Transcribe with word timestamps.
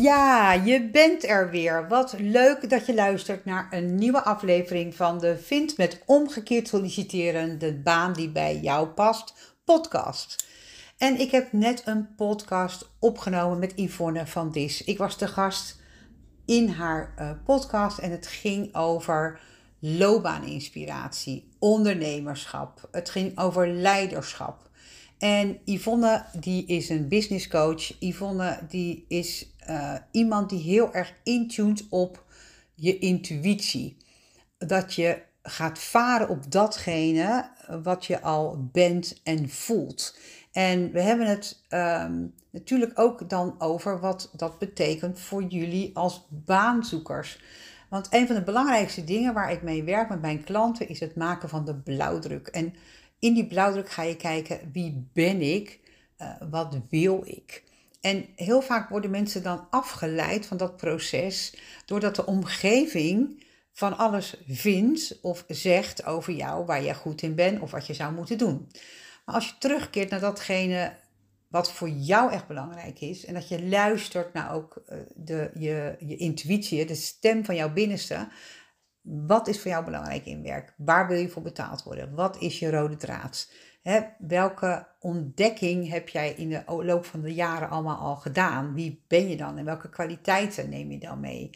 Ja, 0.00 0.52
je 0.52 0.90
bent 0.90 1.24
er 1.24 1.50
weer. 1.50 1.88
Wat 1.88 2.14
leuk 2.18 2.70
dat 2.70 2.86
je 2.86 2.94
luistert 2.94 3.44
naar 3.44 3.66
een 3.70 3.94
nieuwe 3.94 4.24
aflevering 4.24 4.94
van 4.94 5.18
de 5.18 5.38
Vind 5.38 5.76
met 5.76 6.02
omgekeerd 6.06 6.68
solliciteren 6.68 7.58
de 7.58 7.74
baan 7.74 8.12
die 8.12 8.30
bij 8.30 8.60
jou 8.60 8.88
past 8.88 9.54
podcast. 9.64 10.46
En 10.98 11.20
ik 11.20 11.30
heb 11.30 11.52
net 11.52 11.82
een 11.84 12.14
podcast 12.14 12.90
opgenomen 12.98 13.58
met 13.58 13.72
Yvonne 13.76 14.26
van 14.26 14.50
Dis. 14.50 14.84
Ik 14.84 14.98
was 14.98 15.18
de 15.18 15.28
gast 15.28 15.80
in 16.46 16.68
haar 16.68 17.14
uh, 17.18 17.30
podcast 17.44 17.98
en 17.98 18.10
het 18.10 18.26
ging 18.26 18.74
over 18.74 19.40
loopbaaninspiratie, 19.78 21.48
ondernemerschap. 21.58 22.88
Het 22.90 23.10
ging 23.10 23.38
over 23.38 23.68
leiderschap. 23.68 24.64
En 25.18 25.58
Yvonne, 25.64 26.24
die 26.40 26.66
is 26.66 26.88
een 26.88 27.08
business 27.08 27.48
coach. 27.48 28.00
Yvonne, 28.00 28.58
die 28.68 29.04
is 29.08 29.53
uh, 29.70 29.94
iemand 30.10 30.50
die 30.50 30.60
heel 30.60 30.94
erg 30.94 31.12
intuned 31.22 31.86
op 31.90 32.24
je 32.74 32.98
intuïtie. 32.98 33.96
Dat 34.58 34.94
je 34.94 35.22
gaat 35.42 35.78
varen 35.78 36.28
op 36.28 36.50
datgene 36.50 37.50
wat 37.82 38.04
je 38.04 38.20
al 38.20 38.68
bent 38.72 39.20
en 39.22 39.48
voelt. 39.48 40.18
En 40.52 40.92
we 40.92 41.00
hebben 41.00 41.26
het 41.26 41.64
um, 41.70 42.34
natuurlijk 42.50 42.98
ook 42.98 43.28
dan 43.28 43.54
over 43.60 44.00
wat 44.00 44.30
dat 44.36 44.58
betekent 44.58 45.20
voor 45.20 45.42
jullie 45.42 45.96
als 45.96 46.26
baanzoekers. 46.28 47.40
Want 47.88 48.08
een 48.10 48.26
van 48.26 48.36
de 48.36 48.42
belangrijkste 48.42 49.04
dingen 49.04 49.34
waar 49.34 49.52
ik 49.52 49.62
mee 49.62 49.82
werk 49.82 50.08
met 50.08 50.20
mijn 50.20 50.44
klanten 50.44 50.88
is 50.88 51.00
het 51.00 51.16
maken 51.16 51.48
van 51.48 51.64
de 51.64 51.74
blauwdruk. 51.74 52.46
En 52.46 52.74
in 53.18 53.34
die 53.34 53.46
blauwdruk 53.46 53.90
ga 53.90 54.02
je 54.02 54.16
kijken 54.16 54.70
wie 54.72 55.08
ben 55.12 55.40
ik, 55.40 55.80
uh, 56.18 56.34
wat 56.50 56.78
wil 56.90 57.22
ik. 57.24 57.64
En 58.04 58.26
heel 58.36 58.62
vaak 58.62 58.88
worden 58.88 59.10
mensen 59.10 59.42
dan 59.42 59.66
afgeleid 59.70 60.46
van 60.46 60.56
dat 60.56 60.76
proces 60.76 61.56
doordat 61.84 62.16
de 62.16 62.26
omgeving 62.26 63.44
van 63.72 63.96
alles 63.96 64.42
vindt 64.48 65.18
of 65.22 65.44
zegt 65.48 66.06
over 66.06 66.32
jou 66.32 66.66
waar 66.66 66.82
je 66.82 66.94
goed 66.94 67.22
in 67.22 67.34
bent 67.34 67.60
of 67.60 67.70
wat 67.70 67.86
je 67.86 67.94
zou 67.94 68.14
moeten 68.14 68.38
doen. 68.38 68.68
Maar 69.24 69.34
als 69.34 69.46
je 69.46 69.58
terugkeert 69.58 70.10
naar 70.10 70.20
datgene 70.20 70.96
wat 71.48 71.72
voor 71.72 71.88
jou 71.88 72.32
echt 72.32 72.46
belangrijk 72.46 73.00
is 73.00 73.24
en 73.24 73.34
dat 73.34 73.48
je 73.48 73.68
luistert 73.68 74.32
naar 74.32 74.54
ook 74.54 74.82
eh, 74.86 74.98
de, 75.14 75.50
je, 75.54 75.96
je 75.98 76.16
intuïtie, 76.16 76.86
de 76.86 76.94
stem 76.94 77.44
van 77.44 77.54
jouw 77.54 77.72
binnenste, 77.72 78.28
wat 79.02 79.48
is 79.48 79.60
voor 79.60 79.70
jou 79.70 79.84
belangrijk 79.84 80.26
in 80.26 80.42
werk? 80.42 80.74
Waar 80.76 81.08
wil 81.08 81.18
je 81.18 81.28
voor 81.28 81.42
betaald 81.42 81.82
worden? 81.82 82.14
Wat 82.14 82.40
is 82.40 82.58
je 82.58 82.70
rode 82.70 82.96
draad? 82.96 83.48
Welke 84.18 84.86
ontdekking 85.00 85.88
heb 85.88 86.08
jij 86.08 86.32
in 86.32 86.48
de 86.48 86.62
loop 86.66 87.04
van 87.04 87.20
de 87.20 87.34
jaren 87.34 87.68
allemaal 87.68 87.98
al 87.98 88.16
gedaan? 88.16 88.74
Wie 88.74 89.04
ben 89.06 89.28
je 89.28 89.36
dan 89.36 89.58
en 89.58 89.64
welke 89.64 89.88
kwaliteiten 89.88 90.68
neem 90.68 90.90
je 90.90 90.98
dan 90.98 91.20
mee? 91.20 91.50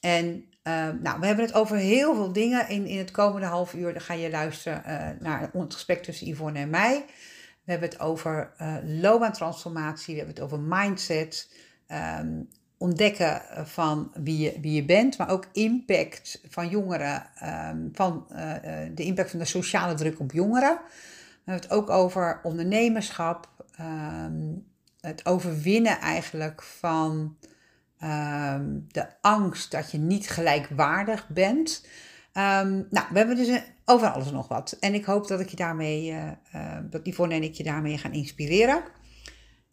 En 0.00 0.44
ehm, 0.62 0.96
nou, 1.02 1.20
we 1.20 1.26
hebben 1.26 1.44
het 1.44 1.54
over 1.54 1.76
heel 1.76 2.14
veel 2.14 2.32
dingen. 2.32 2.68
In, 2.68 2.86
in 2.86 2.98
het 2.98 3.10
komende 3.10 3.46
half 3.46 3.74
uur 3.74 3.92
dan 3.92 4.02
ga 4.02 4.14
je 4.14 4.30
luisteren 4.30 4.82
uh, 4.86 5.08
naar 5.20 5.50
het 5.52 5.74
gesprek 5.74 6.02
tussen 6.02 6.26
Yvonne 6.26 6.58
en 6.58 6.70
mij. 6.70 7.04
We 7.64 7.70
hebben 7.70 7.88
het 7.88 8.00
over 8.00 8.52
uh, 8.60 8.76
loopbaantransformatie, 8.84 10.14
we 10.14 10.20
hebben 10.20 10.34
het 10.34 10.44
over 10.44 10.60
mindset, 10.60 11.52
um, 12.20 12.48
ontdekken 12.78 13.42
van 13.64 14.12
wie 14.14 14.38
je, 14.38 14.60
wie 14.60 14.72
je 14.72 14.84
bent, 14.84 15.18
maar 15.18 15.30
ook 15.30 15.46
impact 15.52 16.40
van 16.48 16.68
jongeren, 16.68 17.26
um, 17.70 17.90
van 17.92 18.26
de 18.94 19.04
impact 19.04 19.30
van 19.30 19.38
de 19.38 19.44
sociale 19.44 19.94
druk 19.94 20.20
op 20.20 20.32
jongeren. 20.32 20.80
We 21.44 21.50
hebben 21.50 21.68
het 21.68 21.78
ook 21.78 21.90
over 21.90 22.40
ondernemerschap, 22.42 23.48
um, 23.80 24.66
het 25.00 25.26
overwinnen 25.26 25.98
eigenlijk 25.98 26.62
van 26.62 27.36
um, 28.02 28.86
de 28.88 29.06
angst 29.20 29.70
dat 29.70 29.90
je 29.90 29.98
niet 29.98 30.30
gelijkwaardig 30.30 31.28
bent. 31.28 31.86
Um, 32.34 32.86
nou, 32.90 33.06
we 33.10 33.18
hebben 33.18 33.36
dus 33.36 33.62
over 33.84 34.08
alles 34.08 34.30
nog 34.30 34.48
wat. 34.48 34.76
En 34.80 34.94
ik 34.94 35.04
hoop 35.04 35.28
dat 35.28 35.40
ik 35.40 35.48
je 35.48 35.56
daarmee, 35.56 36.10
uh, 36.10 36.30
uh, 36.54 36.78
dat 36.90 37.06
Yvonne 37.06 37.34
en 37.34 37.42
ik 37.42 37.54
je 37.54 37.62
daarmee 37.62 37.98
gaan 37.98 38.12
inspireren. 38.12 38.82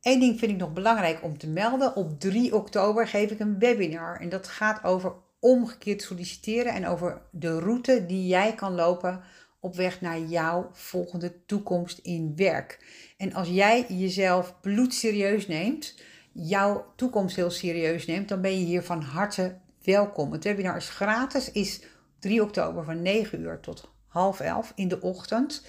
Eén 0.02 0.20
ding 0.20 0.40
vind 0.40 0.52
ik 0.52 0.58
nog 0.58 0.74
belangrijk 0.74 1.24
om 1.24 1.38
te 1.38 1.48
melden. 1.48 1.96
Op 1.96 2.20
3 2.20 2.56
oktober 2.56 3.08
geef 3.08 3.32
ik 3.32 3.40
een 3.40 3.60
webinar. 3.60 4.20
En 4.20 4.30
dat 4.30 4.48
gaat 4.48 4.84
over 4.84 5.14
omgekeerd 5.40 6.02
solliciteren 6.02 6.74
en 6.74 6.88
over 6.88 7.22
de 7.32 7.60
route 7.60 8.06
die 8.06 8.28
jij 8.28 8.54
kan 8.54 8.76
lopen 8.76 9.22
op 9.60 9.76
weg 9.76 10.02
naar 10.02 10.20
jouw 10.20 10.70
volgende 10.72 11.46
toekomst 11.46 11.98
in 11.98 12.34
werk. 12.36 12.86
En 13.18 13.34
als 13.34 13.50
jij 13.50 13.86
jezelf 13.90 14.56
bloedserieus 14.62 15.48
neemt, 15.48 15.96
jouw 16.32 16.94
toekomst 16.96 17.36
heel 17.36 17.50
serieus 17.50 18.06
neemt, 18.06 18.28
dan 18.28 18.42
ben 18.42 18.60
je 18.60 18.66
hier 18.66 18.84
van 18.84 19.02
harte 19.02 19.58
welkom. 19.84 20.32
Het 20.32 20.44
webinar 20.44 20.76
is 20.76 20.90
gratis, 20.90 21.52
is 21.52 21.82
3 22.20 22.42
oktober 22.42 22.84
van 22.84 23.02
9 23.02 23.42
uur 23.42 23.60
tot 23.60 23.92
half 24.08 24.40
11 24.40 24.72
in 24.76 24.88
de 24.88 25.02
ochtend. 25.02 25.66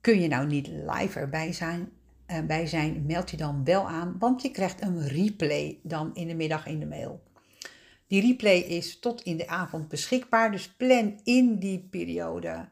Kun 0.00 0.20
je 0.20 0.28
nou 0.28 0.46
niet 0.46 0.66
live 0.66 1.18
erbij 1.18 1.52
zijn, 1.52 1.92
bij 2.46 2.66
zijn, 2.66 3.06
meld 3.06 3.30
je 3.30 3.36
dan 3.36 3.64
wel 3.64 3.88
aan, 3.88 4.16
want 4.18 4.42
je 4.42 4.50
krijgt 4.50 4.82
een 4.82 5.08
replay 5.08 5.78
dan 5.82 6.14
in 6.14 6.28
de 6.28 6.34
middag 6.34 6.66
in 6.66 6.78
de 6.78 6.86
mail. 6.86 7.22
Die 8.06 8.26
replay 8.26 8.58
is 8.58 8.98
tot 8.98 9.22
in 9.22 9.36
de 9.36 9.48
avond 9.48 9.88
beschikbaar, 9.88 10.50
dus 10.50 10.68
plan 10.68 11.20
in 11.24 11.58
die 11.58 11.88
periode 11.90 12.68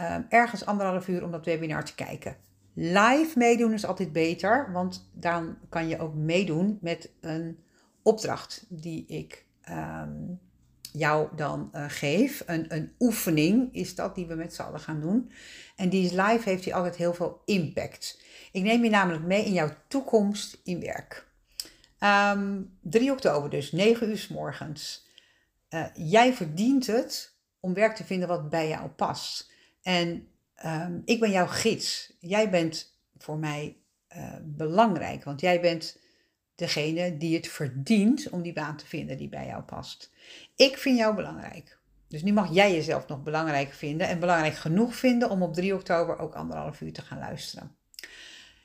uh, 0.00 0.16
ergens 0.28 0.66
anderhalf 0.66 1.08
uur 1.08 1.24
om 1.24 1.30
dat 1.30 1.44
webinar 1.44 1.84
te 1.84 1.94
kijken. 1.94 2.36
Live 2.74 3.38
meedoen 3.38 3.72
is 3.72 3.86
altijd 3.86 4.12
beter, 4.12 4.72
want 4.72 5.10
dan 5.12 5.56
kan 5.68 5.88
je 5.88 5.98
ook 5.98 6.14
meedoen 6.14 6.78
met 6.80 7.10
een 7.20 7.58
opdracht 8.02 8.64
die 8.68 9.06
ik 9.06 9.44
um, 9.70 10.40
jou 10.92 11.28
dan 11.36 11.70
uh, 11.74 11.84
geef. 11.88 12.42
Een, 12.46 12.74
een 12.74 12.92
oefening 12.98 13.74
is 13.74 13.94
dat 13.94 14.14
die 14.14 14.26
we 14.26 14.34
met 14.34 14.54
z'n 14.54 14.62
allen 14.62 14.80
gaan 14.80 15.00
doen. 15.00 15.30
En 15.76 15.88
die 15.88 16.04
is 16.04 16.10
live, 16.10 16.48
heeft 16.48 16.64
die 16.64 16.74
altijd 16.74 16.96
heel 16.96 17.14
veel 17.14 17.42
impact. 17.44 18.20
Ik 18.52 18.62
neem 18.62 18.84
je 18.84 18.90
namelijk 18.90 19.24
mee 19.24 19.44
in 19.44 19.52
jouw 19.52 19.70
toekomst 19.88 20.60
in 20.64 20.80
werk. 20.80 21.26
Um, 21.98 22.08
ehm, 22.08 22.62
3 22.80 23.12
oktober 23.12 23.50
dus, 23.50 23.72
9 23.72 24.08
uur 24.08 24.18
s 24.18 24.28
morgens. 24.28 25.06
Uh, 25.70 25.86
jij 25.94 26.32
verdient 26.32 26.86
het 26.86 27.36
om 27.60 27.74
werk 27.74 27.96
te 27.96 28.04
vinden 28.04 28.28
wat 28.28 28.50
bij 28.50 28.68
jou 28.68 28.88
past. 28.88 29.52
En 29.84 30.28
um, 30.64 31.02
ik 31.04 31.20
ben 31.20 31.30
jouw 31.30 31.46
gids. 31.46 32.16
Jij 32.20 32.50
bent 32.50 32.98
voor 33.18 33.38
mij 33.38 33.76
uh, 34.16 34.32
belangrijk, 34.42 35.24
want 35.24 35.40
jij 35.40 35.60
bent 35.60 35.98
degene 36.54 37.16
die 37.16 37.36
het 37.36 37.48
verdient 37.48 38.28
om 38.30 38.42
die 38.42 38.52
baan 38.52 38.76
te 38.76 38.86
vinden 38.86 39.16
die 39.16 39.28
bij 39.28 39.46
jou 39.46 39.62
past. 39.62 40.12
Ik 40.56 40.78
vind 40.78 40.98
jou 40.98 41.14
belangrijk. 41.14 41.78
Dus 42.08 42.22
nu 42.22 42.32
mag 42.32 42.54
jij 42.54 42.72
jezelf 42.72 43.06
nog 43.06 43.22
belangrijk 43.22 43.72
vinden 43.72 44.08
en 44.08 44.20
belangrijk 44.20 44.54
genoeg 44.54 44.96
vinden 44.96 45.30
om 45.30 45.42
op 45.42 45.54
3 45.54 45.74
oktober 45.74 46.18
ook 46.18 46.34
anderhalf 46.34 46.80
uur 46.80 46.92
te 46.92 47.02
gaan 47.02 47.18
luisteren. 47.18 47.76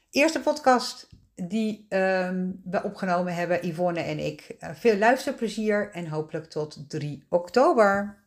Eerste 0.09 0.40
podcast 0.40 1.09
die 1.36 1.86
um, 1.90 2.62
we 2.63 2.84
opgenomen 2.84 3.36
hebben, 3.36 3.68
Yvonne 3.68 4.00
en 4.00 4.19
ik. 4.19 4.56
Uh, 4.59 4.69
veel 4.74 4.97
luisterplezier 4.97 5.91
en 5.91 6.07
hopelijk 6.07 6.46
tot 6.46 6.90
3 6.90 7.25
oktober. 7.30 8.18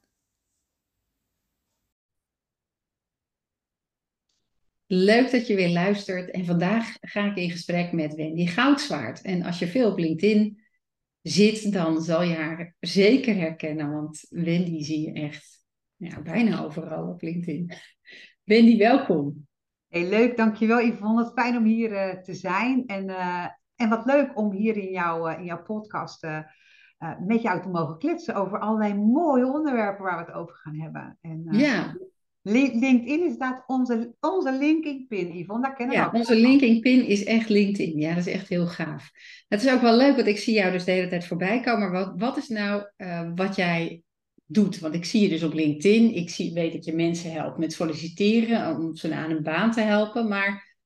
Leuk 4.95 5.31
dat 5.31 5.47
je 5.47 5.55
weer 5.55 5.73
luistert. 5.73 6.31
En 6.31 6.45
vandaag 6.45 6.97
ga 7.01 7.25
ik 7.25 7.37
in 7.37 7.51
gesprek 7.51 7.93
met 7.93 8.15
Wendy 8.15 8.47
Goudzwaard. 8.47 9.23
En 9.23 9.43
als 9.43 9.59
je 9.59 9.67
veel 9.67 9.91
op 9.91 9.99
LinkedIn 9.99 10.63
zit, 11.23 11.73
dan 11.73 12.03
zal 12.03 12.23
je 12.23 12.35
haar 12.35 12.75
zeker 12.81 13.37
herkennen. 13.37 13.93
Want 13.93 14.27
Wendy 14.29 14.83
zie 14.83 15.01
je 15.01 15.13
echt 15.13 15.65
ja, 15.97 16.23
bijna 16.23 16.65
overal 16.65 17.09
op 17.09 17.23
LinkedIn. 17.23 17.73
Wendy, 18.45 18.79
welkom. 18.79 19.47
Hey, 19.89 20.09
leuk, 20.09 20.37
dankjewel 20.37 20.81
Yvonne. 20.81 21.25
Het 21.25 21.33
fijn 21.33 21.57
om 21.57 21.65
hier 21.65 21.91
uh, 21.91 22.23
te 22.23 22.35
zijn. 22.35 22.87
En, 22.87 23.09
uh, 23.09 23.47
en 23.75 23.89
wat 23.89 24.05
leuk 24.05 24.39
om 24.39 24.53
hier 24.53 24.77
in, 24.77 24.91
jou, 24.91 25.33
uh, 25.33 25.39
in 25.39 25.45
jouw 25.45 25.63
podcast 25.63 26.27
met 27.27 27.43
jou 27.43 27.63
te 27.63 27.69
mogen 27.69 27.99
kletsen 27.99 28.35
over 28.35 28.59
allerlei 28.59 28.95
mooie 28.95 29.47
onderwerpen 29.47 30.05
waar 30.05 30.19
we 30.19 30.25
het 30.25 30.35
over 30.35 30.55
gaan 30.55 30.81
hebben. 30.81 31.19
En, 31.21 31.47
ja. 31.51 31.97
LinkedIn 32.43 33.05
is 33.05 33.11
inderdaad 33.11 33.65
onze, 33.67 34.15
onze 34.21 34.53
linking 34.53 35.09
pin, 35.09 35.37
Yvonne. 35.37 35.67
Dat 35.67 35.77
kennen 35.77 35.97
we 35.97 36.03
ja, 36.03 36.11
onze 36.13 36.37
linking 36.37 36.81
pin 36.81 37.07
is 37.07 37.25
echt 37.25 37.49
LinkedIn. 37.49 37.99
Ja, 37.99 38.15
dat 38.15 38.27
is 38.27 38.33
echt 38.33 38.49
heel 38.49 38.67
gaaf. 38.67 39.11
Het 39.49 39.63
is 39.63 39.73
ook 39.73 39.81
wel 39.81 39.97
leuk, 39.97 40.15
want 40.15 40.27
ik 40.27 40.39
zie 40.39 40.55
jou 40.55 40.73
dus 40.73 40.85
de 40.85 40.91
hele 40.91 41.09
tijd 41.09 41.27
voorbij 41.27 41.61
komen. 41.61 41.91
Maar 41.91 42.05
wat, 42.05 42.21
wat 42.21 42.37
is 42.37 42.49
nou 42.49 42.87
uh, 42.97 43.31
wat 43.35 43.57
jij 43.57 44.03
doet? 44.45 44.79
Want 44.79 44.95
ik 44.95 45.05
zie 45.05 45.23
je 45.23 45.29
dus 45.29 45.43
op 45.43 45.53
LinkedIn. 45.53 46.15
Ik 46.15 46.31
zie, 46.31 46.53
weet 46.53 46.73
dat 46.73 46.85
je 46.85 46.95
mensen 46.95 47.33
helpt 47.33 47.59
met 47.59 47.73
solliciteren, 47.73 48.77
om 48.77 48.95
ze 48.95 49.15
aan 49.15 49.31
een 49.31 49.43
baan 49.43 49.71
te 49.71 49.81
helpen. 49.81 50.29
Maar 50.29 50.77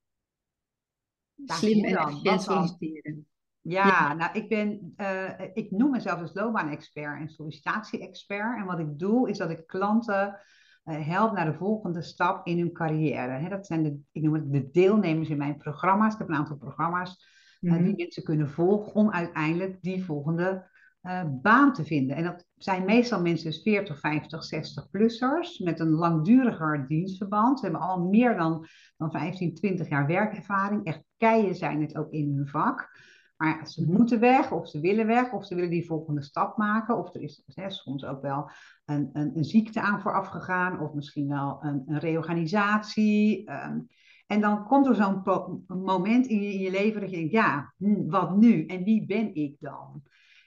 slim 1.45 1.85
en 1.85 1.97
efficiënt 1.97 2.43
solliciteren. 2.43 3.27
Ja, 3.61 3.87
ja, 3.87 4.15
nou, 4.15 4.39
ik 4.39 4.49
ben, 4.49 4.95
uh, 4.97 5.31
ik 5.55 5.71
noem 5.71 5.91
mezelf 5.91 6.21
dus 6.21 6.35
loopbaan-expert 6.35 7.21
en 7.21 7.29
sollicitatie-expert. 7.29 8.59
En 8.59 8.65
wat 8.65 8.79
ik 8.79 8.99
doe, 8.99 9.31
is 9.31 9.39
dat 9.39 9.51
ik 9.51 9.67
klanten 9.67 10.41
help 10.95 11.33
naar 11.33 11.45
de 11.45 11.59
volgende 11.59 12.03
stap 12.03 12.47
in 12.47 12.59
hun 12.59 12.73
carrière. 12.73 13.49
dat 13.49 13.67
zijn 13.67 13.83
de, 13.83 13.99
ik 14.13 14.23
noem 14.23 14.35
het 14.35 14.53
de 14.53 14.71
deelnemers 14.71 15.29
in 15.29 15.37
mijn 15.37 15.57
programma's. 15.57 16.13
Ik 16.13 16.19
heb 16.19 16.29
een 16.29 16.35
aantal 16.35 16.57
programma's. 16.57 17.27
die 17.61 17.71
mhm. 17.71 17.95
mensen 17.97 18.23
kunnen 18.23 18.51
volgen 18.51 18.95
om 18.95 19.11
uiteindelijk 19.11 19.79
die 19.81 20.05
volgende 20.05 20.75
baan 21.43 21.73
te 21.73 21.85
vinden. 21.85 22.17
En 22.17 22.25
dat 22.25 22.47
zijn 22.57 22.85
meestal 22.85 23.21
mensen 23.21 23.53
40, 23.53 24.01
50, 24.01 24.45
60-plussers 24.55 25.65
met 25.65 25.81
een 25.81 25.91
langduriger 25.91 26.87
dienstverband. 26.89 27.59
Ze 27.59 27.65
hebben 27.65 27.83
al 27.83 28.01
meer 28.01 28.37
dan, 28.37 28.67
dan 28.97 29.11
15, 29.11 29.55
20 29.55 29.89
jaar 29.89 30.07
werkervaring. 30.07 30.85
Echt 30.85 31.03
keien 31.17 31.55
zijn 31.55 31.81
het 31.81 31.97
ook 31.97 32.13
in 32.13 32.35
hun 32.37 32.49
vak. 32.49 32.89
Maar 33.37 33.69
ze 33.69 33.91
moeten 33.91 34.21
weg, 34.21 34.53
of 34.53 34.69
ze 34.69 34.81
willen 34.81 35.07
weg, 35.07 35.33
of 35.33 35.47
ze 35.47 35.55
willen 35.55 35.71
die 35.71 35.87
volgende 35.87 36.23
stap 36.23 36.57
maken. 36.57 36.99
Of 36.99 37.15
er 37.15 37.21
is 37.21 37.43
hè, 37.55 37.71
soms 37.71 38.05
ook 38.05 38.23
wel 38.23 38.51
een, 38.87 39.11
een, 39.13 39.37
een, 39.37 39.45
ziekte 39.45 39.81
aan 39.81 40.01
vooraf 40.01 40.27
gegaan, 40.27 40.81
of 40.81 40.93
misschien 40.93 41.29
wel 41.29 41.59
een, 41.61 41.83
een 41.87 41.99
reorganisatie. 41.99 43.47
Ehm, 43.47 43.79
en 44.27 44.41
dan 44.41 44.65
komt 44.65 44.87
er 44.87 44.95
zo'n 44.95 45.23
moment 45.67 46.27
in 46.27 46.43
je, 46.43 46.53
in 46.53 46.61
je, 46.61 46.71
leven 46.71 47.01
dat 47.01 47.11
je 47.11 47.17
denkt, 47.17 47.33
ja, 47.33 47.75
hm, 47.79 48.09
wat 48.09 48.37
nu? 48.37 48.67
En 48.67 48.85
wie 48.85 49.07
ben 49.07 49.35
ik 49.35 49.57
dan? 49.61 50.03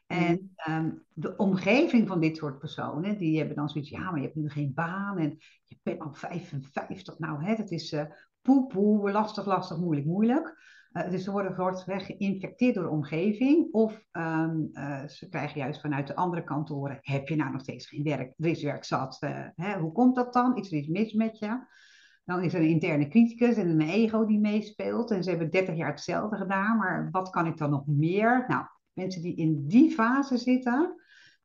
En 0.07 0.51
ehm, 0.55 0.91
de 1.13 1.35
omgeving 1.35 2.07
van 2.07 2.19
dit 2.19 2.37
soort 2.37 2.59
personen, 2.59 3.17
die 3.17 3.37
hebben 3.37 3.55
dan 3.55 3.69
zoiets, 3.69 3.89
ja, 3.89 4.11
maar 4.11 4.19
je 4.19 4.25
hebt 4.25 4.35
nu 4.35 4.49
geen 4.49 4.73
baan 4.73 5.17
en 5.17 5.37
je 5.63 5.77
bent 5.83 5.99
al 5.99 6.13
55. 6.13 7.19
Nou, 7.19 7.43
hè, 7.43 7.55
dat 7.55 7.71
is 7.71 7.93
uh, 7.93 8.05
poe, 8.41 8.67
poe, 8.67 9.11
lastig, 9.11 9.45
lastig, 9.45 9.77
moeilijk, 9.77 10.07
moeilijk. 10.07 10.55
Uh, 10.93 11.09
dus 11.09 11.23
ze 11.23 11.31
worden 11.31 11.75
geïnfecteerd 11.85 12.75
door 12.75 12.83
de 12.83 12.89
omgeving. 12.89 13.67
Of 13.71 14.05
um, 14.11 14.69
uh, 14.73 15.07
ze 15.07 15.29
krijgen 15.29 15.59
juist 15.59 15.81
vanuit 15.81 16.07
de 16.07 16.15
andere 16.15 16.43
kantoren: 16.43 16.99
heb 17.01 17.27
je 17.27 17.35
nou 17.35 17.51
nog 17.51 17.61
steeds 17.61 17.87
geen 17.87 18.03
werk? 18.03 18.33
Er 18.37 18.45
is 18.45 18.63
werk 18.63 18.83
zat. 18.83 19.17
Uh, 19.23 19.45
hè? 19.55 19.79
Hoe 19.79 19.91
komt 19.91 20.15
dat 20.15 20.33
dan? 20.33 20.57
Is 20.57 20.71
er 20.71 20.77
iets 20.77 20.87
mis 20.87 21.13
met 21.13 21.39
je? 21.39 21.59
Dan 22.25 22.43
is 22.43 22.53
er 22.53 22.59
een 22.59 22.67
interne 22.67 23.07
criticus 23.07 23.55
en 23.55 23.69
een 23.69 23.81
ego 23.81 24.25
die 24.25 24.39
meespeelt. 24.39 25.11
En 25.11 25.23
ze 25.23 25.29
hebben 25.29 25.49
30 25.49 25.75
jaar 25.75 25.89
hetzelfde 25.89 26.37
gedaan, 26.37 26.77
maar 26.77 27.07
wat 27.11 27.29
kan 27.29 27.45
ik 27.45 27.57
dan 27.57 27.69
nog 27.69 27.87
meer? 27.87 28.45
Nou, 28.47 28.65
mensen 28.93 29.21
die 29.21 29.35
in 29.35 29.67
die 29.67 29.91
fase 29.91 30.37
zitten, 30.37 30.95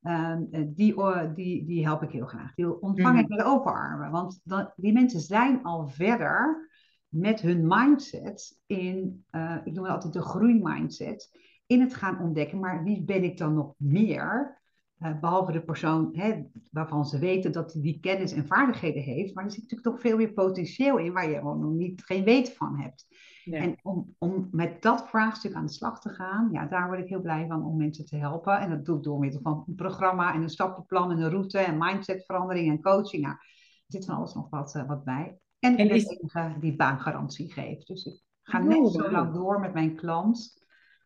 um, 0.02 0.48
die, 0.74 0.94
die, 1.34 1.66
die 1.66 1.84
help 1.84 2.02
ik 2.02 2.10
heel 2.10 2.26
graag. 2.26 2.54
Die 2.54 2.80
ontvang 2.80 3.18
ik 3.18 3.28
mhm. 3.28 3.36
met 3.36 3.46
open 3.46 3.72
armen. 3.72 4.10
Want 4.10 4.40
die 4.76 4.92
mensen 4.92 5.20
zijn 5.20 5.62
al 5.62 5.88
verder 5.88 6.68
met 7.14 7.40
hun 7.40 7.66
mindset 7.66 8.60
in, 8.66 9.24
uh, 9.30 9.56
ik 9.64 9.72
noem 9.72 9.84
het 9.84 9.92
altijd 9.92 10.12
de 10.12 10.22
groeimindset, 10.22 11.30
in 11.66 11.80
het 11.80 11.94
gaan 11.94 12.20
ontdekken, 12.20 12.60
maar 12.60 12.84
wie 12.84 13.02
ben 13.02 13.24
ik 13.24 13.38
dan 13.38 13.54
nog 13.54 13.74
meer? 13.76 14.62
Uh, 14.98 15.20
behalve 15.20 15.52
de 15.52 15.64
persoon 15.64 16.10
hè, 16.12 16.42
waarvan 16.70 17.06
ze 17.06 17.18
weten 17.18 17.52
dat 17.52 17.72
hij 17.72 17.82
die 17.82 18.00
kennis 18.00 18.32
en 18.32 18.46
vaardigheden 18.46 19.02
heeft, 19.02 19.34
maar 19.34 19.44
er 19.44 19.50
zit 19.50 19.62
natuurlijk 19.62 19.90
toch 19.90 20.00
veel 20.00 20.16
meer 20.16 20.32
potentieel 20.32 20.98
in 20.98 21.12
waar 21.12 21.30
je 21.30 21.42
nog 21.42 21.72
niet, 21.72 22.04
geen 22.04 22.24
weet 22.24 22.52
van 22.52 22.78
hebt. 22.80 23.06
En 23.44 23.76
om, 23.82 24.14
om 24.18 24.48
met 24.50 24.82
dat 24.82 25.08
vraagstuk 25.08 25.54
aan 25.54 25.66
de 25.66 25.72
slag 25.72 26.00
te 26.00 26.08
gaan, 26.08 26.48
ja, 26.52 26.66
daar 26.66 26.86
word 26.86 26.98
ik 26.98 27.08
heel 27.08 27.20
blij 27.20 27.46
van 27.48 27.64
om 27.64 27.76
mensen 27.76 28.04
te 28.04 28.16
helpen. 28.16 28.60
En 28.60 28.70
dat 28.70 28.84
doe 28.84 28.96
ik 28.96 29.02
door 29.02 29.18
middel 29.18 29.40
van 29.40 29.64
een 29.66 29.74
programma 29.74 30.34
en 30.34 30.42
een 30.42 30.48
stappenplan 30.48 31.10
en 31.10 31.18
een 31.18 31.30
route 31.30 31.58
en 31.58 31.78
mindsetverandering 31.78 32.70
en 32.70 32.82
coaching. 32.82 33.22
Nou, 33.22 33.34
er 33.34 33.84
zit 33.86 34.04
van 34.04 34.14
alles 34.14 34.34
nog 34.34 34.50
wat, 34.50 34.74
uh, 34.74 34.86
wat 34.86 35.04
bij. 35.04 35.38
En, 35.64 35.70
ik 35.70 35.76
ben 35.76 35.88
de 35.88 36.18
enige 36.20 36.56
die 36.60 36.76
baangarantie 36.76 37.52
geeft. 37.52 37.86
Dus 37.86 38.04
ik 38.04 38.20
ga 38.42 38.60
oh, 38.60 38.66
net 38.66 38.92
zo 38.92 39.10
lang 39.10 39.32
door 39.32 39.60
met 39.60 39.72
mijn 39.72 39.94
klant 39.94 40.62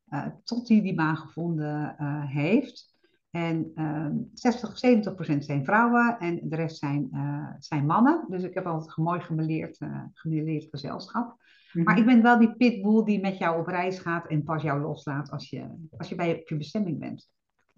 uh, 0.09 0.27
tot 0.45 0.69
hij 0.69 0.83
die 0.83 0.95
baan 0.95 1.17
gevonden 1.17 1.97
uh, 2.01 2.25
heeft. 2.25 2.97
En 3.31 3.71
uh, 3.75 4.07
60, 4.35 4.79
70 4.79 5.15
procent 5.15 5.45
zijn 5.45 5.65
vrouwen 5.65 6.19
en 6.19 6.41
de 6.49 6.57
rest 6.57 6.79
zijn, 6.79 7.09
uh, 7.13 7.51
zijn 7.59 7.87
mannen. 7.87 8.27
Dus 8.29 8.43
ik 8.43 8.55
heb 8.55 8.67
altijd 8.67 8.97
een 8.97 9.05
mooi 9.05 9.21
gemeleerd, 9.21 9.79
gemeleerd 10.13 10.67
gezelschap. 10.71 11.37
Maar 11.73 11.95
mhm. 11.95 11.99
ik 11.99 12.05
ben 12.05 12.23
wel 12.23 12.39
die 12.39 12.57
pitbull 12.57 13.05
die 13.05 13.21
met 13.21 13.39
jou 13.39 13.61
op 13.61 13.67
reis 13.67 13.99
gaat 13.99 14.27
en 14.27 14.43
pas 14.43 14.63
jou 14.63 14.81
loslaat 14.81 15.31
als 15.31 15.51
je, 15.51 15.89
als 15.97 16.09
je 16.09 16.15
bij 16.15 16.43
je 16.45 16.57
bestemming 16.57 16.99
bent. 16.99 17.29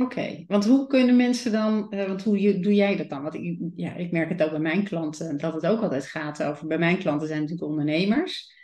Oké, 0.02 0.44
want 0.46 0.66
hoe 0.66 0.86
kunnen 0.86 1.16
mensen 1.16 1.52
dan, 1.52 1.86
uh, 1.90 2.06
want 2.06 2.22
hoe 2.22 2.60
doe 2.60 2.74
jij 2.74 2.96
dat 2.96 3.08
dan? 3.08 3.22
Want 3.22 3.34
ik, 3.34 3.58
ja, 3.74 3.94
ik 3.94 4.10
merk 4.12 4.28
het 4.28 4.42
ook 4.42 4.50
bij 4.50 4.60
mijn 4.60 4.84
klanten, 4.84 5.38
dat 5.38 5.54
het 5.54 5.66
ook 5.66 5.82
altijd 5.82 6.06
gaat 6.06 6.42
over, 6.42 6.66
bij 6.66 6.78
mijn 6.78 6.98
klanten 6.98 7.28
zijn 7.28 7.40
natuurlijk 7.40 7.68
ondernemers, 7.68 8.58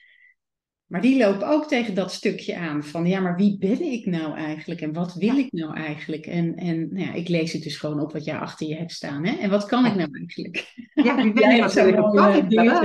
maar 0.87 1.01
die 1.01 1.19
lopen 1.19 1.49
ook 1.49 1.69
tegen 1.69 1.95
dat 1.95 2.13
stukje 2.13 2.57
aan 2.57 2.85
van, 2.85 3.07
ja, 3.07 3.21
maar 3.21 3.37
wie 3.37 3.59
ben 3.59 3.81
ik 3.81 4.07
nou 4.07 4.37
eigenlijk 4.37 4.81
en 4.81 4.93
wat 4.93 5.15
wil 5.15 5.37
ik 5.37 5.53
nou 5.53 5.77
eigenlijk? 5.77 6.27
En, 6.27 6.55
en 6.55 6.89
nou 6.93 7.07
ja, 7.07 7.13
ik 7.13 7.29
lees 7.29 7.53
het 7.53 7.63
dus 7.63 7.77
gewoon 7.77 8.01
op 8.01 8.13
wat 8.13 8.25
jij 8.25 8.39
achter 8.39 8.67
je 8.67 8.77
hebt 8.77 8.93
staan, 8.93 9.27
hè? 9.27 9.37
En 9.37 9.51
wat 9.51 9.67
kan 9.67 9.87
ik 9.87 9.95
nou 9.95 10.09
eigenlijk? 10.13 10.75
Ja, 10.95 11.17
wie 11.23 11.33
ben 11.33 11.51
ik? 11.51 11.69
Zo'n 11.69 11.87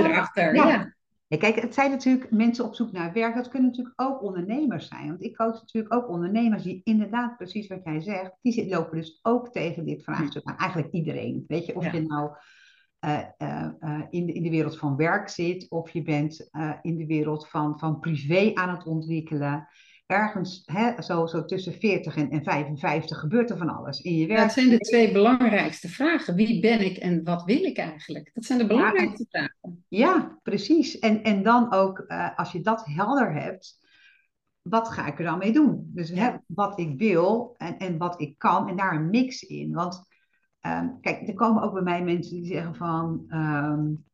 erachter. 0.06 0.56
ja. 0.56 0.68
Ja, 0.70 0.96
kijk, 1.38 1.62
het 1.62 1.74
zijn 1.74 1.92
natuurlijk 1.92 2.32
mensen 2.32 2.66
op 2.66 2.76
zoek 2.76 2.92
naar 2.92 3.14
werk. 3.14 3.36
Dat 3.36 3.50
kunnen 3.50 3.70
natuurlijk 3.70 4.02
ook 4.02 4.24
ondernemers 4.24 4.88
zijn. 4.88 5.08
Want 5.08 5.24
ik 5.24 5.36
coach 5.36 5.60
natuurlijk 5.60 5.94
ook 5.94 6.10
ondernemers 6.10 6.64
die 6.64 6.82
inderdaad, 6.84 7.38
precies 7.38 7.68
wat 7.68 7.84
jij 7.84 8.02
zegt, 8.02 8.38
die 8.42 8.70
lopen 8.70 8.98
dus 8.98 9.20
ook 9.22 9.52
tegen 9.52 9.86
dit 9.86 10.04
vraagstuk 10.04 10.44
aan. 10.44 10.58
Eigenlijk 10.58 10.94
iedereen. 10.94 11.44
Weet 11.48 11.66
je, 11.66 11.76
of 11.76 11.92
je 11.92 12.02
nou 12.02 12.32
uh, 13.06 13.20
uh, 13.38 14.02
in, 14.10 14.26
de, 14.26 14.34
in 14.34 14.44
de 14.44 14.50
wereld 14.50 14.78
van 14.78 14.96
werk 14.96 15.30
zit, 15.30 15.70
of 15.70 15.90
je 15.90 16.02
bent 16.02 16.50
in 16.82 16.98
de 16.98 17.06
wereld 17.06 17.48
van, 17.48 17.80
van 17.80 18.00
privé 18.00 18.52
aan 18.54 18.70
het 18.70 18.86
ontwikkelen 18.86 19.68
ergens 20.12 20.62
hè, 20.66 21.02
zo, 21.02 21.26
zo 21.26 21.46
tussen 21.46 21.74
40 21.74 22.16
en, 22.16 22.30
en 22.30 22.44
55 22.44 23.20
gebeurt 23.20 23.50
er 23.50 23.58
van 23.58 23.70
alles 23.70 24.02
in 24.02 24.16
je 24.16 24.28
werk. 24.28 24.40
dat 24.40 24.52
zijn 24.52 24.70
de 24.70 24.78
twee 24.78 25.12
belangrijkste 25.12 25.90
vragen. 25.90 26.36
Wie 26.36 26.60
ben 26.62 26.86
ik 26.86 26.98
en 26.98 27.24
wat 27.24 27.44
wil 27.44 27.64
ik 27.64 27.78
eigenlijk? 27.78 28.32
Dat 28.34 28.46
zijn 28.46 28.60
de 28.60 28.68
belangrijkste 28.68 29.26
vragen. 29.30 29.86
Ja, 29.88 30.40
precies. 30.44 31.00
En, 31.00 31.24
en 31.24 31.44
dan 31.44 31.74
ook, 31.74 32.04
uh, 32.08 32.38
als 32.38 32.52
je 32.52 32.62
dat 32.62 32.86
helder 32.86 33.34
hebt, 33.34 33.80
wat 34.62 34.90
ga 34.90 35.08
ik 35.08 35.20
er 35.20 35.26
dan 35.26 35.38
mee 35.38 35.54
doen? 35.54 35.92
Dus 35.94 36.10
hè, 36.10 36.32
wat 36.46 36.80
ik 36.80 36.98
wil 36.98 37.56
en, 37.58 37.78
en 37.78 37.98
wat 37.98 38.22
ik 38.22 38.38
kan 38.38 38.70
en 38.70 38.76
daar 38.76 38.96
een 38.96 39.10
mix 39.10 39.42
in. 39.42 39.74
Want 39.74 40.04
um, 40.62 40.98
kijk, 41.02 41.28
er 41.28 41.34
komen 41.34 41.64
ook 41.64 41.74
bij 41.74 41.82
mij 41.82 42.04
mensen 42.04 42.36
die 42.36 42.46
zeggen 42.46 42.76
van... 42.76 43.24
Um, 43.28 44.10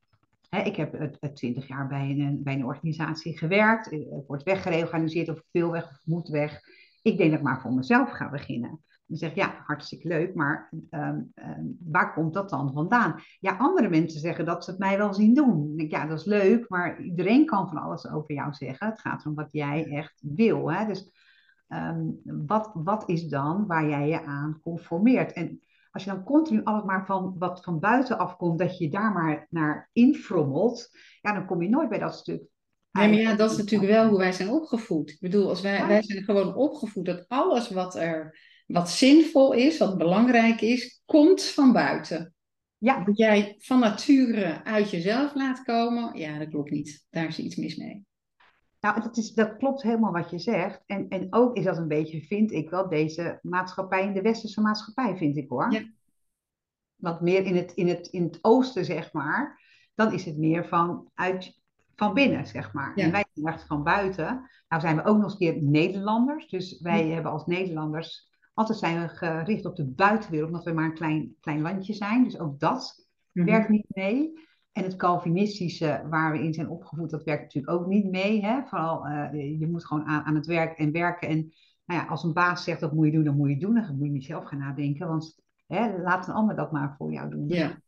ik 0.65 0.75
heb 0.75 1.17
twintig 1.33 1.67
jaar 1.67 1.87
bij 1.87 2.09
een, 2.09 2.43
bij 2.43 2.53
een 2.53 2.65
organisatie 2.65 3.37
gewerkt. 3.37 3.91
Ik 3.91 4.07
word 4.27 4.43
weggereorganiseerd 4.43 5.29
of 5.29 5.37
ik 5.37 5.47
wil 5.51 5.71
weg 5.71 5.89
of 5.89 5.99
moet 6.03 6.27
weg. 6.27 6.61
Ik 7.01 7.17
denk 7.17 7.29
dat 7.29 7.39
ik 7.39 7.45
maar 7.45 7.61
voor 7.61 7.73
mezelf 7.73 8.11
ga 8.11 8.29
beginnen. 8.29 8.81
Dan 9.07 9.17
zeg 9.17 9.29
ik, 9.29 9.35
ja, 9.35 9.63
hartstikke 9.65 10.07
leuk, 10.07 10.35
maar 10.35 10.69
ehm, 10.89 11.21
ehm, 11.33 11.65
waar 11.79 12.13
komt 12.13 12.33
dat 12.33 12.49
dan 12.49 12.73
vandaan? 12.73 13.21
Ja, 13.39 13.57
andere 13.57 13.89
mensen 13.89 14.19
zeggen 14.19 14.45
dat 14.45 14.63
ze 14.63 14.69
het 14.69 14.79
mij 14.79 14.97
wel 14.97 15.13
zien 15.13 15.33
doen. 15.33 15.67
Dan 15.67 15.75
denk 15.75 15.91
ik, 15.91 15.91
ja, 15.91 16.05
dat 16.05 16.19
is 16.19 16.25
leuk, 16.25 16.69
maar 16.69 17.01
iedereen 17.01 17.45
kan 17.45 17.67
van 17.67 17.77
alles 17.77 18.09
over 18.09 18.33
jou 18.33 18.53
zeggen. 18.53 18.87
Het 18.87 18.99
gaat 18.99 19.25
om 19.25 19.35
wat 19.35 19.51
jij 19.51 19.85
echt 19.85 20.21
wil. 20.21 20.71
Hè? 20.71 20.85
Dus 20.85 21.11
ehm, 21.67 22.05
wat, 22.23 22.71
wat 22.73 23.09
is 23.09 23.27
dan 23.27 23.67
waar 23.67 23.89
jij 23.89 24.07
je 24.07 24.23
aan 24.23 24.59
conformeert? 24.61 25.33
En 25.33 25.61
als 25.97 26.05
je 26.05 26.11
dan 26.11 26.23
continu 26.23 26.63
alles 26.63 26.83
maar 26.83 27.05
van 27.05 27.35
wat 27.37 27.63
van 27.63 27.79
buiten 27.79 28.17
afkomt, 28.17 28.59
dat 28.59 28.77
je 28.77 28.89
daar 28.89 29.11
maar 29.11 29.47
naar 29.49 29.89
infrommelt, 29.93 30.89
ja, 31.21 31.33
dan 31.33 31.45
kom 31.45 31.61
je 31.61 31.69
nooit 31.69 31.89
bij 31.89 31.99
dat 31.99 32.15
stuk. 32.15 32.41
Nee, 32.91 33.09
maar 33.09 33.19
ja, 33.19 33.35
dat 33.35 33.51
is 33.51 33.57
natuurlijk 33.57 33.91
wel 33.91 34.07
hoe 34.07 34.17
wij 34.17 34.31
zijn 34.31 34.49
opgevoed. 34.49 35.09
Ik 35.09 35.19
bedoel, 35.19 35.49
als 35.49 35.61
wij, 35.61 35.87
wij 35.87 36.03
zijn 36.03 36.23
gewoon 36.23 36.55
opgevoed 36.55 37.05
dat 37.05 37.25
alles 37.27 37.69
wat 37.69 37.95
er 37.95 38.39
wat 38.67 38.89
zinvol 38.89 39.53
is, 39.53 39.77
wat 39.77 39.97
belangrijk 39.97 40.61
is, 40.61 41.01
komt 41.05 41.43
van 41.43 41.73
buiten. 41.73 42.33
Ja. 42.77 43.03
Dat 43.03 43.17
jij 43.17 43.55
van 43.57 43.79
nature 43.79 44.63
uit 44.63 44.89
jezelf 44.89 45.35
laat 45.35 45.63
komen, 45.63 46.17
ja, 46.17 46.37
dat 46.37 46.49
klopt 46.49 46.71
niet. 46.71 47.05
Daar 47.09 47.27
is 47.27 47.39
iets 47.39 47.55
mis 47.55 47.75
mee. 47.75 48.05
Nou, 48.79 49.01
dat, 49.01 49.17
is, 49.17 49.33
dat 49.33 49.57
klopt 49.57 49.81
helemaal 49.81 50.11
wat 50.11 50.29
je 50.29 50.39
zegt. 50.39 50.83
En, 50.85 51.09
en 51.09 51.27
ook 51.29 51.55
is 51.55 51.63
dat 51.63 51.77
een 51.77 51.87
beetje, 51.87 52.21
vind 52.21 52.51
ik 52.51 52.69
wel, 52.69 52.89
deze 52.89 53.39
maatschappij, 53.41 54.03
in 54.03 54.13
de 54.13 54.21
westerse 54.21 54.61
maatschappij, 54.61 55.17
vind 55.17 55.37
ik 55.37 55.49
hoor. 55.49 55.71
Ja. 55.71 55.83
Wat 56.95 57.21
meer 57.21 57.43
in 57.43 57.55
het, 57.55 57.71
in, 57.73 57.87
het, 57.87 58.07
in 58.07 58.23
het 58.23 58.39
oosten, 58.41 58.85
zeg 58.85 59.13
maar, 59.13 59.61
dan 59.95 60.13
is 60.13 60.25
het 60.25 60.37
meer 60.37 60.67
van, 60.67 61.09
uit, 61.13 61.61
van 61.95 62.13
binnen, 62.13 62.47
zeg 62.47 62.73
maar. 62.73 62.95
En 62.95 63.11
wij 63.11 63.25
zijn 63.33 63.53
echt 63.53 63.67
van 63.67 63.83
buiten. 63.83 64.49
Nou 64.67 64.81
zijn 64.81 64.95
we 64.95 65.03
ook 65.03 65.17
nog 65.17 65.25
eens 65.25 65.37
keer 65.37 65.63
Nederlanders. 65.63 66.47
Dus 66.47 66.81
wij 66.81 67.07
hebben 67.07 67.31
als 67.31 67.45
Nederlanders, 67.45 68.29
altijd 68.53 68.77
zijn 68.77 69.01
we 69.01 69.07
gericht 69.07 69.65
op 69.65 69.75
de 69.75 69.85
buitenwereld, 69.85 70.49
omdat 70.49 70.63
we 70.63 70.71
maar 70.71 70.85
een 70.85 70.93
klein, 70.93 71.35
klein 71.39 71.61
landje 71.61 71.93
zijn. 71.93 72.23
Dus 72.23 72.39
ook 72.39 72.59
dat 72.59 73.07
mhm. 73.31 73.45
werkt 73.45 73.69
niet 73.69 73.85
mee. 73.87 74.45
En 74.77 74.83
het 74.83 74.95
Calvinistische 74.95 76.05
waar 76.09 76.31
we 76.31 76.43
in 76.43 76.53
zijn 76.53 76.69
opgevoed, 76.69 77.09
dat 77.09 77.23
werkt 77.23 77.41
natuurlijk 77.41 77.73
ook 77.73 77.87
niet 77.87 78.05
mee. 78.05 78.41
Hè? 78.41 78.61
Vooral, 78.65 79.07
uh, 79.07 79.59
je 79.59 79.67
moet 79.67 79.85
gewoon 79.85 80.05
aan, 80.05 80.23
aan 80.23 80.35
het 80.35 80.45
werk 80.45 80.77
en 80.77 80.91
werken. 80.91 81.27
En 81.27 81.53
nou 81.85 82.01
ja, 82.01 82.07
als 82.07 82.23
een 82.23 82.33
baas 82.33 82.63
zegt 82.63 82.79
dat 82.79 82.93
moet 82.93 83.05
je 83.05 83.11
doen, 83.11 83.23
dan 83.23 83.37
moet 83.37 83.49
je 83.49 83.57
doen. 83.57 83.75
Dan 83.75 83.97
moet 83.97 84.05
je 84.05 84.11
niet 84.11 84.25
zelf 84.25 84.45
gaan 84.45 84.59
nadenken, 84.59 85.07
want 85.07 85.39
hè, 85.67 86.01
laat 86.01 86.27
een 86.27 86.33
ander 86.33 86.55
dat 86.55 86.71
maar 86.71 86.95
voor 86.97 87.11
jou 87.11 87.29
doen. 87.29 87.47
Ja, 87.47 87.81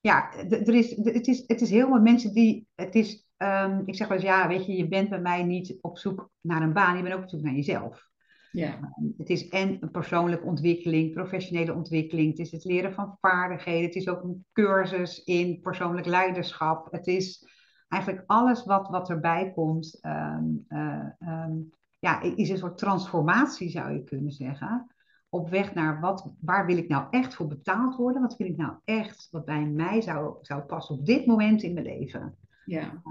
ja 0.00 0.32
er 0.34 0.74
is, 0.74 0.96
het, 0.96 1.26
is, 1.26 1.44
het 1.46 1.60
is 1.60 1.70
heel 1.70 1.86
veel 1.86 2.00
mensen 2.00 2.32
die, 2.32 2.66
het 2.74 2.94
is, 2.94 3.26
um, 3.38 3.82
ik 3.84 3.94
zeg 3.94 4.08
wel 4.08 4.16
eens, 4.16 4.26
ja, 4.26 4.48
weet 4.48 4.66
je, 4.66 4.76
je 4.76 4.88
bent 4.88 5.08
bij 5.08 5.20
mij 5.20 5.42
niet 5.42 5.78
op 5.80 5.98
zoek 5.98 6.30
naar 6.40 6.62
een 6.62 6.72
baan, 6.72 6.96
je 6.96 7.02
bent 7.02 7.14
ook 7.14 7.22
op 7.22 7.28
zoek 7.28 7.42
naar 7.42 7.54
jezelf. 7.54 8.10
Ja. 8.52 8.74
Ehm, 8.74 9.06
het 9.16 9.30
is 9.30 9.48
en 9.48 9.76
een 9.80 9.90
persoonlijke 9.90 10.46
ontwikkeling, 10.46 11.12
professionele 11.12 11.74
ontwikkeling. 11.74 12.30
Het 12.30 12.38
is 12.38 12.52
het 12.52 12.64
leren 12.64 12.92
van 12.92 13.16
vaardigheden. 13.20 13.86
Het 13.86 13.94
is 13.94 14.08
ook 14.08 14.22
een 14.22 14.44
cursus 14.52 15.24
in 15.24 15.60
persoonlijk 15.60 16.06
leiderschap. 16.06 16.92
Het 16.92 17.06
is 17.06 17.46
eigenlijk 17.88 18.24
alles 18.26 18.64
wat, 18.64 18.88
wat 18.88 19.10
erbij 19.10 19.52
komt. 19.54 19.98
Um, 20.02 20.64
uh, 20.68 21.06
um, 21.20 21.70
ja, 21.98 22.20
is 22.20 22.48
een 22.48 22.58
soort 22.58 22.78
transformatie, 22.78 23.70
zou 23.70 23.92
je 23.92 24.04
kunnen 24.04 24.32
zeggen. 24.32 24.86
Op 25.28 25.48
weg 25.48 25.74
naar 25.74 26.00
wat, 26.00 26.34
waar 26.40 26.66
wil 26.66 26.76
ik 26.76 26.88
nou 26.88 27.06
echt 27.10 27.34
voor 27.34 27.46
betaald 27.46 27.96
worden? 27.96 28.22
Wat 28.22 28.36
vind 28.36 28.48
ik 28.48 28.56
nou 28.56 28.74
echt 28.84 29.28
wat 29.30 29.44
bij 29.44 29.64
mij 29.64 30.00
zou, 30.00 30.36
zou 30.40 30.62
passen 30.62 30.94
op 30.94 31.06
dit 31.06 31.26
moment 31.26 31.62
in 31.62 31.72
mijn 31.72 31.86
leven? 31.86 32.36
Ja. 32.64 33.02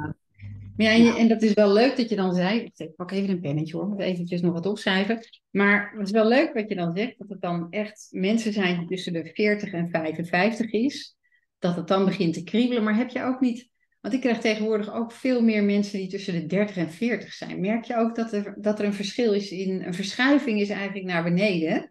Ja, 0.81 0.91
en, 0.91 1.03
je, 1.03 1.17
en, 1.17 1.27
dat 1.27 1.41
is 1.41 1.53
wel 1.53 1.73
leuk 1.73 1.97
dat 1.97 2.09
je 2.09 2.15
dan 2.15 2.33
zei, 2.33 2.71
ik 2.75 2.95
pak 2.95 3.11
even 3.11 3.29
een 3.29 3.39
pennetje 3.39 3.77
hoor, 3.77 3.88
moet 3.88 4.00
eventjes 4.00 4.41
nog 4.41 4.53
wat 4.53 4.65
opschrijven. 4.65 5.19
Maar 5.50 5.93
het 5.97 6.07
is 6.07 6.11
wel 6.11 6.27
leuk 6.27 6.53
wat 6.53 6.69
je 6.69 6.75
dan 6.75 6.97
zegt, 6.97 7.17
dat 7.17 7.29
het 7.29 7.41
dan 7.41 7.67
echt 7.69 8.07
mensen 8.09 8.53
zijn 8.53 8.77
die 8.77 8.88
tussen 8.88 9.13
de 9.13 9.29
40 9.33 9.71
en 9.71 9.89
55 9.89 10.71
is. 10.71 11.15
Dat 11.59 11.75
het 11.75 11.88
dan 11.88 12.05
begint 12.05 12.33
te 12.33 12.43
kriebelen. 12.43 12.83
Maar 12.83 12.95
heb 12.95 13.09
je 13.09 13.23
ook 13.23 13.39
niet, 13.39 13.69
want 14.01 14.13
ik 14.13 14.21
krijg 14.21 14.39
tegenwoordig 14.39 14.93
ook 14.93 15.11
veel 15.11 15.41
meer 15.41 15.63
mensen 15.63 16.00
die 16.00 16.09
tussen 16.09 16.33
de 16.33 16.45
30 16.45 16.77
en 16.77 16.91
40 16.91 17.33
zijn. 17.33 17.59
Merk 17.59 17.83
je 17.83 17.97
ook 17.97 18.15
dat 18.15 18.33
er, 18.33 18.55
dat 18.57 18.79
er 18.79 18.85
een 18.85 18.93
verschil 18.93 19.33
is 19.33 19.51
in, 19.51 19.81
een 19.81 19.93
verschuiving 19.93 20.59
is 20.59 20.69
eigenlijk 20.69 21.07
naar 21.07 21.23
beneden? 21.23 21.90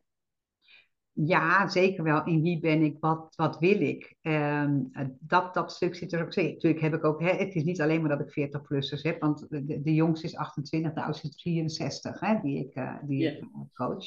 Ja, 1.24 1.68
zeker 1.68 2.04
wel. 2.04 2.24
In 2.24 2.42
wie 2.42 2.60
ben 2.60 2.82
ik? 2.82 2.96
Wat, 3.00 3.32
wat 3.36 3.58
wil 3.58 3.80
ik? 3.80 4.16
Um, 4.22 4.90
dat, 5.20 5.54
dat 5.54 5.72
stuk 5.72 5.94
zit 5.94 6.12
er 6.12 6.22
ook 6.22 6.32
zeker. 6.32 6.52
Natuurlijk 6.52 6.82
heb 6.82 6.94
ik 6.94 7.04
ook, 7.04 7.20
hè, 7.20 7.30
het 7.30 7.54
is 7.54 7.64
niet 7.64 7.80
alleen 7.80 8.00
maar 8.00 8.18
dat 8.18 8.34
ik 8.34 8.50
40-plussers 8.50 9.02
heb, 9.02 9.20
want 9.20 9.46
de, 9.48 9.80
de 9.82 9.94
jongste 9.94 10.26
is 10.26 10.36
28, 10.36 10.92
de 10.92 11.02
oudste 11.02 11.28
is 11.28 11.36
63, 11.36 12.20
hè, 12.20 12.40
die 12.42 12.66
ik, 12.66 12.76
uh, 12.76 12.94
die 13.02 13.26
ik 13.26 13.44
coach. 13.74 14.06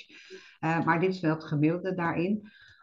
Uh, 0.60 0.86
maar 0.86 1.00
dit 1.00 1.14
is 1.14 1.20
wel 1.20 1.34
het 1.34 1.44
gemiddelde 1.44 1.94
daarin. 1.94 2.32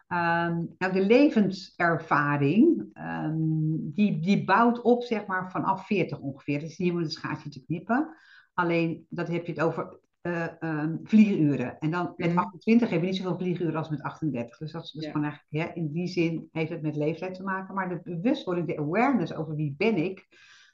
Um, 0.07 0.75
nou, 0.77 0.93
de 0.93 1.05
levenservaring, 1.05 2.89
um, 2.93 3.91
die, 3.93 4.19
die 4.19 4.43
bouwt 4.43 4.81
op, 4.81 5.03
zeg 5.03 5.25
maar, 5.25 5.51
vanaf 5.51 5.85
40 5.85 6.19
ongeveer. 6.19 6.61
Het 6.61 6.69
is 6.69 6.77
niet 6.77 6.91
om 6.91 6.97
een 6.97 7.11
schaartje 7.11 7.49
te 7.49 7.63
knippen. 7.65 8.15
Alleen, 8.53 9.05
dat 9.09 9.27
heb 9.27 9.45
je 9.45 9.51
het 9.51 9.61
over 9.61 9.99
uh, 10.21 10.47
um, 10.59 10.99
vlieguren. 11.03 11.79
En 11.79 11.91
dan 11.91 12.13
met 12.15 12.35
28 12.35 12.89
heb 12.89 13.01
je 13.01 13.07
niet 13.07 13.15
zoveel 13.15 13.37
vlieguren 13.37 13.75
als 13.75 13.89
met 13.89 14.01
38. 14.01 14.57
Dus 14.57 14.71
dat 14.71 14.83
is 14.83 14.91
dus 14.91 15.05
gewoon 15.05 15.23
eigenlijk, 15.23 15.75
in 15.75 15.91
die 15.91 16.07
zin 16.07 16.49
heeft 16.51 16.69
het 16.69 16.81
met 16.81 16.95
leeftijd 16.95 17.33
te 17.33 17.43
maken. 17.43 17.75
Maar 17.75 17.89
de 17.89 18.01
bewustwording, 18.03 18.67
de 18.67 18.77
awareness 18.77 19.33
over 19.33 19.55
wie 19.55 19.75
ben 19.77 19.95
ik, 19.95 20.27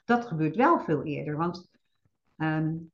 dat 0.04 0.26
gebeurt 0.26 0.56
wel 0.56 0.80
veel 0.80 1.02
eerder. 1.02 1.36
Want 1.36 1.70
um, 2.36 2.90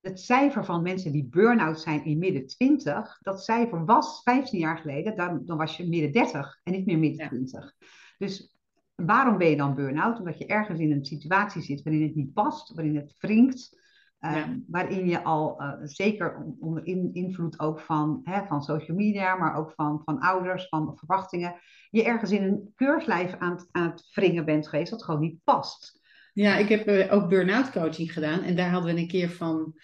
het 0.00 0.20
cijfer 0.20 0.64
van 0.64 0.82
mensen 0.82 1.12
die 1.12 1.24
burn-out 1.24 1.80
zijn 1.80 2.04
in 2.04 2.18
midden 2.18 2.46
20, 2.46 3.18
dat 3.22 3.44
cijfer 3.44 3.84
was 3.84 4.22
15 4.22 4.58
jaar 4.58 4.78
geleden, 4.78 5.16
dan, 5.16 5.42
dan 5.44 5.56
was 5.56 5.76
je 5.76 5.88
midden 5.88 6.12
30 6.12 6.60
en 6.62 6.72
niet 6.72 6.86
meer 6.86 6.98
midden 6.98 7.22
ja. 7.22 7.28
20. 7.28 7.74
Dus 8.18 8.56
waarom 8.94 9.38
ben 9.38 9.50
je 9.50 9.56
dan 9.56 9.74
burn-out? 9.74 10.18
Omdat 10.18 10.38
je 10.38 10.46
ergens 10.46 10.80
in 10.80 10.92
een 10.92 11.04
situatie 11.04 11.62
zit 11.62 11.82
waarin 11.82 12.02
het 12.02 12.14
niet 12.14 12.32
past, 12.32 12.74
waarin 12.74 12.96
het 12.96 13.14
wringt. 13.18 13.82
Ja. 14.24 14.48
Uh, 14.48 14.54
waarin 14.66 15.08
je 15.08 15.22
al 15.22 15.62
uh, 15.62 15.72
zeker 15.82 16.54
onder 16.60 16.86
in, 16.86 17.10
invloed 17.12 17.60
ook 17.60 17.80
van, 17.80 18.20
hè, 18.24 18.46
van 18.46 18.62
social 18.62 18.96
media, 18.96 19.36
maar 19.36 19.56
ook 19.56 19.72
van, 19.76 20.00
van 20.04 20.18
ouders, 20.18 20.68
van 20.68 20.92
verwachtingen, 20.96 21.54
je 21.90 22.04
ergens 22.04 22.30
in 22.30 22.42
een 22.42 22.72
keurslijf 22.74 23.34
aan, 23.38 23.50
het, 23.50 23.68
aan 23.70 23.90
het 23.90 24.10
wringen 24.14 24.44
bent 24.44 24.68
geweest 24.68 24.90
dat 24.90 25.04
gewoon 25.04 25.20
niet 25.20 25.38
past. 25.44 26.00
Ja, 26.32 26.56
ik 26.56 26.68
heb 26.68 26.88
uh, 26.88 27.12
ook 27.12 27.28
burn-out 27.28 27.70
coaching 27.70 28.12
gedaan 28.12 28.42
en 28.42 28.56
daar 28.56 28.70
hadden 28.70 28.94
we 28.94 29.00
een 29.00 29.08
keer 29.08 29.30
van, 29.30 29.74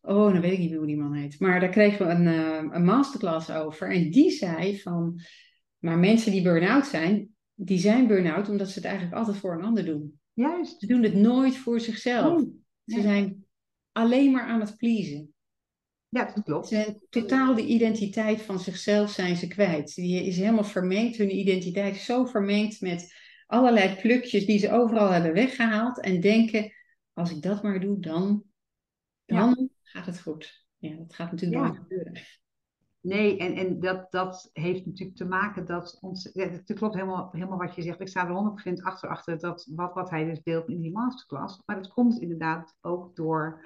oh, 0.00 0.32
dan 0.32 0.40
weet 0.40 0.52
ik 0.52 0.58
niet 0.58 0.74
hoe 0.74 0.86
die 0.86 0.96
man 0.96 1.14
heet, 1.14 1.40
maar 1.40 1.60
daar 1.60 1.68
kregen 1.68 2.06
we 2.06 2.12
een, 2.12 2.26
een 2.74 2.84
masterclass 2.84 3.50
over 3.50 3.90
en 3.90 4.10
die 4.10 4.30
zei 4.30 4.80
van, 4.80 5.20
maar 5.78 5.98
mensen 5.98 6.32
die 6.32 6.42
burn-out 6.42 6.86
zijn, 6.86 7.28
die 7.54 7.78
zijn 7.78 8.06
burn-out 8.06 8.48
omdat 8.48 8.68
ze 8.68 8.74
het 8.74 8.84
eigenlijk 8.84 9.16
altijd 9.16 9.36
voor 9.36 9.54
een 9.54 9.64
ander 9.64 9.84
doen. 9.84 10.20
Juist. 10.32 10.80
Ze 10.80 10.86
doen 10.86 11.02
het 11.02 11.14
nooit 11.14 11.56
voor 11.56 11.80
zichzelf. 11.80 12.40
Oh, 12.40 12.48
ze 12.84 13.00
zijn 13.00 13.41
alleen 13.92 14.32
maar 14.32 14.46
aan 14.46 14.60
het 14.60 14.76
pleasen. 14.76 15.34
Ja, 16.08 16.24
dat 16.34 16.44
klopt. 16.44 16.68
Ze 16.68 16.74
zijn 16.74 17.00
totaal 17.08 17.54
de 17.54 17.66
identiteit 17.66 18.42
van 18.42 18.60
zichzelf 18.60 19.10
zijn 19.10 19.36
ze 19.36 19.46
kwijt. 19.46 19.94
Die 19.94 20.26
is 20.26 20.36
helemaal 20.36 20.64
vermengd. 20.64 21.16
Hun 21.16 21.36
identiteit 21.36 21.94
is 21.94 22.04
zo 22.04 22.24
vermengd 22.24 22.80
met 22.80 23.14
allerlei 23.46 23.96
plukjes 24.00 24.46
die 24.46 24.58
ze 24.58 24.72
overal 24.72 25.10
hebben 25.10 25.32
weggehaald. 25.32 26.00
En 26.00 26.20
denken, 26.20 26.72
als 27.12 27.30
ik 27.30 27.42
dat 27.42 27.62
maar 27.62 27.80
doe, 27.80 28.00
dan, 28.00 28.44
dan 29.24 29.56
ja. 29.58 29.68
gaat 29.82 30.06
het 30.06 30.20
goed. 30.20 30.66
Ja, 30.78 30.96
dat 30.96 31.14
gaat 31.14 31.30
natuurlijk 31.30 31.60
ja. 31.62 31.66
nooit 31.66 31.80
gebeuren. 31.80 32.12
Nee, 33.02 33.38
en, 33.38 33.54
en 33.54 33.80
dat, 33.80 34.10
dat 34.10 34.50
heeft 34.52 34.86
natuurlijk 34.86 35.16
te 35.16 35.24
maken 35.24 35.66
dat 35.66 35.98
ons. 36.00 36.30
Ja, 36.32 36.48
het 36.48 36.72
klopt 36.74 36.94
helemaal, 36.94 37.28
helemaal 37.32 37.58
wat 37.58 37.74
je 37.74 37.82
zegt. 37.82 38.00
Ik 38.00 38.08
sta 38.08 38.28
er 38.28 38.74
100% 38.78 38.82
achter, 38.82 39.08
achter 39.08 39.38
dat, 39.38 39.68
wat, 39.74 39.94
wat 39.94 40.10
hij 40.10 40.24
dus 40.24 40.42
deelt 40.42 40.68
in 40.68 40.80
die 40.80 40.92
masterclass. 40.92 41.62
Maar 41.66 41.76
het 41.76 41.88
komt 41.88 42.20
inderdaad 42.20 42.76
ook 42.80 43.16
door. 43.16 43.64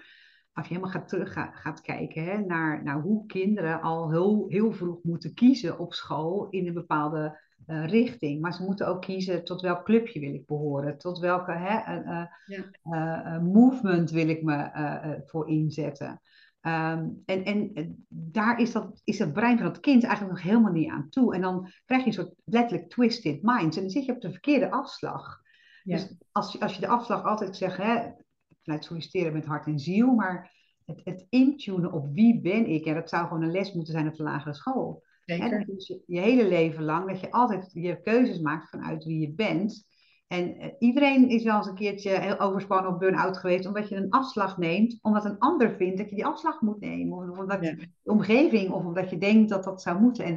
Als 0.53 0.69
je 0.69 0.75
helemaal 0.75 0.95
gaat 0.95 1.09
terug 1.09 1.33
gaat, 1.33 1.57
gaat 1.57 1.81
kijken 1.81 2.25
hè, 2.25 2.39
naar, 2.39 2.83
naar 2.83 3.01
hoe 3.01 3.27
kinderen 3.27 3.81
al 3.81 4.11
heel, 4.11 4.45
heel 4.49 4.73
vroeg 4.73 5.03
moeten 5.03 5.35
kiezen 5.35 5.79
op 5.79 5.95
school 5.95 6.47
in 6.51 6.67
een 6.67 6.75
bepaalde 6.75 7.41
uh, 7.67 7.87
richting. 7.87 8.41
Maar 8.41 8.55
ze 8.55 8.63
moeten 8.63 8.87
ook 8.87 9.03
kiezen 9.03 9.45
tot 9.45 9.61
welk 9.61 9.85
clubje 9.85 10.21
wil 10.21 10.35
ik 10.35 10.47
behoren. 10.47 10.99
Tot 10.99 11.19
welke 11.19 11.53
hè, 11.53 12.03
uh, 12.03 12.27
ja. 12.83 13.39
movement 13.39 14.11
wil 14.11 14.29
ik 14.29 14.43
me 14.43 15.23
voor 15.27 15.49
inzetten. 15.49 16.21
Um, 16.67 17.23
en, 17.27 17.45
en 17.45 18.07
daar 18.09 18.61
is 18.61 18.73
dat, 18.73 19.01
is 19.05 19.19
het 19.19 19.33
brein 19.33 19.57
van 19.59 19.67
het 19.67 19.81
kind 19.81 20.05
eigenlijk 20.05 20.35
nog 20.35 20.45
helemaal 20.45 20.73
niet 20.73 20.91
aan 20.91 21.09
toe. 21.09 21.35
En 21.35 21.41
dan 21.41 21.71
krijg 21.85 22.01
je 22.01 22.07
een 22.07 22.13
soort 22.13 22.35
letterlijk 22.45 22.91
twisted 22.91 23.43
minds. 23.43 23.77
En 23.77 23.83
dan 23.83 23.91
zit 23.91 24.05
je 24.05 24.13
op 24.13 24.21
de 24.21 24.31
verkeerde 24.31 24.71
afslag. 24.71 25.41
Ja. 25.83 25.97
Dus 25.97 26.15
als, 26.33 26.53
je, 26.53 26.61
als 26.61 26.75
je 26.75 26.81
de 26.81 26.89
afslag 26.89 27.25
altijd 27.25 27.57
zegt, 27.57 27.77
hè, 27.77 28.11
vanuit 28.63 28.85
solliciteren 28.85 29.33
met 29.33 29.45
hart 29.45 29.67
en 29.67 29.79
ziel, 29.79 30.15
maar 30.15 30.53
het, 30.85 31.01
het 31.05 31.27
intunen 31.29 31.93
op 31.93 32.15
wie 32.15 32.41
ben 32.41 32.67
ik, 32.67 32.85
ja, 32.85 32.95
dat 32.95 33.09
zou 33.09 33.27
gewoon 33.27 33.43
een 33.43 33.51
les 33.51 33.73
moeten 33.73 33.93
zijn 33.93 34.09
op 34.09 34.17
de 34.17 34.23
lagere 34.23 34.55
school. 34.55 35.05
Zeker. 35.25 35.67
dus 35.67 35.87
je, 35.87 36.03
je 36.07 36.21
hele 36.21 36.49
leven 36.49 36.85
lang, 36.85 37.09
dat 37.09 37.21
je 37.21 37.31
altijd 37.31 37.71
je 37.73 38.01
keuzes 38.01 38.39
maakt 38.39 38.69
vanuit 38.69 39.05
wie 39.05 39.21
je 39.21 39.33
bent. 39.33 39.87
En 40.27 40.63
uh, 40.63 40.67
iedereen 40.79 41.29
is 41.29 41.43
wel 41.43 41.57
eens 41.57 41.67
een 41.67 41.75
keertje 41.75 42.11
heel 42.11 42.39
overspannen 42.39 42.93
of 42.93 42.99
burn-out 42.99 43.37
geweest, 43.37 43.67
omdat 43.67 43.89
je 43.89 43.97
een 43.97 44.11
afslag 44.11 44.59
neemt, 44.59 44.99
omdat 45.03 45.25
een 45.25 45.39
ander 45.39 45.77
vindt 45.77 45.99
dat 45.99 46.09
je 46.09 46.15
die 46.15 46.27
afslag 46.27 46.61
moet 46.61 46.81
nemen. 46.81 47.31
Of 47.31 47.39
omdat 47.39 47.65
ja. 47.65 47.75
de 47.75 48.11
omgeving, 48.11 48.71
of 48.71 48.85
omdat 48.85 49.11
je 49.11 49.19
denkt 49.19 49.51
dat 49.51 49.65
dat 49.65 49.83
zou 49.83 50.01
moeten. 50.01 50.25
En, 50.25 50.35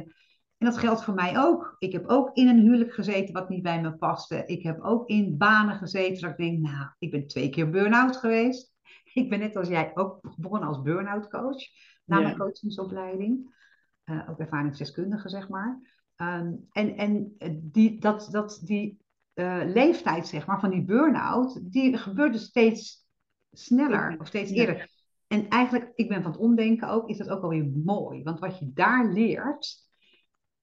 en 0.58 0.66
dat 0.66 0.78
geldt 0.78 1.04
voor 1.04 1.14
mij 1.14 1.38
ook. 1.38 1.76
Ik 1.78 1.92
heb 1.92 2.08
ook 2.08 2.36
in 2.36 2.48
een 2.48 2.58
huwelijk 2.58 2.92
gezeten 2.92 3.34
wat 3.34 3.48
niet 3.48 3.62
bij 3.62 3.80
me 3.80 3.92
paste. 3.96 4.42
Ik 4.46 4.62
heb 4.62 4.80
ook 4.80 5.08
in 5.08 5.36
banen 5.36 5.74
gezeten 5.74 6.22
dat 6.22 6.30
ik 6.30 6.36
denk, 6.36 6.58
nou, 6.58 6.88
ik 6.98 7.10
ben 7.10 7.26
twee 7.26 7.50
keer 7.50 7.70
burn-out 7.70 8.16
geweest. 8.16 8.72
Ik 9.14 9.30
ben 9.30 9.38
net 9.38 9.56
als 9.56 9.68
jij 9.68 9.90
ook 9.94 10.20
begonnen 10.36 10.68
als 10.68 10.82
burn-out 10.82 11.28
coach, 11.28 11.62
na 12.04 12.16
ja. 12.16 12.22
mijn 12.22 12.36
coachingsopleiding. 12.36 13.58
Uh, 14.04 14.28
ook 14.30 14.38
ervaringsdeskundige, 14.38 15.28
zeg 15.28 15.48
maar. 15.48 15.98
Um, 16.16 16.66
en 16.70 16.96
en 16.96 17.36
die, 17.62 18.00
dat, 18.00 18.28
dat, 18.30 18.60
die 18.64 18.98
uh, 19.40 19.60
leeftijd, 19.64 20.26
zeg 20.26 20.46
maar, 20.46 20.60
van 20.60 20.70
die 20.70 20.84
burn-out, 20.84 21.72
die 21.72 21.96
gebeurt 21.96 22.32
dus 22.32 22.44
steeds 22.44 23.06
sneller 23.52 24.16
of 24.20 24.26
steeds 24.26 24.50
eerder. 24.50 24.76
Ja. 24.76 24.86
En 25.26 25.48
eigenlijk, 25.48 25.92
ik 25.94 26.08
ben 26.08 26.22
van 26.22 26.30
het 26.30 26.40
omdenken 26.40 26.88
ook, 26.88 27.08
is 27.08 27.16
dat 27.16 27.28
ook 27.28 27.42
alweer 27.42 27.70
mooi. 27.84 28.22
Want 28.22 28.38
wat 28.38 28.58
je 28.58 28.70
daar 28.74 29.12
leert, 29.12 29.88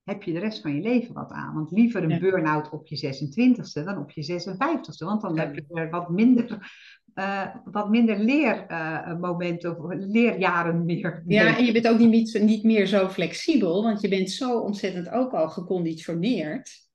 heb 0.03 0.24
je 0.24 0.34
de 0.34 0.39
rest 0.39 0.62
van 0.62 0.75
je 0.75 0.81
leven 0.81 1.13
wat 1.13 1.31
aan. 1.31 1.53
Want 1.53 1.72
liever 1.72 2.03
een 2.03 2.10
ja. 2.10 2.19
burn-out 2.19 2.69
op 2.69 2.88
je 2.88 3.15
26e 3.15 3.84
dan 3.84 3.98
op 3.98 4.12
je 4.12 4.41
56e. 4.41 5.05
Want 5.05 5.22
dan 5.22 5.36
ja. 5.36 5.41
heb 5.41 5.55
je 5.55 5.63
er 5.74 5.89
wat 5.89 6.10
minder, 6.10 6.72
uh, 7.15 7.55
wat 7.65 7.89
minder 7.89 8.19
leermomenten 8.19 9.72
uh, 9.72 9.84
of 9.84 9.93
leerjaren 9.93 10.86
meer. 10.86 11.24
Ja, 11.25 11.57
en 11.57 11.65
je 11.65 11.72
bent 11.72 11.88
ook 11.88 12.00
niet, 12.00 12.39
niet 12.41 12.63
meer 12.63 12.86
zo 12.86 13.07
flexibel, 13.07 13.84
want 13.84 14.01
je 14.01 14.07
bent 14.07 14.29
zo 14.29 14.60
ontzettend 14.60 15.10
ook 15.10 15.34
al 15.34 15.50
geconditioneerd. 15.50 16.87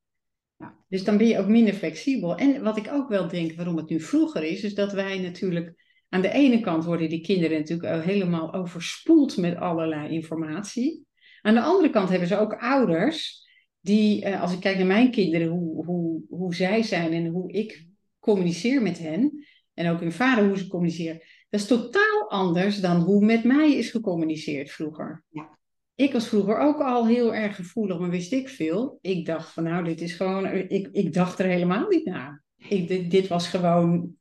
Dus 0.92 1.04
dan 1.04 1.16
ben 1.16 1.26
je 1.26 1.38
ook 1.38 1.49
minder 1.49 1.75
flexibel. 1.75 2.37
En 2.37 2.62
wat 2.62 2.76
ik 2.76 2.88
ook 2.92 3.08
wel 3.08 3.28
denk, 3.28 3.52
waarom 3.52 3.76
het 3.76 3.88
nu 3.88 4.00
vroeger 4.00 4.42
is, 4.42 4.62
is 4.62 4.75
dat 4.75 4.92
wij 4.92 5.18
natuurlijk 5.18 5.75
aan 6.08 6.20
de 6.20 6.30
ene 6.30 6.61
kant 6.61 6.84
worden 6.84 7.08
die 7.08 7.20
kinderen 7.20 7.58
natuurlijk 7.58 8.04
helemaal 8.04 8.54
overspoeld 8.54 9.37
met 9.37 9.56
allerlei 9.56 10.14
informatie. 10.14 11.04
Aan 11.42 11.54
de 11.54 11.61
andere 11.61 11.90
kant 11.90 12.08
hebben 12.08 12.28
ze 12.28 12.38
ook 12.38 12.54
ouders 12.54 13.49
die, 13.80 14.25
eh, 14.25 14.40
als 14.40 14.52
ik 14.52 14.61
kijk 14.61 14.76
naar 14.76 14.87
mijn 14.87 15.11
kinderen, 15.11 15.49
hoe, 15.49 15.84
hoe, 15.84 16.22
hoe 16.28 16.54
zij 16.54 16.82
zijn 16.82 17.12
en 17.12 17.26
hoe 17.26 17.52
ik 17.52 17.87
communiceer 18.18 18.82
met 18.82 18.99
hen, 18.99 19.46
en 19.75 19.90
ook 19.90 20.00
hun 20.00 20.12
vader 20.12 20.46
hoe 20.46 20.58
ze 20.58 20.66
communiceren, 20.66 21.22
dat 21.50 21.61
is 21.61 21.66
totaal 21.66 22.30
anders 22.30 22.80
dan 22.80 23.00
hoe 23.00 23.25
met 23.25 23.44
mij 23.44 23.76
is 23.76 23.90
gecommuniceerd 23.90 24.70
vroeger. 24.70 25.25
Ja. 25.28 25.58
Ik 26.02 26.12
was 26.12 26.28
vroeger 26.28 26.59
ook 26.59 26.80
al 26.80 27.06
heel 27.06 27.35
erg 27.35 27.56
gevoelig, 27.56 27.99
maar 27.99 28.11
wist 28.11 28.32
ik 28.32 28.49
veel. 28.49 28.99
Ik 29.00 29.26
dacht 29.26 29.52
van 29.52 29.62
nou, 29.62 29.85
dit 29.85 30.00
is 30.00 30.14
gewoon, 30.14 30.47
ik, 30.47 30.88
ik 30.92 31.12
dacht 31.12 31.38
er 31.38 31.47
helemaal 31.47 31.88
niet 31.88 32.04
naar. 32.04 32.42
Ik, 32.56 32.88
dit, 32.88 33.11
dit 33.11 33.28
was 33.28 33.49
gewoon, 33.49 34.14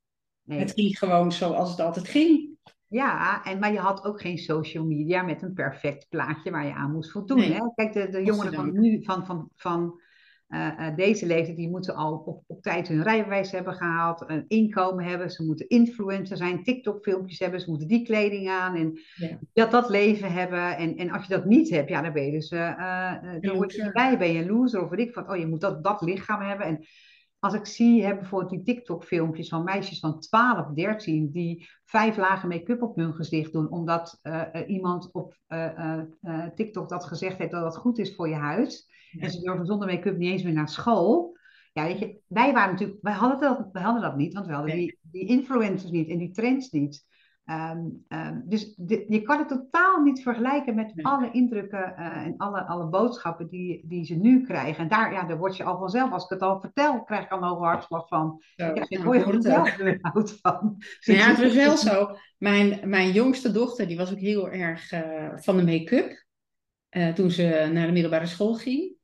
nee. 0.43 0.59
het 0.59 0.71
ging 0.71 0.97
gewoon 0.97 1.31
zoals 1.31 1.69
het 1.71 1.79
altijd 1.79 2.07
ging. 2.07 2.49
Ja, 2.87 3.43
en, 3.43 3.59
maar 3.59 3.71
je 3.71 3.79
had 3.79 4.03
ook 4.03 4.21
geen 4.21 4.37
social 4.37 4.85
media 4.85 5.21
met 5.21 5.41
een 5.41 5.53
perfect 5.53 6.09
plaatje 6.09 6.51
waar 6.51 6.65
je 6.65 6.73
aan 6.73 6.91
moest 6.91 7.11
voldoen. 7.11 7.37
Nee. 7.37 7.53
Hè? 7.53 7.59
Kijk, 7.75 7.93
de, 7.93 8.09
de 8.09 8.23
jongeren 8.23 8.53
van 8.53 8.79
nu, 8.79 9.03
van, 9.03 9.25
van, 9.25 9.49
van 9.55 10.01
uh, 10.51 10.95
deze 10.95 11.25
leeftijd, 11.25 11.57
die 11.57 11.69
moeten 11.69 11.95
al 11.95 12.13
op, 12.13 12.43
op 12.47 12.61
tijd 12.61 12.87
hun 12.87 13.03
rijbewijs 13.03 13.51
hebben 13.51 13.73
gehaald, 13.73 14.23
een 14.27 14.45
inkomen 14.47 15.05
hebben, 15.05 15.31
ze 15.31 15.45
moeten 15.45 15.67
influencer 15.67 16.37
zijn, 16.37 16.63
TikTok-filmpjes 16.63 17.39
hebben, 17.39 17.59
ze 17.59 17.69
moeten 17.69 17.87
die 17.87 18.05
kleding 18.05 18.49
aan 18.49 18.75
en 18.75 18.99
ja. 19.15 19.39
dat, 19.53 19.71
dat 19.71 19.89
leven 19.89 20.31
hebben. 20.31 20.77
En, 20.77 20.97
en 20.97 21.11
als 21.11 21.25
je 21.25 21.33
dat 21.33 21.45
niet 21.45 21.69
hebt, 21.69 21.89
ja, 21.89 22.01
dan 22.01 22.13
ben 22.13 22.25
je 22.25 22.31
dus, 22.31 22.51
uh, 22.51 23.13
dan 23.41 23.55
word 23.55 23.73
je 23.73 23.83
erbij, 23.83 24.17
ben 24.17 24.33
je 24.33 24.41
een 24.41 24.49
loser 24.49 24.83
of 24.83 24.89
weet 24.89 25.07
ik 25.07 25.13
van, 25.13 25.29
oh, 25.31 25.37
je 25.37 25.47
moet 25.47 25.61
dat, 25.61 25.83
dat 25.83 26.01
lichaam 26.01 26.41
hebben. 26.41 26.65
En 26.65 26.85
als 27.39 27.53
ik 27.53 27.65
zie, 27.65 28.05
heb 28.05 28.19
bijvoorbeeld 28.19 28.51
die 28.51 28.75
TikTok-filmpjes 28.75 29.49
van 29.49 29.63
meisjes 29.63 29.99
van 29.99 30.19
12, 30.19 30.67
13, 30.67 31.31
die 31.31 31.69
vijf 31.85 32.17
lagen 32.17 32.49
make-up 32.49 32.81
op 32.81 32.95
hun 32.95 33.13
gezicht 33.13 33.53
doen, 33.53 33.69
omdat 33.69 34.19
uh, 34.23 34.43
iemand 34.67 35.11
op 35.11 35.37
TikTok 36.55 36.89
dat 36.89 37.05
gezegd 37.05 37.37
heeft 37.37 37.51
dat 37.51 37.63
dat 37.63 37.77
goed 37.77 37.97
is 37.99 38.15
voor 38.15 38.29
je 38.29 38.35
huid. 38.35 38.90
En 39.19 39.31
ze 39.31 39.41
durven 39.41 39.65
zonder 39.65 39.87
make-up 39.87 40.17
niet 40.17 40.31
eens 40.31 40.43
meer 40.43 40.53
naar 40.53 40.69
school. 40.69 41.37
Ja, 41.73 41.83
weet 41.83 41.99
je, 41.99 42.19
wij 42.27 42.53
waren 42.53 42.71
natuurlijk, 42.71 42.99
wij 43.01 43.13
hadden 43.13 43.39
dat, 43.39 43.69
wij 43.71 43.81
hadden 43.81 44.01
dat 44.01 44.15
niet, 44.15 44.33
want 44.33 44.45
we 44.45 44.53
hadden 44.53 44.75
die, 44.75 44.97
die 45.01 45.27
influencers 45.27 45.91
niet 45.91 46.09
en 46.09 46.17
die 46.17 46.31
trends 46.31 46.71
niet. 46.71 47.09
Um, 47.45 48.05
um, 48.09 48.43
dus 48.45 48.73
de, 48.75 49.05
je 49.07 49.21
kan 49.21 49.39
het 49.39 49.47
totaal 49.47 50.01
niet 50.01 50.21
vergelijken 50.21 50.75
met 50.75 50.93
alle 51.01 51.31
indrukken 51.31 51.93
uh, 51.97 52.17
en 52.17 52.33
alle, 52.37 52.61
alle 52.61 52.85
boodschappen 52.85 53.47
die, 53.47 53.87
die 53.87 54.05
ze 54.05 54.15
nu 54.15 54.45
krijgen. 54.45 54.83
En 54.83 54.89
daar, 54.89 55.13
ja, 55.13 55.23
daar 55.23 55.37
word 55.37 55.57
je 55.57 55.63
al 55.63 55.77
vanzelf, 55.77 56.11
als 56.11 56.23
ik 56.23 56.29
het 56.29 56.41
al 56.41 56.59
vertel, 56.59 57.03
krijg 57.03 57.23
ik 57.23 57.31
al 57.31 57.37
een 57.37 57.63
hartslag 57.63 58.07
van. 58.07 58.43
Zo, 58.55 58.65
ja, 58.65 58.85
ik 58.87 59.03
word 59.03 59.43
zelf 59.43 59.79
uit 60.01 60.39
van. 60.41 60.77
Nou 61.05 61.19
ja, 61.19 61.27
het 61.27 61.39
was 61.39 61.53
wel 61.53 61.77
zo. 61.91 62.15
Mijn, 62.37 62.89
mijn 62.89 63.11
jongste 63.11 63.51
dochter, 63.51 63.87
die 63.87 63.97
was 63.97 64.11
ook 64.11 64.19
heel 64.19 64.49
erg 64.49 64.91
uh, 64.91 65.29
van 65.35 65.57
de 65.57 65.63
make-up. 65.63 66.25
Uh, 66.89 67.13
toen 67.13 67.31
ze 67.31 67.69
naar 67.73 67.85
de 67.85 67.93
middelbare 67.93 68.25
school 68.25 68.53
ging. 68.53 68.95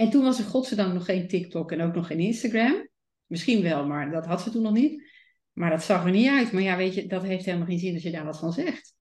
En 0.00 0.10
toen 0.10 0.22
was 0.22 0.38
er 0.38 0.44
godzijdank 0.44 0.92
nog 0.92 1.04
geen 1.04 1.28
TikTok 1.28 1.72
en 1.72 1.80
ook 1.80 1.94
nog 1.94 2.06
geen 2.06 2.18
Instagram. 2.18 2.88
Misschien 3.26 3.62
wel, 3.62 3.86
maar 3.86 4.10
dat 4.10 4.26
had 4.26 4.40
ze 4.40 4.50
toen 4.50 4.62
nog 4.62 4.72
niet. 4.72 5.02
Maar 5.52 5.70
dat 5.70 5.82
zag 5.82 6.04
er 6.04 6.10
niet 6.10 6.28
uit. 6.28 6.52
Maar 6.52 6.62
ja, 6.62 6.76
weet 6.76 6.94
je, 6.94 7.06
dat 7.06 7.22
heeft 7.22 7.44
helemaal 7.44 7.66
geen 7.66 7.78
zin 7.78 7.94
als 7.94 8.02
je 8.02 8.10
daar 8.10 8.24
wat 8.24 8.38
van 8.38 8.52
zegt. 8.52 8.94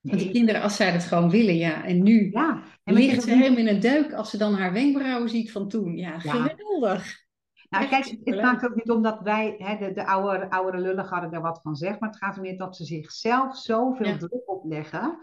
Want 0.00 0.18
die 0.18 0.30
kinderen, 0.30 0.62
als 0.62 0.76
zij 0.76 0.90
het 0.90 1.04
gewoon 1.04 1.30
willen, 1.30 1.56
ja. 1.56 1.84
En 1.84 2.02
nu 2.02 2.30
ja, 2.30 2.62
en 2.84 2.94
ligt 2.94 3.22
ze 3.22 3.30
helemaal 3.30 3.58
in 3.58 3.68
een 3.68 3.80
duik 3.80 4.12
als 4.12 4.30
ze 4.30 4.36
dan 4.36 4.54
haar 4.54 4.72
wenkbrauwen 4.72 5.28
ziet 5.28 5.52
van 5.52 5.68
toen. 5.68 5.96
Ja, 5.96 6.18
geweldig. 6.18 7.22
Nou, 7.68 7.88
kijk, 7.88 8.16
het 8.24 8.42
maakt 8.42 8.64
ook 8.64 8.74
niet 8.74 8.90
omdat 8.90 9.20
wij, 9.20 9.54
hè, 9.58 9.76
de, 9.86 9.92
de 9.92 10.06
oude, 10.06 10.50
oude 10.50 10.78
lullen 10.78 11.04
hadden 11.04 11.32
er 11.32 11.40
wat 11.40 11.60
van 11.62 11.76
zeg, 11.76 11.98
maar 11.98 12.08
het 12.08 12.18
gaat 12.18 12.40
meer 12.40 12.56
dat 12.56 12.76
ze 12.76 12.84
zichzelf 12.84 13.56
zoveel 13.56 14.06
ja. 14.06 14.16
druk 14.16 14.42
opleggen, 14.50 15.18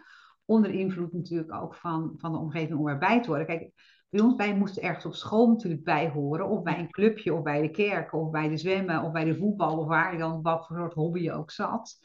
onder 0.45 0.71
invloed 0.71 1.13
natuurlijk 1.13 1.53
ook 1.53 1.75
van, 1.75 2.13
van 2.17 2.31
de 2.31 2.37
omgeving 2.37 2.79
om 2.79 2.87
erbij 2.87 3.21
te 3.21 3.29
horen. 3.29 3.45
Kijk, 3.45 3.71
bij 4.11 4.19
ons, 4.19 4.35
wij 4.35 4.55
moesten 4.55 4.83
ergens 4.83 5.05
op 5.05 5.15
school 5.15 5.47
natuurlijk 5.47 5.83
bij 5.83 6.09
horen. 6.09 6.49
Of 6.49 6.63
bij 6.63 6.79
een 6.79 6.91
clubje, 6.91 7.33
of 7.33 7.41
bij 7.41 7.61
de 7.61 7.71
kerk, 7.71 8.13
of 8.13 8.29
bij 8.29 8.49
de 8.49 8.57
zwemmen, 8.57 9.03
of 9.03 9.11
bij 9.11 9.23
de 9.23 9.37
voetbal, 9.37 9.77
of 9.77 9.87
waar 9.87 10.11
je 10.11 10.19
dan 10.19 10.41
wat 10.41 10.67
voor 10.67 10.77
soort 10.77 10.93
hobby 10.93 11.21
je 11.21 11.31
ook 11.31 11.51
zat. 11.51 11.97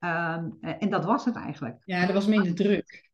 Um, 0.00 0.56
en 0.60 0.90
dat 0.90 1.04
was 1.04 1.24
het 1.24 1.36
eigenlijk. 1.36 1.82
Ja, 1.84 2.08
er 2.08 2.14
was 2.14 2.26
minder 2.26 2.54
druk. 2.54 3.10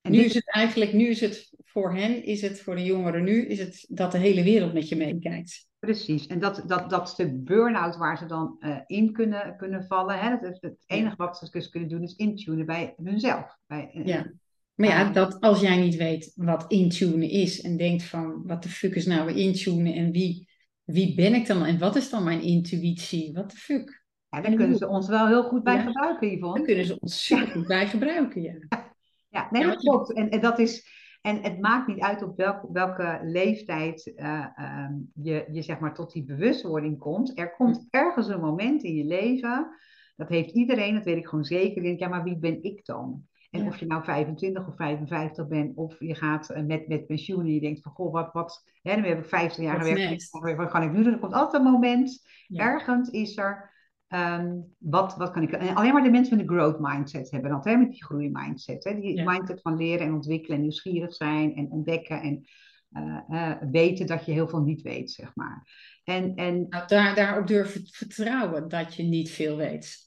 En 0.00 0.12
nu 0.12 0.18
is 0.18 0.34
het 0.34 0.50
eigenlijk, 0.50 0.92
nu 0.92 1.06
is 1.06 1.20
het 1.20 1.52
voor 1.64 1.94
hen, 1.94 2.24
is 2.24 2.40
het 2.40 2.60
voor 2.60 2.74
de 2.74 2.84
jongeren 2.84 3.24
nu, 3.24 3.46
is 3.46 3.58
het 3.58 3.86
dat 3.88 4.12
de 4.12 4.18
hele 4.18 4.42
wereld 4.42 4.72
met 4.72 4.88
je 4.88 4.96
meekijkt. 4.96 5.68
Precies, 5.78 6.26
en 6.26 6.38
dat, 6.38 6.62
dat, 6.66 6.90
dat 6.90 7.08
stuk 7.08 7.44
burn-out 7.44 7.96
waar 7.96 8.18
ze 8.18 8.26
dan 8.26 8.56
uh, 8.58 8.76
in 8.86 9.12
kunnen, 9.12 9.56
kunnen 9.56 9.84
vallen, 9.84 10.18
hè, 10.18 10.30
het, 10.30 10.58
het 10.60 10.84
enige 10.86 11.16
wat 11.16 11.38
ze 11.38 11.50
dus 11.50 11.68
kunnen 11.68 11.88
doen 11.88 12.02
is 12.02 12.16
intunen 12.16 12.66
bij 12.66 12.94
hunzelf. 12.96 13.56
Bij, 13.66 13.90
ja. 14.04 14.32
Maar 14.80 14.88
ja, 14.88 15.12
dat 15.12 15.40
als 15.40 15.60
jij 15.60 15.80
niet 15.80 15.96
weet 15.96 16.32
wat 16.36 16.64
intunen 16.68 17.28
is 17.28 17.60
en 17.60 17.76
denkt 17.76 18.02
van 18.02 18.46
wat 18.46 18.62
de 18.62 18.68
fuck 18.68 18.94
is 18.94 19.06
nou 19.06 19.26
weer 19.26 19.36
intunen 19.36 19.94
en 19.94 20.10
wie, 20.10 20.48
wie 20.84 21.14
ben 21.14 21.34
ik 21.34 21.46
dan 21.46 21.64
en 21.64 21.78
wat 21.78 21.96
is 21.96 22.10
dan 22.10 22.24
mijn 22.24 22.42
intuïtie? 22.42 23.32
Wat 23.32 23.50
de 23.50 23.56
fuck? 23.56 24.04
Ja, 24.28 24.40
daar 24.40 24.54
kunnen 24.54 24.76
ze 24.76 24.88
ons 24.88 25.08
wel 25.08 25.26
heel 25.26 25.42
goed 25.42 25.62
bij 25.62 25.82
gebruiken, 25.82 26.28
Yvonne. 26.28 26.56
Daar 26.56 26.66
kunnen 26.66 26.84
ze 26.84 27.00
ons 27.00 27.24
super 27.24 27.46
goed 27.46 27.66
bij 27.66 27.86
gebruiken, 27.86 28.42
ja. 28.42 28.54
Ja, 29.28 29.48
nee, 29.50 29.66
dat 29.66 29.76
klopt. 29.76 30.12
En, 30.12 30.30
en, 30.30 30.40
dat 30.40 30.58
is, 30.58 30.88
en 31.20 31.42
het 31.42 31.60
maakt 31.60 31.86
niet 31.86 32.00
uit 32.00 32.22
op 32.22 32.36
welk, 32.36 32.68
welke 32.72 33.20
leeftijd 33.22 34.12
uh, 34.16 34.46
um, 34.86 35.10
je, 35.14 35.48
je 35.52 35.62
zeg 35.62 35.78
maar 35.78 35.94
tot 35.94 36.12
die 36.12 36.24
bewustwording 36.24 36.98
komt. 36.98 37.38
Er 37.38 37.54
komt 37.54 37.86
ergens 37.90 38.28
een 38.28 38.40
moment 38.40 38.82
in 38.82 38.94
je 38.94 39.04
leven, 39.04 39.68
dat 40.16 40.28
heeft 40.28 40.50
iedereen, 40.50 40.94
dat 40.94 41.04
weet 41.04 41.16
ik 41.16 41.26
gewoon 41.26 41.44
zeker, 41.44 41.82
denk 41.82 41.98
ja, 41.98 42.08
maar 42.08 42.24
wie 42.24 42.38
ben 42.38 42.62
ik 42.62 42.84
dan? 42.84 43.28
En 43.50 43.66
of 43.66 43.78
je 43.78 43.86
nou 43.86 44.04
25 44.04 44.66
of 44.66 44.76
55 44.76 45.48
bent, 45.48 45.76
of 45.76 46.00
je 46.00 46.14
gaat 46.14 46.50
eh, 46.50 46.62
met, 46.62 46.88
met 46.88 47.06
pensioen 47.06 47.40
en 47.40 47.54
je 47.54 47.60
denkt 47.60 47.82
van, 47.82 47.92
goh, 47.92 48.12
wat, 48.12 48.32
wat 48.32 48.64
hè, 48.82 48.94
dan 48.94 49.04
heb 49.04 49.18
ik 49.18 49.28
15 49.28 49.64
jaar 49.64 49.80
gewerkt, 49.80 50.30
wat 50.30 50.70
kan 50.70 50.82
ik 50.82 50.92
nu 50.92 51.02
doen? 51.02 51.12
Er 51.12 51.18
komt 51.18 51.32
altijd 51.32 51.62
een 51.64 51.70
moment, 51.70 52.26
ergens 52.48 53.10
is 53.10 53.36
er, 53.36 53.70
um, 54.08 54.74
wat, 54.78 55.16
wat 55.16 55.30
kan 55.30 55.42
ik... 55.42 55.52
En 55.52 55.74
alleen 55.74 55.92
maar 55.92 56.02
de 56.02 56.10
mensen 56.10 56.36
met 56.36 56.46
een 56.46 56.52
growth 56.52 56.80
mindset 56.80 57.30
hebben 57.30 57.60
hè, 57.62 57.76
met 57.76 57.90
die 57.90 58.04
groeimindset. 58.04 58.84
Hè, 58.84 59.00
die 59.00 59.24
mindset 59.24 59.60
van 59.60 59.76
leren 59.76 60.06
en 60.06 60.14
ontwikkelen 60.14 60.56
en 60.56 60.62
nieuwsgierig 60.62 61.14
zijn 61.14 61.54
en 61.54 61.70
ontdekken 61.70 62.22
en 62.22 62.44
uh, 62.92 63.20
uh, 63.30 63.52
weten 63.70 64.06
dat 64.06 64.24
je 64.24 64.32
heel 64.32 64.48
veel 64.48 64.62
niet 64.62 64.82
weet, 64.82 65.10
zeg 65.10 65.34
maar. 65.34 65.68
En, 66.04 66.34
en... 66.34 66.66
Nou, 66.68 66.86
daar, 66.86 67.14
daarop 67.14 67.46
durven 67.46 67.86
vertrouwen 67.86 68.68
dat 68.68 68.94
je 68.94 69.02
niet 69.02 69.30
veel 69.30 69.56
weet. 69.56 70.04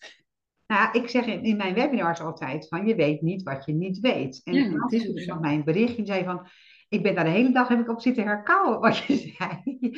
Nou, 0.67 0.99
ik 0.99 1.09
zeg 1.09 1.25
in, 1.25 1.43
in, 1.43 1.57
mijn 1.57 1.73
webinars 1.73 2.19
altijd 2.19 2.67
van 2.67 2.87
je 2.87 2.95
weet 2.95 3.21
niet 3.21 3.43
wat 3.43 3.65
je 3.65 3.73
niet 3.73 3.99
weet. 3.99 4.41
En 4.43 4.53
ja, 4.53 4.69
het 4.69 4.91
is 4.91 5.03
dus 5.03 5.25
van 5.25 5.39
mijn 5.39 5.63
berichtje 5.63 6.05
zei 6.05 6.23
van 6.23 6.47
ik 6.89 7.03
ben 7.03 7.15
daar 7.15 7.23
de 7.23 7.29
hele 7.29 7.51
dag 7.51 7.67
heb 7.67 7.79
ik 7.79 7.89
op 7.89 8.01
zitten 8.01 8.23
herkauwen 8.23 8.79
wat 8.79 8.97
je 8.97 9.15
zei. 9.37 9.91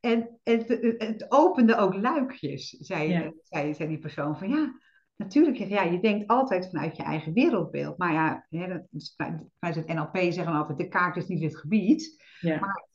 En 0.00 0.38
het, 0.42 0.68
het 0.98 1.26
opende 1.28 1.76
ook 1.76 1.94
luikjes, 1.94 2.68
zei, 2.68 3.32
zei, 3.42 3.74
zei 3.74 3.88
die 3.88 3.98
persoon 3.98 4.38
van 4.38 4.48
ja, 4.48 4.78
natuurlijk, 5.16 5.56
ja, 5.56 5.82
je 5.82 6.00
denkt 6.00 6.26
altijd 6.26 6.68
vanuit 6.70 6.96
je 6.96 7.02
eigen 7.02 7.32
wereldbeeld. 7.32 7.98
Maar 7.98 8.12
ja, 8.12 8.46
hè, 8.48 8.78
vanuit 9.16 9.74
het 9.74 9.86
NLP 9.86 10.16
zeggen 10.16 10.54
altijd, 10.54 10.78
de 10.78 10.88
kaart 10.88 11.16
is 11.16 11.26
niet 11.26 11.42
het 11.42 11.56
gebied. 11.56 12.22
Ja. 12.40 12.58
Maar 12.60 12.88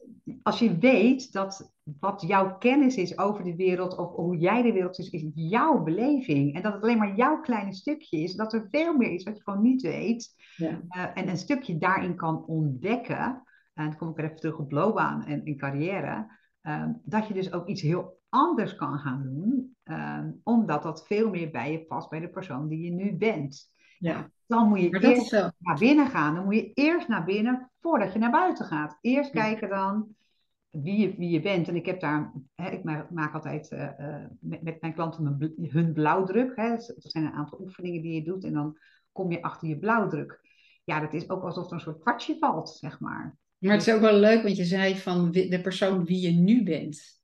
als 0.44 0.60
je 0.60 0.78
weet 0.78 1.32
dat 1.32 1.74
wat 2.00 2.22
jouw 2.22 2.58
kennis 2.58 2.96
is 2.96 3.18
over 3.18 3.44
de 3.44 3.56
wereld, 3.56 3.98
of 3.98 4.12
hoe 4.16 4.38
jij 4.38 4.62
de 4.62 4.74
wereld 4.74 5.00
is, 5.00 5.10
is 5.10 5.26
jouw 5.34 5.84
beleving. 5.84 6.56
En 6.56 6.62
dat 6.62 6.74
het 6.74 6.84
alleen 6.84 6.98
maar 6.98 7.16
jouw 7.16 7.40
kleine 7.40 7.74
stukje 7.74 8.18
is, 8.18 8.36
dat 8.36 8.54
er 8.54 8.68
veel 8.72 8.98
meer 8.98 9.12
is 9.12 9.24
wat 9.24 9.38
je 9.38 9.44
gewoon 9.44 9.62
niet 9.62 9.82
weet. 9.82 10.36
Ja. 10.56 10.70
Uh, 10.70 11.06
en 11.14 11.30
een 11.30 11.38
stukje 11.38 11.78
daarin 11.78 12.16
kan 12.16 12.46
ontdekken. 12.46 13.44
En 13.74 13.86
dan 13.86 13.98
kom 13.98 14.10
ik 14.10 14.18
er 14.18 14.24
even 14.24 14.36
terug 14.36 14.58
op 14.58 14.72
loopbaan 14.72 15.26
en 15.26 15.58
carrière. 15.58 16.36
Uh, 16.62 16.90
dat 17.04 17.28
je 17.28 17.34
dus 17.34 17.54
ook 17.54 17.68
iets 17.68 17.82
heel 17.82 18.20
anders 18.30 18.76
kan 18.76 19.00
gaan 19.00 19.24
doen, 19.24 19.77
uh, 19.90 20.20
omdat 20.44 20.84
dat 20.84 21.08
veel 21.08 21.30
meer 21.30 21.52
bij 21.52 21.72
je 21.72 21.86
past 21.86 22.10
bij 22.10 22.20
de 22.20 22.30
persoon 22.30 22.68
die 22.68 22.82
je 22.82 22.92
nu 22.92 23.16
bent. 23.16 23.76
Ja. 24.00 24.32
Dan 24.46 24.68
moet 24.68 24.80
je 24.80 25.00
eerst 25.00 25.32
naar 25.58 25.78
binnen 25.80 26.08
gaan. 26.08 26.36
Dan 26.36 26.44
moet 26.44 26.56
je 26.56 26.74
eerst 26.74 27.08
naar 27.08 27.24
binnen 27.24 27.72
voordat 27.80 28.14
je 28.14 28.20
naar 28.20 28.32
buiten 28.32 28.66
gaat. 28.66 28.98
Eerst 29.02 29.32
kijken 29.32 29.70
dan 29.70 30.16
wie 30.70 30.98
je, 30.98 31.16
wie 31.16 31.30
je 31.30 31.42
bent. 31.42 31.68
En 31.68 31.76
ik 31.76 31.86
heb 31.86 32.00
daar, 32.00 32.34
hè, 32.56 32.70
ik 32.70 32.84
maak 33.10 33.34
altijd 33.34 33.72
uh, 33.72 33.90
met, 34.40 34.62
met, 34.62 34.82
mijn 34.82 34.94
klanten 34.94 35.56
hun 35.62 35.94
blauwdruk. 35.94 36.56
Hè. 36.56 36.70
Dat 36.70 36.96
zijn 36.98 37.26
een 37.26 37.32
aantal 37.32 37.60
oefeningen 37.62 38.02
die 38.02 38.14
je 38.14 38.24
doet 38.24 38.44
en 38.44 38.54
dan 38.54 38.78
kom 39.12 39.32
je 39.32 39.42
achter 39.42 39.68
je 39.68 39.78
blauwdruk. 39.78 40.40
Ja, 40.84 41.00
dat 41.00 41.14
is 41.14 41.30
ook 41.30 41.44
alsof 41.44 41.68
er 41.68 41.74
een 41.74 41.80
soort 41.80 42.00
kwartje 42.00 42.38
valt, 42.40 42.70
zeg 42.70 43.00
maar. 43.00 43.38
Maar 43.58 43.72
het 43.74 43.88
is 43.88 43.94
ook 43.94 44.02
wel 44.02 44.20
leuk, 44.20 44.44
want 44.44 44.58
je 44.58 44.66
zei 44.66 44.96
van 44.96 45.32
de 45.32 45.60
persoon 45.62 46.06
wie 46.06 46.22
je 46.22 46.32
nu 46.32 46.64
bent. 46.64 47.22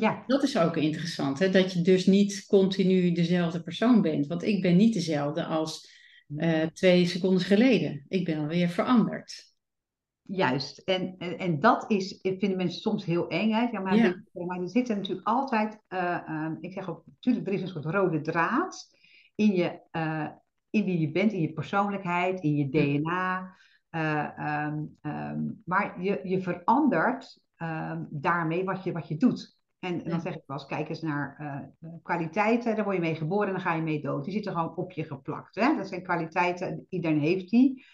Ja. 0.00 0.24
Dat 0.26 0.42
is 0.42 0.58
ook 0.58 0.76
interessant, 0.76 1.38
hè? 1.38 1.50
dat 1.50 1.72
je 1.72 1.82
dus 1.82 2.06
niet 2.06 2.46
continu 2.46 3.12
dezelfde 3.12 3.62
persoon 3.62 4.02
bent. 4.02 4.26
Want 4.26 4.42
ik 4.42 4.62
ben 4.62 4.76
niet 4.76 4.94
dezelfde 4.94 5.44
als 5.44 5.90
uh, 6.28 6.62
twee 6.62 7.06
seconden 7.06 7.40
geleden. 7.42 8.04
Ik 8.08 8.24
ben 8.24 8.38
alweer 8.38 8.68
veranderd. 8.68 9.46
Juist, 10.22 10.78
en, 10.78 11.14
en, 11.18 11.38
en 11.38 11.60
dat 11.60 11.90
is, 11.90 12.18
vinden 12.22 12.56
mensen 12.56 12.80
soms 12.80 13.04
heel 13.04 13.28
eng. 13.28 13.52
Hè? 13.52 13.68
Ja, 13.70 13.80
maar, 13.80 13.96
ja. 13.96 14.14
maar 14.32 14.60
er 14.60 14.68
zit 14.68 14.88
natuurlijk 14.88 15.26
altijd, 15.26 15.78
uh, 15.88 16.50
ik 16.60 16.72
zeg 16.72 16.88
ook, 16.88 17.02
natuurlijk, 17.06 17.46
er 17.46 17.52
is 17.52 17.60
een 17.60 17.68
soort 17.68 17.84
rode 17.84 18.20
draad 18.20 18.90
in, 19.34 19.52
je, 19.54 19.80
uh, 19.92 20.28
in 20.70 20.84
wie 20.84 20.98
je 21.00 21.10
bent, 21.10 21.32
in 21.32 21.40
je 21.40 21.52
persoonlijkheid, 21.52 22.40
in 22.40 22.56
je 22.56 22.68
DNA. 22.68 23.56
Um, 23.90 24.98
um, 25.02 25.62
maar 25.64 26.02
je, 26.02 26.20
je 26.22 26.42
verandert 26.42 27.40
um, 27.56 28.08
daarmee 28.10 28.64
wat 28.64 28.84
je, 28.84 28.92
wat 28.92 29.08
je 29.08 29.16
doet. 29.16 29.57
En, 29.78 30.04
en 30.04 30.10
dan 30.10 30.20
zeg 30.20 30.34
ik 30.34 30.42
wel 30.46 30.56
eens, 30.56 30.66
kijk 30.66 30.88
eens 30.88 31.00
naar 31.00 31.36
uh, 31.80 31.90
kwaliteiten, 32.02 32.76
daar 32.76 32.84
word 32.84 32.96
je 32.96 33.02
mee 33.02 33.14
geboren 33.14 33.46
en 33.46 33.52
dan 33.52 33.62
ga 33.62 33.74
je 33.74 33.82
mee 33.82 34.00
dood. 34.00 34.24
Die 34.24 34.32
zitten 34.32 34.52
gewoon 34.52 34.76
op 34.76 34.92
je 34.92 35.04
geplakt. 35.04 35.54
Hè? 35.54 35.76
Dat 35.76 35.88
zijn 35.88 36.02
kwaliteiten, 36.02 36.86
iedereen 36.88 37.20
heeft 37.20 37.50
die 37.50 37.84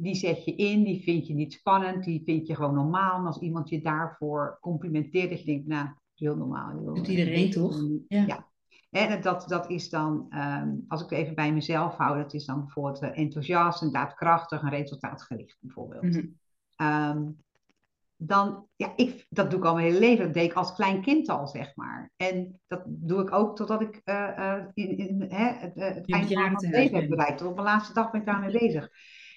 die 0.00 0.14
zet 0.14 0.44
je 0.44 0.54
in, 0.54 0.84
die 0.84 1.02
vind 1.02 1.26
je 1.26 1.34
niet 1.34 1.52
spannend, 1.52 2.04
die 2.04 2.22
vind 2.24 2.46
je 2.46 2.54
gewoon 2.54 2.74
normaal. 2.74 3.18
En 3.18 3.26
als 3.26 3.38
iemand 3.38 3.68
je 3.68 3.80
daarvoor 3.80 4.58
complimenteert, 4.60 5.30
dat 5.30 5.38
je 5.38 5.44
denkt, 5.44 5.66
nou, 5.66 5.88
heel 6.14 6.36
normaal. 6.36 6.70
Heel, 6.70 6.94
Doet 6.94 7.08
iedereen 7.08 7.50
toch? 7.50 7.82
Ja. 8.08 8.24
ja. 8.26 8.46
En 8.90 9.22
dat, 9.22 9.48
dat 9.48 9.70
is 9.70 9.90
dan, 9.90 10.26
um, 10.34 10.84
als 10.88 11.02
ik 11.02 11.10
het 11.10 11.18
even 11.18 11.34
bij 11.34 11.52
mezelf 11.52 11.96
hou, 11.96 12.22
dat 12.22 12.34
is 12.34 12.44
dan 12.44 12.60
bijvoorbeeld 12.60 13.02
uh, 13.02 13.18
enthousiast 13.18 13.82
en 13.82 13.92
daadkrachtig 13.92 14.62
en 14.62 14.70
resultaatgericht 14.70 15.56
bijvoorbeeld. 15.60 16.02
Mm 16.02 16.36
-hmm. 16.76 17.16
um, 17.16 17.42
dan, 18.20 18.66
ja, 18.76 18.92
ik, 18.96 19.26
dat 19.28 19.50
doe 19.50 19.58
ik 19.58 19.64
al 19.64 19.74
mijn 19.74 19.86
hele 19.86 19.98
leven. 19.98 20.24
Dat 20.24 20.34
deed 20.34 20.50
ik 20.50 20.56
als 20.56 20.74
klein 20.74 21.02
kind 21.02 21.28
al, 21.28 21.46
zeg 21.46 21.76
maar. 21.76 22.10
En 22.16 22.60
dat 22.66 22.82
doe 22.86 23.22
ik 23.22 23.32
ook 23.32 23.56
totdat 23.56 23.80
ik 23.80 24.00
uh, 24.04 24.64
in, 24.74 24.98
in 24.98 25.24
hè, 25.28 25.52
het, 25.52 25.74
het 25.74 26.10
einde 26.10 26.34
van 26.34 26.42
mijn 26.42 26.72
leven 26.72 26.98
heb 26.98 27.08
bereikt. 27.08 27.38
Tot 27.38 27.48
op 27.48 27.54
mijn 27.54 27.66
laatste 27.66 27.94
dag 27.94 28.10
ben 28.10 28.20
ik 28.20 28.26
daarmee 28.26 28.58
bezig. 28.58 28.90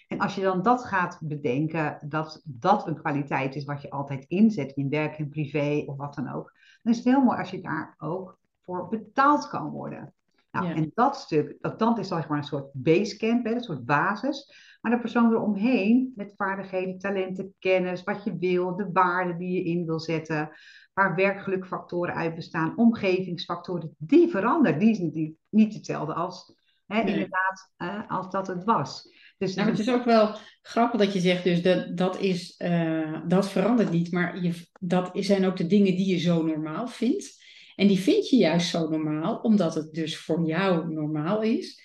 En 0.07 0.19
als 0.19 0.35
je 0.35 0.41
dan 0.41 0.61
dat 0.61 0.85
gaat 0.85 1.19
bedenken, 1.21 1.99
dat 2.01 2.41
dat 2.43 2.87
een 2.87 2.99
kwaliteit 3.01 3.55
is 3.55 3.63
wat 3.63 3.81
je 3.81 3.89
altijd 3.89 4.25
inzet 4.27 4.71
in 4.71 4.89
werk 4.89 5.17
en 5.17 5.29
privé 5.29 5.83
of 5.85 5.97
wat 5.97 6.15
dan 6.15 6.31
ook, 6.33 6.53
dan 6.81 6.91
is 6.91 6.97
het 6.97 7.07
heel 7.07 7.23
mooi 7.23 7.37
als 7.37 7.51
je 7.51 7.61
daar 7.61 7.95
ook 7.97 8.39
voor 8.61 8.87
betaald 8.87 9.49
kan 9.49 9.69
worden. 9.69 10.13
Nou, 10.51 10.67
En 10.67 10.91
dat 10.93 11.15
stuk, 11.15 11.57
dat, 11.59 11.79
dat 11.79 11.99
is 11.99 12.07
zeg 12.07 12.27
maar 12.27 12.37
een 12.37 12.43
soort 12.43 12.69
basecamp, 12.73 13.45
hè, 13.45 13.53
een 13.53 13.63
soort 13.63 13.85
basis. 13.85 14.53
Maar 14.81 14.91
de 14.91 14.99
persoon 14.99 15.31
eromheen, 15.31 16.13
met 16.15 16.33
vaardigheden, 16.37 16.97
talenten, 16.97 17.55
kennis, 17.59 18.03
wat 18.03 18.23
je 18.23 18.37
wil, 18.37 18.75
de 18.75 18.89
waarden 18.93 19.37
die 19.37 19.51
je 19.51 19.63
in 19.63 19.85
wil 19.85 19.99
zetten, 19.99 20.49
waar 20.93 21.15
werkgelukfactoren 21.15 22.15
uit 22.15 22.35
bestaan, 22.35 22.77
omgevingsfactoren, 22.77 23.95
die 23.97 24.29
veranderen. 24.29 24.79
Die 24.79 24.89
is 24.89 24.97
niet, 24.97 25.33
niet 25.49 25.73
hetzelfde 25.73 26.13
als, 26.13 26.55
hè, 26.85 27.01
inderdaad, 27.01 27.71
als 28.07 28.29
dat 28.29 28.47
het 28.47 28.63
was. 28.63 29.09
Dus 29.37 29.55
nou, 29.55 29.69
het 29.69 29.79
is 29.79 29.89
ook 29.89 30.05
wel 30.05 30.35
grappig 30.61 30.99
dat 30.99 31.13
je 31.13 31.19
zegt, 31.19 31.43
dus 31.43 31.61
dat, 31.61 31.97
dat, 31.97 32.19
is, 32.19 32.59
uh, 32.59 33.19
dat 33.27 33.49
verandert 33.49 33.91
niet, 33.91 34.11
maar 34.11 34.43
je, 34.43 34.67
dat 34.79 35.09
zijn 35.13 35.45
ook 35.45 35.57
de 35.57 35.67
dingen 35.67 35.95
die 35.95 36.07
je 36.07 36.17
zo 36.17 36.43
normaal 36.43 36.87
vindt. 36.87 37.40
En 37.81 37.87
die 37.87 37.99
vind 37.99 38.29
je 38.29 38.35
juist 38.35 38.69
zo 38.69 38.89
normaal, 38.89 39.39
omdat 39.39 39.75
het 39.75 39.93
dus 39.93 40.17
voor 40.17 40.45
jou 40.45 40.93
normaal 40.93 41.41
is. 41.41 41.81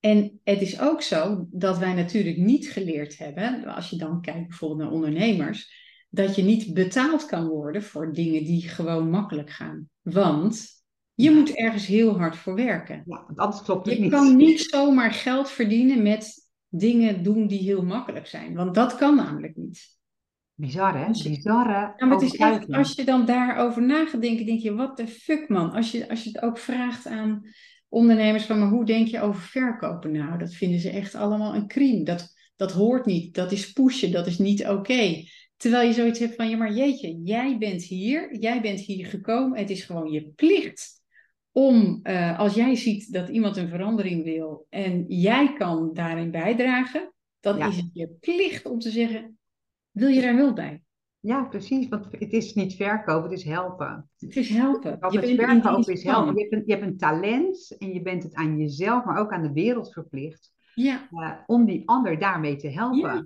En 0.00 0.40
het 0.44 0.60
is 0.60 0.80
ook 0.80 1.02
zo 1.02 1.46
dat 1.50 1.78
wij 1.78 1.94
natuurlijk 1.94 2.36
niet 2.36 2.70
geleerd 2.70 3.18
hebben, 3.18 3.64
als 3.64 3.90
je 3.90 3.96
dan 3.96 4.20
kijkt 4.20 4.48
bijvoorbeeld 4.48 4.80
naar 4.80 4.90
ondernemers, 4.90 5.72
dat 6.10 6.36
je 6.36 6.42
niet 6.42 6.74
betaald 6.74 7.26
kan 7.26 7.48
worden 7.48 7.82
voor 7.82 8.12
dingen 8.12 8.44
die 8.44 8.68
gewoon 8.68 9.10
makkelijk 9.10 9.50
gaan. 9.50 9.88
Want 10.00 10.66
je 11.14 11.30
moet 11.30 11.50
ergens 11.50 11.86
heel 11.86 12.18
hard 12.18 12.36
voor 12.36 12.54
werken. 12.54 13.02
Ja, 13.06 13.32
anders 13.34 13.62
klopt 13.62 13.86
het 13.86 13.94
je 13.94 14.00
niet. 14.00 14.10
Je 14.10 14.16
kan 14.16 14.36
niet 14.36 14.60
zomaar 14.60 15.12
geld 15.12 15.50
verdienen 15.50 16.02
met 16.02 16.50
dingen 16.68 17.22
doen 17.22 17.46
die 17.46 17.62
heel 17.62 17.82
makkelijk 17.82 18.26
zijn. 18.26 18.54
Want 18.54 18.74
dat 18.74 18.96
kan 18.96 19.16
namelijk 19.16 19.56
niet. 19.56 19.99
Bizar, 20.60 20.98
hè? 20.98 21.06
Bizarre. 21.06 21.94
Ja, 21.96 22.06
maar 22.06 22.16
het 22.16 22.22
is 22.22 22.36
echt, 22.36 22.72
als 22.72 22.94
je 22.94 23.04
dan 23.04 23.24
daarover 23.24 23.82
na 23.82 24.06
gaat 24.06 24.22
denken, 24.22 24.46
denk 24.46 24.60
je, 24.60 24.74
wat 24.74 24.96
de 24.96 25.06
fuck, 25.06 25.48
man. 25.48 25.72
Als 25.72 25.90
je, 25.90 26.08
als 26.08 26.24
je 26.24 26.30
het 26.32 26.42
ook 26.42 26.58
vraagt 26.58 27.06
aan 27.06 27.42
ondernemers 27.88 28.44
van, 28.44 28.58
maar 28.58 28.68
hoe 28.68 28.84
denk 28.84 29.06
je 29.06 29.20
over 29.20 29.42
verkopen? 29.42 30.12
Nou, 30.12 30.38
dat 30.38 30.54
vinden 30.54 30.80
ze 30.80 30.90
echt 30.90 31.14
allemaal 31.14 31.54
een 31.54 31.66
crime. 31.66 32.04
Dat, 32.04 32.34
dat 32.56 32.72
hoort 32.72 33.06
niet. 33.06 33.34
Dat 33.34 33.52
is 33.52 33.72
pushen. 33.72 34.12
Dat 34.12 34.26
is 34.26 34.38
niet 34.38 34.66
oké. 34.66 35.24
Terwijl 35.56 35.88
je 35.88 35.94
zoiets 35.94 36.18
hebt 36.18 36.34
van, 36.34 36.48
ja, 36.48 36.56
maar 36.56 36.72
jeetje, 36.72 37.20
jij 37.24 37.58
bent 37.58 37.82
hier. 37.82 38.38
Jij 38.38 38.60
bent 38.60 38.80
hier 38.80 39.06
gekomen. 39.06 39.58
Het 39.58 39.70
is 39.70 39.84
gewoon 39.84 40.10
je 40.10 40.32
plicht 40.36 41.00
om, 41.52 42.00
uh, 42.02 42.38
als 42.38 42.54
jij 42.54 42.74
ziet 42.74 43.12
dat 43.12 43.28
iemand 43.28 43.56
een 43.56 43.68
verandering 43.68 44.24
wil 44.24 44.66
en 44.68 45.04
jij 45.08 45.52
kan 45.52 45.90
daarin 45.92 46.30
bijdragen, 46.30 47.12
dan 47.40 47.58
is 47.58 47.76
het 47.76 47.90
je 47.92 48.08
plicht 48.20 48.66
om 48.66 48.78
te 48.78 48.90
zeggen, 48.90 49.38
wil 49.90 50.08
je 50.08 50.20
daar 50.20 50.36
hulp 50.36 50.54
bij? 50.54 50.82
Ja, 51.20 51.44
precies. 51.44 51.88
Want 51.88 52.06
het 52.10 52.32
is 52.32 52.54
niet 52.54 52.74
verkopen, 52.74 53.30
het 53.30 53.38
is 53.38 53.44
helpen. 53.44 54.10
Het 54.18 54.36
is 54.36 54.48
helpen. 54.48 54.98
je 55.10 55.36
bent 55.36 55.62
verkopen 55.62 55.92
is 55.92 56.04
helpen. 56.04 56.34
Je 56.34 56.40
hebt, 56.40 56.52
een, 56.52 56.62
je 56.66 56.72
hebt 56.72 56.86
een 56.86 56.96
talent 56.96 57.76
en 57.78 57.92
je 57.92 58.02
bent 58.02 58.22
het 58.22 58.34
aan 58.34 58.58
jezelf, 58.58 59.04
maar 59.04 59.18
ook 59.18 59.32
aan 59.32 59.42
de 59.42 59.52
wereld 59.52 59.92
verplicht. 59.92 60.52
Ja. 60.74 61.08
Uh, 61.12 61.32
om 61.46 61.64
die 61.64 61.82
ander 61.88 62.18
daarmee 62.18 62.56
te 62.56 62.68
helpen. 62.68 63.00
Ja. 63.00 63.24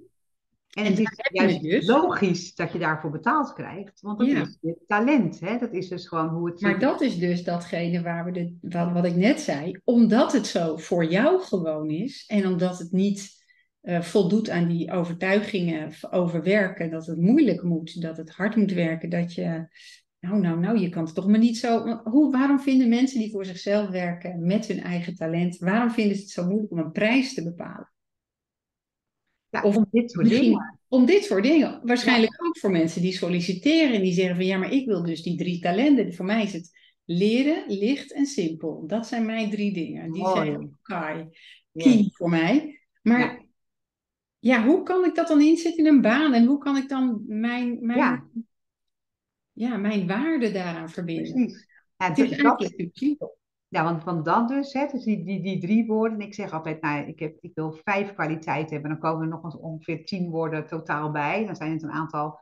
En, 0.71 0.85
het 0.85 0.99
is 0.99 1.11
juist 1.33 1.63
dus. 1.63 1.87
logisch 1.87 2.55
dat 2.55 2.73
je 2.73 2.79
daarvoor 2.79 3.11
betaald 3.11 3.53
krijgt, 3.53 4.01
want 4.01 4.19
dat 4.19 4.29
is 4.29 4.59
je 4.61 4.77
talent. 4.87 5.41
Hè? 5.41 5.59
Dat 5.59 5.73
is 5.73 5.89
dus 5.89 6.09
gewoon 6.09 6.29
hoe 6.29 6.51
het. 6.51 6.61
Maar 6.61 6.79
dat 6.79 7.01
is 7.01 7.19
dus 7.19 7.45
datgene 7.45 8.03
waar 8.03 8.25
we 8.25 8.31
de, 8.31 8.57
wat, 8.61 8.93
wat 8.93 9.05
ik 9.05 9.17
net 9.17 9.41
zei, 9.41 9.81
omdat 9.85 10.33
het 10.33 10.47
zo 10.47 10.77
voor 10.77 11.05
jou 11.05 11.41
gewoon 11.41 11.91
is 11.91 12.25
en 12.27 12.47
omdat 12.47 12.79
het 12.79 12.93
niet 12.93 13.44
uh, 13.85 14.01
voldoet 14.01 14.51
aan 14.51 14.69
die 14.69 14.93
overtuigingen 14.93 15.93
over 16.11 16.43
werken, 16.43 16.91
dat 16.91 17.07
het 17.07 17.21
moeilijk 17.21 17.63
moet, 17.63 18.01
dat 18.01 18.17
het 18.17 18.31
hard 18.31 18.57
moet 18.57 18.73
werken, 18.73 19.09
dat 19.09 19.35
je. 19.35 19.67
Nou, 20.21 20.41
nou, 20.41 20.61
nou, 20.61 20.79
je 20.79 20.89
kan 20.89 21.05
het 21.05 21.15
toch 21.15 21.27
maar 21.27 21.39
niet 21.39 21.57
zo. 21.57 22.01
Hoe, 22.05 22.33
waarom 22.33 22.61
vinden 22.61 22.89
mensen 22.89 23.19
die 23.19 23.31
voor 23.31 23.45
zichzelf 23.45 23.89
werken 23.89 24.47
met 24.47 24.67
hun 24.67 24.81
eigen 24.81 25.17
talent, 25.17 25.59
waarom 25.59 25.91
vinden 25.91 26.17
ze 26.17 26.23
het 26.23 26.31
zo 26.31 26.47
moeilijk 26.47 26.73
om 26.73 26.79
een 26.79 26.93
prijs 26.93 27.35
te 27.35 27.43
bepalen? 27.43 27.93
of 29.63 29.77
om 29.77 29.87
dit 29.91 30.11
soort 30.11 30.29
dingen. 30.29 30.79
Om 30.89 31.07
dit 31.07 31.25
soort 31.25 31.43
dingen. 31.43 31.81
Waarschijnlijk 31.83 32.45
ook 32.47 32.59
voor 32.59 32.71
mensen 32.71 33.03
die 33.03 33.13
solliciteren 33.13 33.95
en 33.95 34.03
die 34.03 34.13
zeggen 34.13 34.37
van 34.37 34.45
ja, 34.45 34.59
maar 34.59 34.73
ik 34.73 34.87
wil 34.87 35.03
dus 35.03 35.23
die 35.23 35.37
drie 35.37 35.61
talenten. 35.61 36.15
Voor 36.15 36.25
mij 36.25 36.43
is 36.43 36.53
het 36.53 36.71
leren, 37.05 37.65
licht 37.67 38.13
en 38.13 38.27
simpel. 38.27 38.87
Dat 38.87 39.07
zijn 39.07 39.27
mijn 39.27 39.51
drie 39.51 39.73
dingen. 39.73 40.13
Die 40.13 40.29
zijn 40.29 40.79
key 41.73 42.09
voor 42.13 42.31
mij. 42.31 42.81
Maar 43.03 43.21
ja. 43.21 43.44
Ja. 44.49 44.65
hoe 44.65 44.83
kan 44.83 45.05
ik 45.05 45.15
dat 45.15 45.29
dan 45.29 45.41
inzetten 45.41 45.85
in 45.85 45.95
een 45.95 46.01
baan? 46.01 46.33
En 46.33 46.47
hoe 46.47 46.59
kan 46.59 46.77
ik 46.77 46.89
dan 46.89 47.23
mijn, 47.27 47.79
mijn, 47.81 47.99
ja. 47.99 48.25
ja 49.53 49.77
mijn 49.77 50.07
waarde 50.07 50.53
daaraan 50.53 50.91
verbinden? 50.91 51.33
Precies. 51.33 51.67
Ja, 51.97 52.09
het 52.09 52.19
is 52.19 52.31
eigenlijk 52.31 52.91
simpel. 52.93 53.39
Ja, 53.69 53.85
want, 53.85 54.05
want 54.05 54.25
dan 54.25 54.47
dus, 54.47 54.73
hè, 54.73 54.87
dus 54.87 55.05
die, 55.05 55.25
die, 55.25 55.43
die 55.43 55.61
drie 55.61 55.87
woorden. 55.87 56.21
Ik 56.21 56.35
zeg 56.35 56.53
altijd, 56.53 56.83
nou, 56.83 57.07
ik, 57.07 57.19
heb, 57.19 57.37
ik 57.41 57.51
wil 57.55 57.73
vijf 57.85 58.13
kwaliteiten 58.13 58.73
hebben. 58.73 58.91
Dan 58.91 59.01
komen 59.01 59.23
er 59.23 59.29
nog 59.29 59.45
eens 59.45 59.57
ongeveer 59.57 60.05
tien 60.05 60.31
woorden 60.31 60.67
totaal 60.67 61.11
bij. 61.11 61.47
Dan 61.47 61.57
zijn 61.57 61.73
het 61.73 61.83
een 61.83 61.91
aantal 61.91 62.41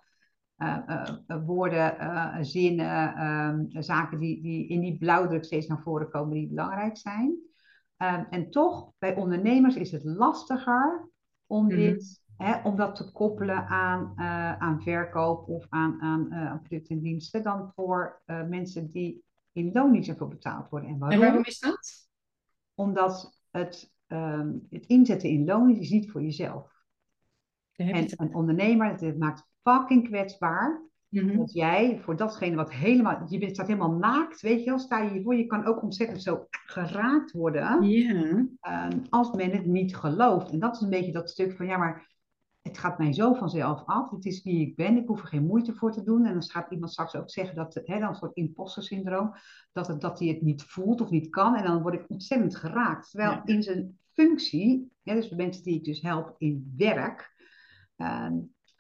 uh, 0.57 0.79
uh, 1.27 1.47
woorden, 1.47 1.97
uh, 2.01 2.37
zinnen, 2.41 3.27
um, 3.27 3.83
zaken 3.83 4.19
die, 4.19 4.43
die 4.43 4.69
in 4.69 4.81
die 4.81 4.99
blauwdruk 4.99 5.45
steeds 5.45 5.67
naar 5.67 5.83
voren 5.83 6.11
komen 6.11 6.35
die 6.35 6.49
belangrijk 6.49 6.97
zijn. 6.97 7.29
Um, 7.97 8.27
en 8.31 8.51
toch, 8.51 8.93
bij 8.99 9.17
ondernemers 9.17 9.77
is 9.77 9.93
het 9.93 10.05
lastiger 10.05 11.11
om, 11.53 11.65
mm-hmm. 11.65 11.79
dit, 11.79 12.23
hè, 12.37 12.63
om 12.63 12.77
dat 12.77 12.97
te 12.97 13.13
koppelen 13.13 13.67
aan, 13.67 14.19
aan 14.59 14.83
verkoop 14.83 15.49
of 15.49 15.67
aan, 15.69 16.01
aan, 16.01 16.35
aan 16.35 16.63
producten 16.63 16.97
en 16.97 17.03
diensten 17.03 17.43
dan 17.43 17.73
voor 17.75 18.23
mensen 18.27 18.91
die 18.91 19.25
in 19.53 19.73
loon 19.73 19.91
niet 19.91 20.07
zoveel 20.07 20.29
betaald 20.29 20.69
worden. 20.69 20.89
En 20.89 20.99
waarom, 20.99 21.21
en 21.21 21.27
waarom 21.27 21.45
is 21.45 21.59
dat? 21.59 22.09
Omdat 22.75 23.43
het, 23.51 23.93
um, 24.07 24.67
het 24.71 24.87
inzetten 24.87 25.29
in 25.29 25.45
loon 25.45 25.71
is 25.77 25.91
niet 25.91 26.11
voor 26.11 26.23
jezelf. 26.23 26.71
En 27.73 28.07
een 28.17 28.35
ondernemer, 28.35 29.01
het 29.01 29.19
maakt 29.19 29.49
fucking 29.63 30.05
kwetsbaar. 30.09 30.83
Mm 31.13 31.37
Dat 31.37 31.53
jij 31.53 32.01
voor 32.03 32.17
datgene 32.17 32.57
wat 32.57 32.73
helemaal, 32.73 33.23
je 33.29 33.49
staat 33.49 33.67
helemaal 33.67 33.93
naakt, 33.93 34.41
weet 34.41 34.65
je 34.65 34.71
wel, 34.71 34.79
sta 34.79 34.99
je 34.99 35.11
hiervoor. 35.11 35.35
Je 35.35 35.47
kan 35.47 35.65
ook 35.65 35.83
ontzettend 35.83 36.23
zo 36.23 36.47
geraakt 36.51 37.33
worden 37.33 37.83
yeah. 37.83 38.91
um, 38.93 39.03
als 39.09 39.31
men 39.31 39.51
het 39.51 39.67
niet 39.67 39.97
gelooft. 39.97 40.51
En 40.51 40.59
dat 40.59 40.75
is 40.75 40.81
een 40.81 40.91
beetje 40.91 41.13
dat 41.13 41.31
stuk 41.31 41.57
van, 41.57 41.67
ja, 41.67 41.77
maar 41.77 42.11
het 42.63 42.79
gaat 42.79 42.99
mij 42.99 43.13
zo 43.13 43.35
vanzelf 43.35 43.83
af. 43.87 44.11
Het 44.11 44.25
is 44.25 44.43
wie 44.43 44.67
ik 44.67 44.77
ben. 44.77 44.97
Ik 44.97 45.07
hoef 45.07 45.21
er 45.21 45.27
geen 45.27 45.47
moeite 45.47 45.75
voor 45.75 45.93
te 45.93 46.03
doen. 46.03 46.27
En 46.27 46.33
dan 46.33 46.43
gaat 46.43 46.71
iemand 46.71 46.93
straks 46.93 47.15
ook 47.15 47.31
zeggen 47.31 47.55
dat, 47.55 47.81
hè, 47.85 47.99
dan 47.99 48.09
een 48.09 48.15
soort 48.15 48.37
imposter 48.37 48.83
syndroom, 48.83 49.35
dat, 49.73 49.87
het, 49.87 50.01
dat 50.01 50.19
hij 50.19 50.29
het 50.29 50.43
niet 50.43 50.63
voelt 50.63 51.01
of 51.01 51.11
niet 51.11 51.29
kan. 51.29 51.57
En 51.57 51.65
dan 51.65 51.83
word 51.83 51.95
ik 51.95 52.05
ontzettend 52.09 52.57
geraakt. 52.57 53.11
Terwijl 53.11 53.41
in 53.45 53.63
zijn 53.63 53.99
functie, 54.13 54.93
hè, 55.03 55.15
dus 55.15 55.29
de 55.29 55.37
mensen 55.37 55.63
die 55.63 55.75
ik 55.75 55.85
dus 55.85 56.01
help 56.01 56.35
in 56.39 56.75
werk, 56.77 57.35
uh, 57.97 58.27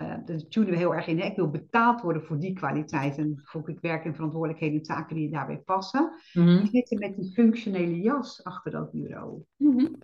uh, 0.02 0.36
tunen 0.36 0.70
we 0.70 0.76
heel 0.76 0.94
erg 0.94 1.06
in. 1.06 1.18
Hè, 1.18 1.26
ik 1.26 1.36
wil 1.36 1.50
betaald 1.50 2.00
worden 2.00 2.22
voor 2.22 2.38
die 2.38 2.52
kwaliteiten. 2.52 3.40
Voor 3.44 3.68
ik 3.68 3.80
werk 3.80 4.04
en 4.04 4.14
verantwoordelijkheden 4.14 4.78
en 4.78 4.84
taken 4.84 5.16
die 5.16 5.30
daarbij 5.30 5.58
passen. 5.58 6.12
Mm 6.32 6.58
Die 6.58 6.68
zitten 6.70 6.98
met 6.98 7.16
die 7.16 7.32
functionele 7.32 8.00
jas 8.00 8.44
achter 8.44 8.70
dat 8.70 8.92
bureau. 8.92 9.42
Mm 9.56 9.98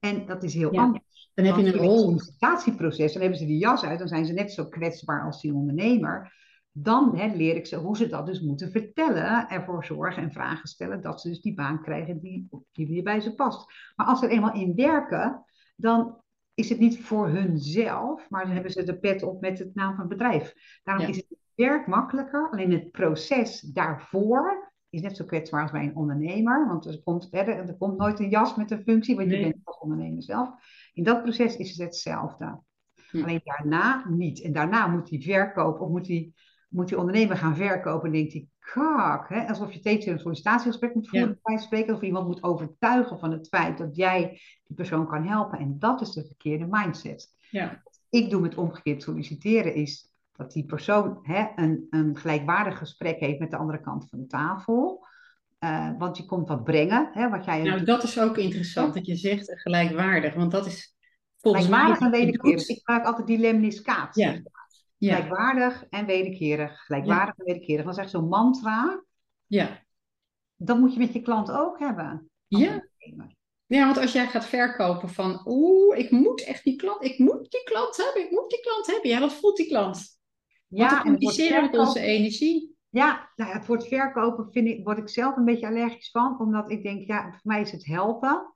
En 0.00 0.26
dat 0.26 0.42
is 0.42 0.54
heel 0.54 0.78
anders. 0.78 1.30
Dan 1.34 1.44
heb 1.44 1.56
je 1.56 1.66
een 1.66 1.72
rol. 1.72 1.98
Sollicitatieproces, 1.98 3.12
dan 3.12 3.22
hebben 3.22 3.38
ze 3.38 3.46
die 3.46 3.58
jas 3.58 3.84
uit, 3.84 3.98
dan 3.98 4.08
zijn 4.08 4.26
ze 4.26 4.32
net 4.32 4.52
zo 4.52 4.66
kwetsbaar 4.66 5.24
als 5.24 5.40
die 5.40 5.54
ondernemer. 5.54 6.32
Dan 6.72 7.16
hè, 7.16 7.34
leer 7.34 7.56
ik 7.56 7.66
ze 7.66 7.76
hoe 7.76 7.96
ze 7.96 8.08
dat 8.08 8.26
dus 8.26 8.40
moeten 8.40 8.70
vertellen, 8.70 9.48
ervoor 9.48 9.84
zorgen 9.84 10.22
en 10.22 10.32
vragen 10.32 10.68
stellen 10.68 11.00
dat 11.00 11.20
ze 11.20 11.28
dus 11.28 11.40
die 11.40 11.54
baan 11.54 11.82
krijgen 11.82 12.20
die, 12.20 12.48
die 12.72 13.02
bij 13.02 13.20
ze 13.20 13.34
past. 13.34 13.72
Maar 13.96 14.06
als 14.06 14.18
ze 14.18 14.26
er 14.26 14.32
eenmaal 14.32 14.54
in 14.54 14.74
werken, 14.74 15.44
dan 15.76 16.22
is 16.54 16.68
het 16.68 16.78
niet 16.78 17.00
voor 17.00 17.28
hunzelf, 17.28 18.30
maar 18.30 18.44
dan 18.44 18.54
hebben 18.54 18.72
ze 18.72 18.82
de 18.82 18.98
pet 18.98 19.22
op 19.22 19.40
met 19.40 19.58
het 19.58 19.74
naam 19.74 19.90
van 19.90 20.08
het 20.08 20.08
bedrijf. 20.08 20.54
Daarom 20.82 21.06
is 21.06 21.16
het 21.16 21.36
werk 21.54 21.86
makkelijker, 21.86 22.50
alleen 22.50 22.72
het 22.72 22.90
proces 22.90 23.60
daarvoor 23.60 24.72
is 24.94 25.00
net 25.00 25.16
zo 25.16 25.24
kwetsbaar 25.24 25.62
als 25.62 25.70
bij 25.70 25.84
een 25.84 25.96
ondernemer. 25.96 26.66
Want 26.66 26.86
er 26.86 27.02
komt, 27.02 27.28
hè, 27.30 27.40
er 27.40 27.76
komt 27.76 27.96
nooit 27.96 28.18
een 28.18 28.28
jas 28.28 28.56
met 28.56 28.70
een 28.70 28.82
functie, 28.82 29.16
want 29.16 29.30
je 29.30 29.40
bent 29.40 29.56
als 29.64 29.78
ondernemer 29.78 30.22
zelf. 30.22 30.48
In 30.92 31.04
dat 31.04 31.22
proces 31.22 31.56
is 31.56 31.70
het 31.70 31.78
hetzelfde. 31.78 32.60
Hm. 33.10 33.22
Alleen 33.22 33.40
daarna 33.44 34.08
niet. 34.08 34.40
En 34.40 34.52
daarna 34.52 34.86
moet 34.86 35.08
die 35.08 35.22
verkoop 35.22 35.80
of 35.80 35.88
moet 35.88 36.04
die, 36.04 36.34
moet 36.74 36.88
die 36.88 36.98
ondernemer 36.98 37.36
gaan 37.36 37.56
verkopen 37.56 38.06
en 38.06 38.12
denkt 38.12 38.32
hij, 38.32 38.46
kak, 38.58 39.28
hè, 39.28 39.48
alsof 39.48 39.72
je 39.72 39.80
tegen 39.80 40.12
een 40.12 40.18
sollicitatiegesprek 40.18 40.94
moet 40.94 41.08
voeren, 41.08 41.40
ja. 41.42 41.56
spreken, 41.56 41.94
of 41.94 42.00
iemand 42.00 42.26
moet 42.26 42.42
overtuigen 42.42 43.18
van 43.18 43.32
het 43.32 43.48
feit 43.48 43.78
dat 43.78 43.96
jij 43.96 44.40
die 44.64 44.76
persoon 44.76 45.06
kan 45.06 45.26
helpen. 45.26 45.58
En 45.58 45.78
dat 45.78 46.00
is 46.00 46.12
de 46.12 46.24
verkeerde 46.26 46.66
mindset. 46.70 47.28
Ja. 47.50 47.82
ik 48.10 48.30
doe 48.30 48.40
met 48.40 48.54
omgekeerd 48.54 49.02
solliciteren 49.02 49.74
is 49.74 50.12
dat 50.32 50.52
die 50.52 50.64
persoon 50.64 51.18
hè, 51.22 51.46
een, 51.56 51.86
een 51.90 52.16
gelijkwaardig 52.16 52.78
gesprek 52.78 53.18
heeft 53.18 53.38
met 53.38 53.50
de 53.50 53.56
andere 53.56 53.80
kant 53.80 54.06
van 54.08 54.18
de 54.18 54.26
tafel. 54.26 55.06
Uh, 55.60 55.90
want 55.98 56.16
je 56.16 56.24
komt 56.24 56.48
wat 56.48 56.64
brengen. 56.64 57.10
Hè, 57.12 57.30
wat 57.30 57.44
jij 57.44 57.62
nou, 57.62 57.84
dat 57.84 58.02
is 58.02 58.20
ook 58.20 58.36
interessant 58.36 58.94
dat 58.94 59.06
je 59.06 59.16
zegt 59.16 59.60
gelijkwaardig. 59.60 60.34
Want 60.34 60.50
dat 60.50 60.66
is 60.66 60.96
volgens 61.40 61.64
gelijkwaardig 61.64 62.00
mij... 62.00 62.08
en 62.08 62.24
wederkerig. 62.24 62.68
Ik 62.68 62.76
gebruik 62.76 63.04
altijd 63.04 63.26
die 63.26 63.38
lemniscaat. 63.38 64.16
Ja. 64.16 64.42
Ja. 65.04 65.14
Gelijkwaardig 65.14 65.84
en 65.90 66.06
wederkerig. 66.06 66.84
Gelijkwaardig 66.84 67.36
en 67.36 67.44
wederkerig. 67.44 67.84
Dat 67.84 67.94
is 67.94 68.00
echt 68.00 68.10
zo'n 68.10 68.28
mantra. 68.28 69.04
Ja. 69.46 69.82
Dat 70.56 70.78
moet 70.78 70.92
je 70.92 70.98
met 70.98 71.12
je 71.12 71.22
klant 71.22 71.50
ook 71.50 71.78
hebben. 71.78 72.30
Ja. 72.46 72.88
Ja, 73.66 73.84
want 73.84 73.98
als 73.98 74.12
jij 74.12 74.26
gaat 74.26 74.46
verkopen 74.46 75.08
van, 75.08 75.42
oeh, 75.44 75.98
ik 75.98 76.10
moet 76.10 76.44
echt 76.44 76.64
die 76.64 76.76
klant, 76.76 77.04
ik 77.04 77.18
moet 77.18 77.50
die 77.50 77.62
klant 77.62 77.96
hebben, 77.96 78.24
ik 78.24 78.30
moet 78.30 78.50
die 78.50 78.60
klant 78.60 78.86
hebben. 78.86 79.10
Ja, 79.10 79.20
wat 79.20 79.34
voelt 79.34 79.56
die 79.56 79.68
klant? 79.68 80.18
Ja, 80.68 80.88
want 80.88 81.02
communiceren 81.02 81.62
met 81.62 81.78
onze 81.78 82.00
energie. 82.00 82.76
Ja, 82.88 83.30
nou 83.36 83.50
ja, 83.50 83.56
het 83.56 83.66
woord 83.66 83.88
verkopen 83.88 84.52
vind 84.52 84.68
ik, 84.68 84.84
word 84.84 84.98
ik 84.98 85.08
zelf 85.08 85.36
een 85.36 85.44
beetje 85.44 85.66
allergisch 85.66 86.10
van, 86.10 86.40
omdat 86.40 86.70
ik 86.70 86.82
denk, 86.82 87.06
ja, 87.06 87.22
voor 87.30 87.40
mij 87.42 87.60
is 87.60 87.70
het 87.70 87.86
helpen. 87.86 88.53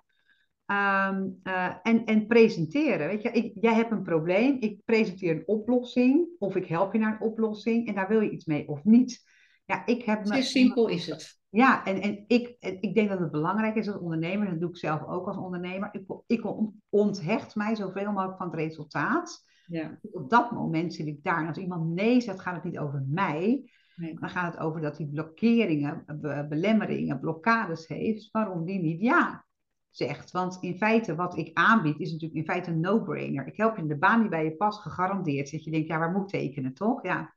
Ehm, 0.68 1.28
eh, 1.42 1.74
en, 1.82 2.04
en 2.04 2.26
presenteren. 2.26 3.06
Weet 3.06 3.22
je, 3.22 3.30
ik, 3.30 3.52
jij 3.60 3.74
hebt 3.74 3.90
een 3.90 4.02
probleem, 4.02 4.56
ik 4.60 4.84
presenteer 4.84 5.36
een 5.36 5.48
oplossing, 5.48 6.28
of 6.38 6.56
ik 6.56 6.66
help 6.66 6.92
je 6.92 6.98
naar 6.98 7.12
een 7.12 7.26
oplossing 7.28 7.86
en 7.86 7.94
daar 7.94 8.08
wil 8.08 8.20
je 8.20 8.30
iets 8.30 8.44
mee 8.44 8.68
of 8.68 8.84
niet. 8.84 9.22
Ja, 9.64 9.86
ik 9.86 10.02
heb 10.04 10.26
Zo 10.26 10.40
simpel 10.40 10.88
is 10.88 11.06
het. 11.06 11.40
Ja, 11.48 11.84
en, 11.84 12.00
en 12.00 12.24
ik, 12.26 12.56
ik 12.80 12.94
denk 12.94 13.08
dat 13.08 13.18
het 13.18 13.30
belangrijk 13.30 13.74
is 13.74 13.88
als 13.88 13.98
ondernemer, 13.98 14.50
dat 14.50 14.60
doe 14.60 14.68
ik 14.70 14.76
zelf 14.76 15.06
ook 15.06 15.26
als 15.26 15.36
ondernemer. 15.36 15.88
Ik, 15.92 16.02
ik 16.26 16.54
onthecht 16.88 17.54
mij 17.54 17.74
zoveel 17.74 18.12
mogelijk 18.12 18.38
van 18.38 18.46
het 18.46 18.56
resultaat. 18.56 19.44
Ja. 19.66 19.98
Op 20.10 20.30
dat 20.30 20.50
moment 20.50 20.94
zit 20.94 21.06
ik 21.06 21.22
daar. 21.22 21.40
En 21.40 21.48
als 21.48 21.58
iemand 21.58 21.94
nee 21.94 22.20
zegt, 22.20 22.40
gaat 22.40 22.54
het 22.54 22.64
niet 22.64 22.78
over 22.78 23.04
mij. 23.08 23.70
Nee. 23.96 24.14
Dan 24.20 24.28
gaat 24.28 24.54
het 24.54 24.62
over 24.62 24.80
dat 24.80 24.98
hij 24.98 25.06
blokkeringen, 25.06 26.04
belemmeringen, 26.48 27.20
blokkades 27.20 27.86
heeft, 27.86 28.30
waarom 28.30 28.64
die 28.64 28.80
niet 28.80 29.00
ja 29.00 29.46
zegt. 29.98 30.30
Want 30.30 30.58
in 30.60 30.76
feite, 30.76 31.14
wat 31.14 31.36
ik 31.36 31.50
aanbied, 31.54 32.00
is 32.00 32.10
natuurlijk 32.10 32.38
in 32.38 32.52
feite 32.52 32.70
een 32.70 32.80
no-brainer. 32.80 33.46
Ik 33.46 33.56
help 33.56 33.76
je 33.76 33.82
in 33.82 33.88
de 33.88 33.98
baan 33.98 34.20
die 34.20 34.28
bij 34.28 34.44
je 34.44 34.56
past, 34.56 34.80
gegarandeerd. 34.80 35.50
Dat 35.50 35.64
je 35.64 35.70
denkt, 35.70 35.88
ja, 35.88 35.98
waar 35.98 36.10
moet 36.10 36.34
ik 36.34 36.40
tekenen, 36.40 36.74
toch? 36.74 37.02
Ja. 37.02 37.34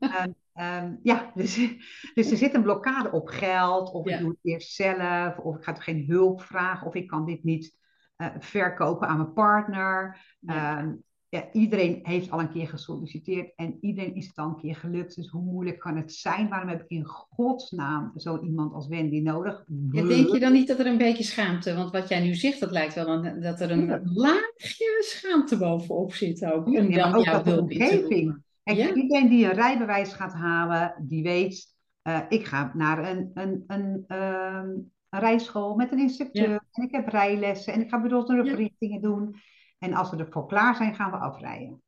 um, 0.00 0.34
um, 0.64 1.00
ja, 1.02 1.30
dus, 1.34 1.54
dus 2.14 2.30
er 2.30 2.36
zit 2.36 2.54
een 2.54 2.62
blokkade 2.62 3.10
op 3.10 3.28
geld, 3.28 3.90
of 3.90 4.06
ik 4.06 4.18
doe 4.18 4.28
het 4.28 4.38
eerst 4.42 4.72
zelf, 4.72 5.38
of 5.38 5.56
ik 5.56 5.64
ga 5.64 5.72
toch 5.72 5.84
geen 5.84 6.04
hulp 6.06 6.42
vragen, 6.42 6.86
of 6.86 6.94
ik 6.94 7.06
kan 7.06 7.26
dit 7.26 7.44
niet 7.44 7.76
uh, 8.16 8.28
verkopen 8.38 9.08
aan 9.08 9.16
mijn 9.16 9.32
partner. 9.32 10.20
Ja. 10.40 10.80
Um, 10.80 11.04
ja, 11.30 11.48
iedereen 11.52 12.00
heeft 12.02 12.30
al 12.30 12.40
een 12.40 12.50
keer 12.50 12.68
gesolliciteerd 12.68 13.52
en 13.56 13.78
iedereen 13.80 14.14
is 14.14 14.26
het 14.26 14.36
al 14.36 14.48
een 14.48 14.60
keer 14.60 14.76
gelukt. 14.76 15.16
Dus 15.16 15.28
hoe 15.28 15.42
moeilijk 15.42 15.78
kan 15.78 15.96
het 15.96 16.12
zijn? 16.12 16.48
Waarom 16.48 16.68
heb 16.68 16.82
ik 16.82 16.88
in 16.88 17.04
godsnaam 17.04 18.12
zo 18.16 18.40
iemand 18.40 18.72
als 18.72 18.88
Wendy 18.88 19.20
nodig? 19.20 19.64
Ja, 19.90 20.02
denk 20.02 20.28
je 20.28 20.38
dan 20.38 20.52
niet 20.52 20.68
dat 20.68 20.78
er 20.78 20.86
een 20.86 20.98
beetje 20.98 21.24
schaamte, 21.24 21.74
want 21.74 21.90
wat 21.90 22.08
jij 22.08 22.20
nu 22.20 22.34
zegt, 22.34 22.60
dat 22.60 22.70
lijkt 22.70 22.94
wel 22.94 23.08
een, 23.08 23.40
dat 23.40 23.60
er 23.60 23.70
een 23.70 23.86
ja. 23.86 24.00
laagje 24.04 25.02
schaamte 25.04 25.58
bovenop 25.58 26.14
zit 26.14 26.44
ook. 26.44 26.66
Om 26.66 26.90
ja, 26.90 27.12
ook 27.12 27.24
jouw 27.24 27.42
hulp 27.42 27.60
omgeving. 27.60 28.42
Kijk, 28.62 28.94
iedereen 28.94 29.28
die 29.28 29.44
een 29.44 29.54
rijbewijs 29.54 30.12
gaat 30.12 30.32
halen, 30.32 30.94
die 31.06 31.22
weet, 31.22 31.74
uh, 32.02 32.20
ik 32.28 32.46
ga 32.46 32.72
naar 32.74 33.10
een, 33.10 33.30
een, 33.34 33.64
een, 33.66 34.04
uh, 34.08 34.62
een 35.08 35.20
rijschool 35.20 35.74
met 35.74 35.92
een 35.92 35.98
instructeur 35.98 36.66
en 36.72 36.84
ik 36.84 36.92
heb 36.92 37.08
rijlessen 37.08 37.72
en 37.72 37.80
ik 37.80 37.88
ga 37.88 38.00
bedoelde 38.00 38.44
verrichtingen 38.44 39.00
doen. 39.00 39.36
En 39.80 39.94
als 39.94 40.10
we 40.10 40.16
ervoor 40.16 40.46
klaar 40.46 40.74
zijn, 40.74 40.94
gaan 40.94 41.10
we 41.10 41.16
afrijden. 41.16 41.82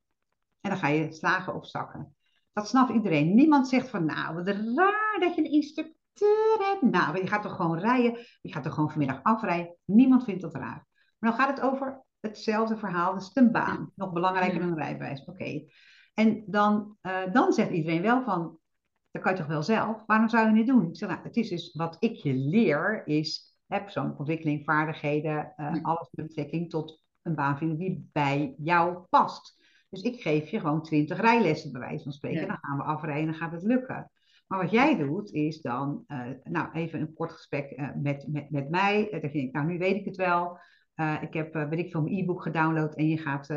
En 0.61 0.71
dan 0.71 0.79
ga 0.79 0.89
je 0.89 1.13
slagen 1.13 1.55
of 1.55 1.67
zakken. 1.67 2.17
Dat 2.53 2.69
snapt 2.69 2.93
iedereen. 2.93 3.35
Niemand 3.35 3.69
zegt 3.69 3.89
van, 3.89 4.05
nou, 4.05 4.35
wat 4.35 4.47
raar 4.49 5.17
dat 5.21 5.35
je 5.35 5.45
een 5.45 5.53
instructeur 5.53 6.57
hebt. 6.59 6.83
Nou, 6.83 7.21
je 7.21 7.27
gaat 7.27 7.43
toch 7.43 7.57
gewoon 7.57 7.79
rijden. 7.79 8.19
Je 8.41 8.53
gaat 8.53 8.63
toch 8.63 8.75
gewoon 8.75 8.91
vanmiddag 8.91 9.23
afrijden. 9.23 9.77
Niemand 9.85 10.25
vindt 10.25 10.43
dat 10.43 10.55
raar. 10.55 10.87
Maar 11.19 11.31
dan 11.31 11.41
gaat 11.41 11.57
het 11.57 11.61
over 11.61 12.05
hetzelfde 12.21 12.77
verhaal. 12.77 13.15
Dus 13.15 13.31
een 13.35 13.53
baan. 13.53 13.93
Nog 13.95 14.13
belangrijker 14.13 14.59
dan 14.59 14.69
een 14.69 14.77
rijbewijs. 14.77 15.25
Oké. 15.25 15.65
En 16.15 16.45
dan, 16.47 16.97
uh, 17.03 17.33
dan 17.33 17.53
zegt 17.53 17.71
iedereen 17.71 18.03
wel 18.03 18.23
van, 18.23 18.59
dat 19.11 19.23
kan 19.23 19.33
je 19.33 19.39
toch 19.39 19.47
wel 19.47 19.63
zelf? 19.63 20.03
Waarom 20.07 20.29
zou 20.29 20.51
je 20.51 20.57
het 20.57 20.67
doen? 20.67 20.89
Ik 20.89 20.97
zeg, 20.97 21.09
nou, 21.09 21.23
het 21.23 21.37
is 21.37 21.49
dus 21.49 21.73
wat 21.73 21.97
ik 21.99 22.15
je 22.15 22.35
leer, 22.35 23.07
is 23.07 23.57
hè, 23.67 23.83
persoonlijke 23.83 24.19
ontwikkeling, 24.19 24.65
vaardigheden, 24.65 25.53
uh, 25.57 25.75
alles 25.83 26.09
met 26.11 26.27
betrekking 26.27 26.71
tot 26.71 27.02
een 27.23 27.35
baan 27.35 27.59
vinden 27.59 27.79
die 27.79 28.09
bij 28.13 28.55
jou 28.59 28.99
past. 29.11 29.61
Dus 29.89 30.03
ik 30.03 30.23
geef 30.23 30.49
je 30.49 30.61
gewoon 30.61 30.83
twintig 30.83 31.21
rijlessen, 31.21 31.73
bij 31.73 31.81
wijze 31.81 32.03
van 32.03 32.13
spreken. 32.13 32.47
Dan 32.47 32.59
gaan 32.61 32.77
we 32.77 32.83
afrijden 32.83 33.29
en 33.29 33.35
gaat 33.35 33.53
het 33.53 33.63
lukken. 33.63 34.11
Maar 34.47 34.63
wat 34.63 34.71
jij 34.71 34.97
doet, 34.97 35.33
is 35.33 35.61
dan 35.61 36.05
uh, 36.09 36.21
nou, 36.45 36.73
even 36.73 37.01
een 37.01 37.15
kort 37.15 37.33
gesprek 37.33 37.79
uh, 37.79 37.89
met, 37.95 38.27
met, 38.29 38.51
met 38.51 38.71
mij. 38.71 39.05
Uh, 39.05 39.23
dat 39.23 39.33
je 39.33 39.39
denkt, 39.39 39.53
nou, 39.53 39.67
nu 39.67 39.79
weet 39.79 39.97
ik 39.97 40.05
het 40.05 40.17
wel. 40.17 40.59
ik 41.21 41.33
heb, 41.33 41.55
weet 41.55 41.79
ik 41.79 41.91
veel, 41.91 42.03
mijn 42.03 42.19
e-book 42.19 42.43
gedownload 42.43 42.95
en 42.95 43.09
je 43.09 43.19
gaat 43.19 43.49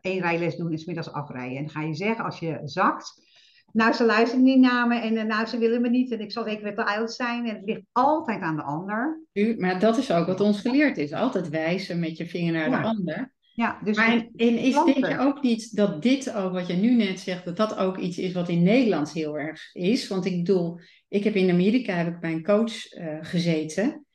één 0.00 0.20
rijles 0.20 0.56
doen 0.56 0.72
en 0.72 0.78
smiddags 0.78 1.12
afrijden. 1.12 1.56
En 1.56 1.62
dan 1.62 1.72
ga 1.72 1.82
je 1.82 1.94
zeggen, 1.94 2.24
als 2.24 2.38
je 2.38 2.60
zakt, 2.64 3.27
nou, 3.72 3.92
ze 3.92 4.04
luisteren 4.04 4.44
niet 4.44 4.60
naar 4.60 4.86
me 4.86 5.00
en 5.00 5.26
nou, 5.26 5.46
ze 5.46 5.58
willen 5.58 5.80
me 5.80 5.88
niet 5.88 6.12
en 6.12 6.20
ik 6.20 6.32
zal 6.32 6.44
zeker 6.44 6.62
weer 6.62 6.74
te 6.74 6.86
oud 6.86 7.12
zijn. 7.12 7.46
En 7.46 7.54
het 7.54 7.64
ligt 7.64 7.82
altijd 7.92 8.40
aan 8.40 8.56
de 8.56 8.62
ander. 8.62 9.22
Maar 9.56 9.80
dat 9.80 9.98
is 9.98 10.12
ook 10.12 10.26
wat 10.26 10.40
ons 10.40 10.60
geleerd 10.60 10.98
is. 10.98 11.12
Altijd 11.12 11.48
wijzen 11.48 11.98
met 11.98 12.16
je 12.16 12.26
vinger 12.26 12.52
naar 12.52 12.82
de 12.82 12.88
ander. 12.88 13.32
Ja, 13.58 13.78
dus 13.84 13.96
maar 13.96 14.12
en, 14.12 14.30
en 14.36 14.58
is 14.58 14.74
denk 14.74 15.06
je 15.06 15.18
ook 15.18 15.42
niet 15.42 15.76
dat 15.76 16.02
dit 16.02 16.34
ook, 16.34 16.52
wat 16.52 16.66
je 16.66 16.74
nu 16.74 16.94
net 16.94 17.20
zegt, 17.20 17.44
dat 17.44 17.56
dat 17.56 17.76
ook 17.76 17.98
iets 17.98 18.18
is 18.18 18.32
wat 18.32 18.48
in 18.48 18.62
Nederland 18.62 19.12
heel 19.12 19.38
erg 19.38 19.74
is? 19.74 20.08
Want 20.08 20.24
ik 20.24 20.36
bedoel, 20.36 20.78
ik 21.08 21.24
heb 21.24 21.34
in 21.34 21.50
Amerika 21.50 21.94
heb 21.94 22.06
ik 22.06 22.20
bij 22.20 22.32
een 22.32 22.44
coach 22.44 22.92
uh, 22.92 23.16
gezeten. 23.20 24.06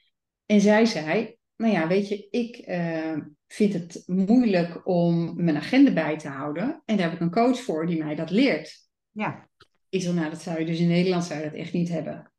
En 0.46 0.62
zij 0.62 0.86
zei, 0.86 1.36
nou 1.56 1.74
ja, 1.74 1.88
weet 1.88 2.08
je, 2.08 2.28
ik 2.30 2.68
uh, 2.68 3.18
vind 3.48 3.74
het 3.74 4.04
moeilijk 4.06 4.88
om 4.88 5.44
mijn 5.44 5.58
agenda 5.58 5.92
bij 5.92 6.18
te 6.18 6.28
houden. 6.28 6.82
En 6.86 6.98
daar 6.98 7.06
heb 7.06 7.16
ik 7.16 7.22
een 7.22 7.32
coach 7.32 7.60
voor 7.60 7.88
die 7.88 8.04
mij 8.04 8.16
dat 8.16 8.30
leert. 8.30 8.83
Ja. 9.14 9.50
Ik 9.90 10.02
zeg, 10.02 10.14
nou, 10.14 10.30
dat 10.30 10.42
zou 10.42 10.60
je 10.60 10.66
dus 10.66 10.80
in 10.80 10.88
Nederland 10.88 11.24
zou 11.24 11.40
je 11.40 11.46
dat 11.50 11.60
echt 11.60 11.74
niet 11.74 11.90
hebben. 11.90 12.32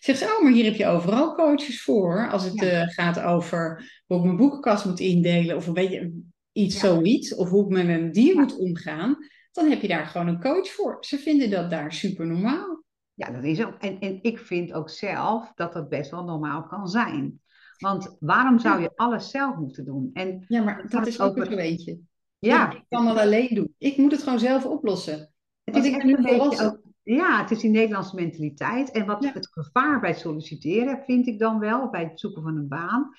Zegt 0.00 0.18
ze, 0.18 0.24
oh, 0.24 0.42
maar 0.42 0.52
hier 0.52 0.64
heb 0.64 0.74
je 0.74 0.86
overal 0.86 1.34
coaches 1.34 1.82
voor. 1.82 2.28
Als 2.30 2.44
het 2.44 2.62
uh, 2.62 2.82
gaat 2.82 3.20
over 3.20 3.92
hoe 4.06 4.18
ik 4.18 4.24
mijn 4.24 4.36
boekenkast 4.36 4.84
moet 4.84 5.00
indelen. 5.00 5.56
Of 5.56 5.66
een 5.66 5.72
beetje 5.72 6.12
iets 6.52 6.78
zoiets. 6.78 7.34
Of 7.34 7.48
hoe 7.48 7.64
ik 7.64 7.70
met 7.70 7.88
een 7.88 8.12
dier 8.12 8.34
moet 8.34 8.58
omgaan. 8.58 9.16
Dan 9.52 9.70
heb 9.70 9.80
je 9.80 9.88
daar 9.88 10.06
gewoon 10.06 10.26
een 10.26 10.40
coach 10.40 10.68
voor. 10.68 10.96
Ze 11.00 11.18
vinden 11.18 11.50
dat 11.50 11.70
daar 11.70 11.92
super 11.92 12.26
normaal. 12.26 12.84
Ja, 13.14 13.30
dat 13.30 13.44
is 13.44 13.64
ook. 13.64 13.74
En, 13.78 13.98
en 13.98 14.18
ik 14.22 14.38
vind 14.38 14.72
ook 14.72 14.90
zelf 14.90 15.52
dat 15.54 15.72
dat 15.72 15.88
best 15.88 16.10
wel 16.10 16.24
normaal 16.24 16.62
kan 16.62 16.88
zijn. 16.88 17.40
Want 17.78 18.16
waarom 18.20 18.58
zou 18.58 18.82
je 18.82 18.92
alles 18.94 19.30
zelf 19.30 19.56
moeten 19.56 19.84
doen? 19.84 20.10
En 20.12 20.44
ja, 20.48 20.62
maar 20.62 20.88
dat 20.88 21.06
is 21.06 21.20
ook 21.20 21.36
een 21.36 21.58
eentje. 21.58 21.98
Ja. 22.38 22.72
Ik 22.72 22.84
kan 22.88 23.06
het 23.06 23.18
alleen 23.18 23.54
doen. 23.54 23.74
Ik 23.78 23.96
moet 23.96 24.12
het 24.12 24.22
gewoon 24.22 24.38
zelf 24.38 24.64
oplossen. 24.64 25.32
Het 25.74 25.84
is 25.84 25.92
echt 25.92 26.04
een 26.04 26.22
beetje 26.22 26.64
ook, 26.64 26.80
ja, 27.02 27.40
het 27.40 27.50
is 27.50 27.58
die 27.58 27.70
Nederlandse 27.70 28.14
mentaliteit. 28.14 28.90
En 28.90 29.06
wat 29.06 29.24
het 29.24 29.48
gevaar 29.52 30.00
bij 30.00 30.14
solliciteren, 30.14 31.02
vind 31.04 31.26
ik 31.26 31.38
dan 31.38 31.58
wel, 31.58 31.90
bij 31.90 32.02
het 32.02 32.20
zoeken 32.20 32.42
van 32.42 32.56
een 32.56 32.68
baan, 32.68 33.10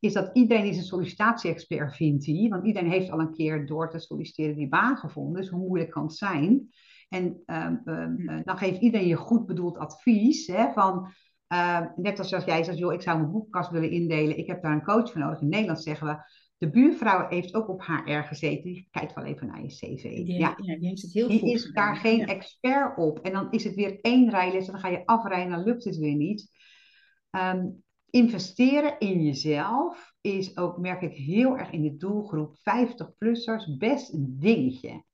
is 0.00 0.12
dat 0.12 0.30
iedereen 0.32 0.64
is 0.64 0.76
een 0.76 0.82
sollicitatie-expert, 0.82 1.96
vindt 1.96 2.26
hij. 2.26 2.46
Want 2.48 2.66
iedereen 2.66 2.90
heeft 2.90 3.10
al 3.10 3.20
een 3.20 3.32
keer 3.32 3.66
door 3.66 3.90
te 3.90 3.98
solliciteren 3.98 4.56
die 4.56 4.68
baan 4.68 4.96
gevonden. 4.96 5.40
Dus 5.40 5.50
hoe 5.50 5.66
moeilijk 5.66 5.90
kan 5.90 6.02
het 6.02 6.14
zijn? 6.14 6.68
En 7.08 7.42
um, 7.46 7.82
um, 7.84 8.42
dan 8.44 8.56
geeft 8.56 8.80
iedereen 8.80 9.06
je 9.06 9.16
goed 9.16 9.46
bedoeld 9.46 9.78
advies. 9.78 10.46
Hè, 10.46 10.72
van, 10.72 11.08
uh, 11.52 11.80
net 11.96 12.18
als 12.18 12.28
jij 12.28 12.64
zegt, 12.64 12.78
joh, 12.78 12.92
ik 12.92 13.02
zou 13.02 13.18
mijn 13.18 13.30
boekkast 13.30 13.70
willen 13.70 13.90
indelen. 13.90 14.38
Ik 14.38 14.46
heb 14.46 14.62
daar 14.62 14.72
een 14.72 14.84
coach 14.84 15.12
voor 15.12 15.20
nodig. 15.20 15.40
In 15.40 15.48
Nederland 15.48 15.82
zeggen 15.82 16.06
we, 16.06 16.16
de 16.58 16.70
buurvrouw 16.70 17.28
heeft 17.28 17.54
ook 17.54 17.68
op 17.68 17.82
HR 17.82 18.12
gezeten. 18.12 18.62
Die 18.62 18.88
kijkt 18.90 19.14
wel 19.14 19.24
even 19.24 19.46
naar 19.46 19.62
je 19.62 19.68
cv. 19.68 20.02
Die, 20.02 20.38
ja. 20.38 20.54
ja, 20.56 20.78
die 20.78 20.88
heeft 20.88 21.02
het 21.02 21.12
heel 21.12 21.28
Die 21.28 21.52
is 21.52 21.70
daar 21.72 21.96
geen 21.96 22.26
expert 22.26 22.98
op. 22.98 23.18
En 23.18 23.32
dan 23.32 23.50
is 23.50 23.64
het 23.64 23.74
weer 23.74 24.00
één 24.00 24.30
rijles 24.30 24.66
en 24.66 24.72
dan 24.72 24.80
ga 24.80 24.88
je 24.88 25.06
afrijden 25.06 25.44
en 25.44 25.50
dan 25.50 25.64
lukt 25.64 25.84
het 25.84 25.96
weer 25.96 26.14
niet. 26.14 26.50
Um, 27.30 27.84
investeren 28.10 28.98
in 28.98 29.24
jezelf 29.24 30.14
is 30.20 30.56
ook, 30.56 30.78
merk 30.78 31.02
ik 31.02 31.12
heel 31.12 31.58
erg 31.58 31.70
in 31.70 31.82
de 31.82 31.96
doelgroep 31.96 32.56
50-plussers, 32.58 33.76
best 33.78 34.12
een 34.12 34.36
dingetje. 34.38 35.04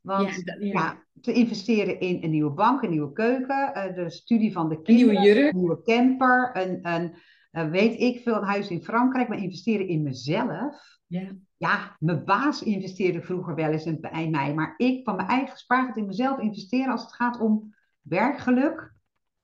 Want 0.00 0.42
ja, 0.44 0.56
ja. 0.58 1.04
te 1.20 1.32
investeren 1.32 2.00
in 2.00 2.22
een 2.22 2.30
nieuwe 2.30 2.52
bank, 2.52 2.82
een 2.82 2.90
nieuwe 2.90 3.12
keuken, 3.12 3.72
uh, 3.74 3.94
de 3.94 4.10
studie 4.10 4.52
van 4.52 4.68
de 4.68 4.82
kinderen, 4.82 5.16
een 5.16 5.22
nieuwe, 5.22 5.38
jurk. 5.38 5.52
een 5.52 5.58
nieuwe 5.58 5.82
camper, 5.82 6.50
een, 6.52 6.78
een 6.88 7.14
uh, 7.54 7.70
weet 7.70 8.00
ik 8.00 8.22
veel, 8.22 8.36
een 8.36 8.48
huis 8.48 8.68
in 8.68 8.82
Frankrijk, 8.82 9.28
maar 9.28 9.42
investeren 9.42 9.88
in 9.88 10.02
mezelf. 10.02 10.92
Ja. 11.06 11.32
ja, 11.56 11.96
mijn 11.98 12.24
baas 12.24 12.62
investeerde 12.62 13.22
vroeger 13.22 13.54
wel 13.54 13.70
eens 13.70 14.00
bij 14.00 14.28
mij, 14.28 14.54
maar 14.54 14.74
ik 14.76 15.04
van 15.04 15.16
mijn 15.16 15.28
eigen 15.28 15.58
spaargeld 15.58 15.96
in 15.96 16.06
mezelf 16.06 16.38
investeren 16.38 16.92
als 16.92 17.02
het 17.02 17.12
gaat 17.12 17.40
om 17.40 17.74
werkgeluk. 18.00 18.94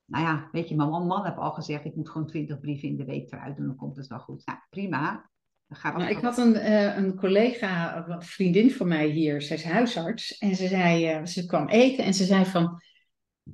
Nou 0.05 0.25
ja, 0.25 0.49
weet 0.53 0.69
je, 0.69 0.77
mijn 0.77 0.89
man, 0.89 1.07
man 1.07 1.25
heeft 1.25 1.37
al 1.37 1.53
gezegd, 1.53 1.85
ik 1.85 1.97
moet 1.97 2.11
gewoon 2.11 2.27
20 2.27 2.61
brieven 2.61 2.89
in 2.89 2.97
de 2.97 3.05
week 3.05 3.33
eruit 3.33 3.57
doen, 3.57 3.67
dan 3.67 3.77
komt 3.77 3.97
het 3.97 4.07
wel 4.07 4.19
goed. 4.19 4.47
Nou, 4.47 4.59
prima. 4.71 5.31
Gaat 5.69 5.97
nou, 5.97 6.11
ik 6.11 6.19
had 6.19 6.39
een, 6.39 6.55
uh, 6.55 6.97
een 6.97 7.17
collega, 7.17 8.05
een 8.09 8.23
vriendin 8.23 8.71
van 8.71 8.89
mij 8.89 9.07
hier, 9.07 9.43
zij 9.43 9.57
is 9.57 9.65
huisarts. 9.65 10.39
En 10.39 10.57
ze 10.57 10.67
zei, 10.67 11.19
uh, 11.19 11.25
ze 11.25 11.47
kwam 11.47 11.69
eten 11.69 12.05
en 12.05 12.15
ze 12.15 12.25
zei 12.25 12.45
van, 12.45 12.83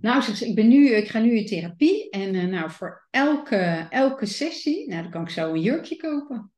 nou, 0.00 0.22
ze, 0.22 0.46
ik, 0.46 0.54
ben 0.54 0.68
nu, 0.68 0.90
ik 0.90 1.08
ga 1.08 1.18
nu 1.18 1.36
in 1.36 1.46
therapie. 1.46 2.10
En 2.10 2.34
uh, 2.34 2.44
nou, 2.44 2.70
voor 2.70 3.06
elke, 3.10 3.86
elke 3.90 4.26
sessie, 4.26 4.88
nou, 4.88 5.02
dan 5.02 5.10
kan 5.10 5.22
ik 5.22 5.30
zo 5.30 5.52
een 5.52 5.60
jurkje 5.60 5.96
kopen. 5.96 6.52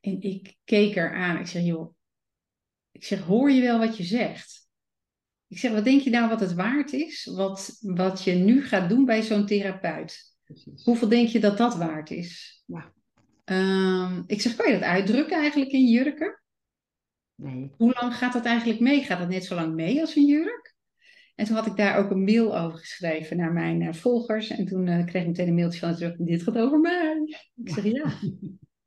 En 0.00 0.20
ik 0.20 0.56
keek 0.64 0.96
er 0.96 1.14
aan. 1.14 1.38
Ik 1.38 1.46
zeg, 1.46 1.62
joh, 1.62 1.94
ik 2.92 3.04
zeg, 3.04 3.20
hoor 3.20 3.50
je 3.50 3.60
wel 3.60 3.78
wat 3.78 3.96
je 3.96 4.04
zegt? 4.04 4.68
Ik 5.48 5.58
zeg, 5.58 5.72
wat 5.72 5.84
denk 5.84 6.00
je 6.00 6.10
nou 6.10 6.28
wat 6.28 6.40
het 6.40 6.54
waard 6.54 6.92
is? 6.92 7.24
Wat, 7.24 7.78
wat 7.80 8.24
je 8.24 8.32
nu 8.32 8.66
gaat 8.66 8.88
doen 8.88 9.04
bij 9.04 9.22
zo'n 9.22 9.46
therapeut? 9.46 10.34
Precies. 10.44 10.84
Hoeveel 10.84 11.08
denk 11.08 11.28
je 11.28 11.40
dat 11.40 11.58
dat 11.58 11.76
waard 11.76 12.10
is? 12.10 12.62
Ja. 12.66 12.92
Um, 13.44 14.24
ik 14.26 14.40
zeg, 14.40 14.56
kan 14.56 14.66
je 14.66 14.78
dat 14.78 14.88
uitdrukken 14.88 15.38
eigenlijk 15.38 15.70
in 15.70 15.86
jurken? 15.86 16.42
Nee. 17.34 17.70
Hoe 17.76 17.94
lang 18.00 18.16
gaat 18.16 18.32
dat 18.32 18.44
eigenlijk 18.44 18.80
mee? 18.80 19.02
Gaat 19.02 19.18
dat 19.18 19.28
net 19.28 19.44
zo 19.44 19.54
lang 19.54 19.74
mee 19.74 20.00
als 20.00 20.16
een 20.16 20.26
jurk? 20.26 20.75
En 21.36 21.44
toen 21.44 21.56
had 21.56 21.66
ik 21.66 21.76
daar 21.76 21.96
ook 21.98 22.10
een 22.10 22.24
mail 22.24 22.58
over 22.58 22.78
geschreven 22.78 23.36
naar 23.36 23.52
mijn 23.52 23.80
uh, 23.80 23.92
volgers. 23.92 24.50
En 24.50 24.66
toen 24.66 24.86
uh, 24.86 25.04
kreeg 25.04 25.22
ik 25.22 25.28
meteen 25.28 25.48
een 25.48 25.54
mailtje 25.54 25.80
van 25.80 25.94
terug, 25.94 26.16
dit 26.16 26.42
gaat 26.42 26.58
over 26.58 26.80
mij. 26.80 27.22
Ik 27.64 27.70
zeg, 27.70 27.84
ja. 27.84 28.12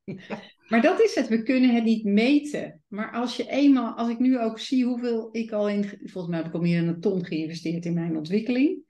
ja. 0.04 0.40
Maar 0.70 0.82
dat 0.82 1.02
is 1.02 1.16
het, 1.16 1.28
we 1.28 1.44
kunnen 1.44 1.76
het 1.76 1.84
niet 1.84 2.04
meten. 2.04 2.82
Maar 2.88 3.12
als 3.12 3.36
je 3.36 3.50
eenmaal, 3.50 3.94
als 3.94 4.10
ik 4.10 4.20
nu 4.20 4.40
ook 4.40 4.60
zie 4.60 4.86
hoeveel 4.86 5.30
ik 5.32 5.52
al 5.52 5.70
in, 5.70 5.84
volgens 5.84 6.28
mij 6.28 6.38
heb 6.38 6.48
ik 6.48 6.54
al 6.54 6.62
meer 6.62 6.80
dan 6.80 6.94
een 6.94 7.00
ton 7.00 7.26
geïnvesteerd 7.26 7.86
in 7.86 7.94
mijn 7.94 8.18
ontwikkeling. 8.18 8.82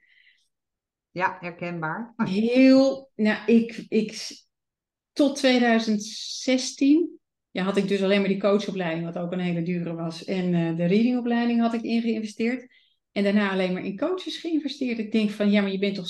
Ja, 1.12 1.38
herkenbaar. 1.40 2.14
Heel, 2.16 3.12
nou, 3.16 3.38
ik, 3.46 3.86
ik, 3.88 4.28
tot 5.12 5.36
2016 5.36 7.20
ja, 7.52 7.64
had 7.64 7.78
ik 7.78 7.88
dus 7.88 8.04
alleen 8.04 8.20
maar 8.20 8.30
die 8.30 8.40
coachopleiding, 8.40 9.06
wat 9.06 9.18
ook 9.18 9.32
een 9.32 9.40
hele 9.40 9.62
dure 9.62 9.94
was. 9.94 10.24
En 10.24 10.54
uh, 10.54 10.78
de 10.78 10.86
readingopleiding 10.86 11.60
had 11.60 11.74
ik 11.74 11.82
in 11.82 12.02
geïnvesteerd. 12.02 12.68
En 13.12 13.24
daarna 13.24 13.52
alleen 13.52 13.74
maar 13.74 13.86
in 13.86 13.98
coaches 13.98 14.38
geïnvesteerd. 14.38 15.00
Ik 15.00 15.12
denk 15.12 15.30
van, 15.30 15.52
ja, 15.52 15.62
maar 15.62 15.72
je 15.72 15.80
bent 15.80 15.96
toch 15.96 16.10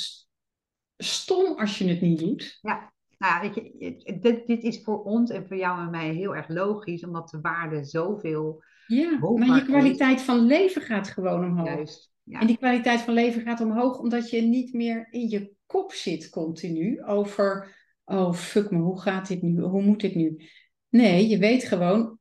stom 0.97 1.57
als 1.57 1.77
je 1.77 1.88
het 1.88 2.01
niet 2.01 2.19
doet? 2.19 2.57
Ja, 2.62 2.93
nou 3.17 3.41
weet 3.41 3.55
je, 3.55 4.19
dit, 4.21 4.47
dit 4.47 4.63
is 4.63 4.83
voor 4.83 5.03
ons 5.03 5.29
en 5.29 5.47
voor 5.47 5.57
jou 5.57 5.81
en 5.81 5.89
mij 5.89 6.13
heel 6.13 6.35
erg 6.35 6.47
logisch, 6.47 7.03
omdat 7.03 7.29
de 7.29 7.41
waarde 7.41 7.83
zoveel. 7.83 8.63
Ja, 8.88 9.17
maar 9.19 9.55
je 9.55 9.63
kwaliteit 9.63 10.21
van 10.21 10.39
leven 10.39 10.81
gaat 10.81 11.07
gewoon 11.07 11.43
omhoog. 11.43 11.67
Juist. 11.67 12.12
Ja. 12.23 12.39
En 12.39 12.47
die 12.47 12.57
kwaliteit 12.57 13.01
van 13.01 13.13
leven 13.13 13.41
gaat 13.41 13.62
omhoog 13.62 13.99
omdat 13.99 14.29
je 14.29 14.41
niet 14.41 14.73
meer 14.73 15.07
in 15.09 15.29
je 15.29 15.51
kop 15.65 15.91
zit 15.91 16.29
continu 16.29 17.03
over, 17.03 17.75
oh 18.05 18.33
fuck 18.33 18.71
me, 18.71 18.77
hoe 18.77 19.01
gaat 19.01 19.27
dit 19.27 19.41
nu? 19.41 19.62
Hoe 19.62 19.81
moet 19.81 20.01
dit 20.01 20.15
nu? 20.15 20.41
Nee, 20.89 21.27
je 21.27 21.38
weet 21.38 21.63
gewoon, 21.63 22.19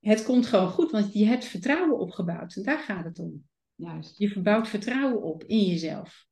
het 0.00 0.24
komt 0.24 0.46
gewoon 0.46 0.68
goed, 0.68 0.90
want 0.90 1.12
je 1.12 1.26
hebt 1.26 1.44
vertrouwen 1.44 1.98
opgebouwd 1.98 2.56
en 2.56 2.62
daar 2.62 2.78
gaat 2.78 3.04
het 3.04 3.18
om. 3.18 3.44
Juist. 3.76 4.18
Je 4.18 4.28
verbouwt 4.28 4.68
vertrouwen 4.68 5.22
op 5.22 5.44
in 5.44 5.64
jezelf 5.64 6.26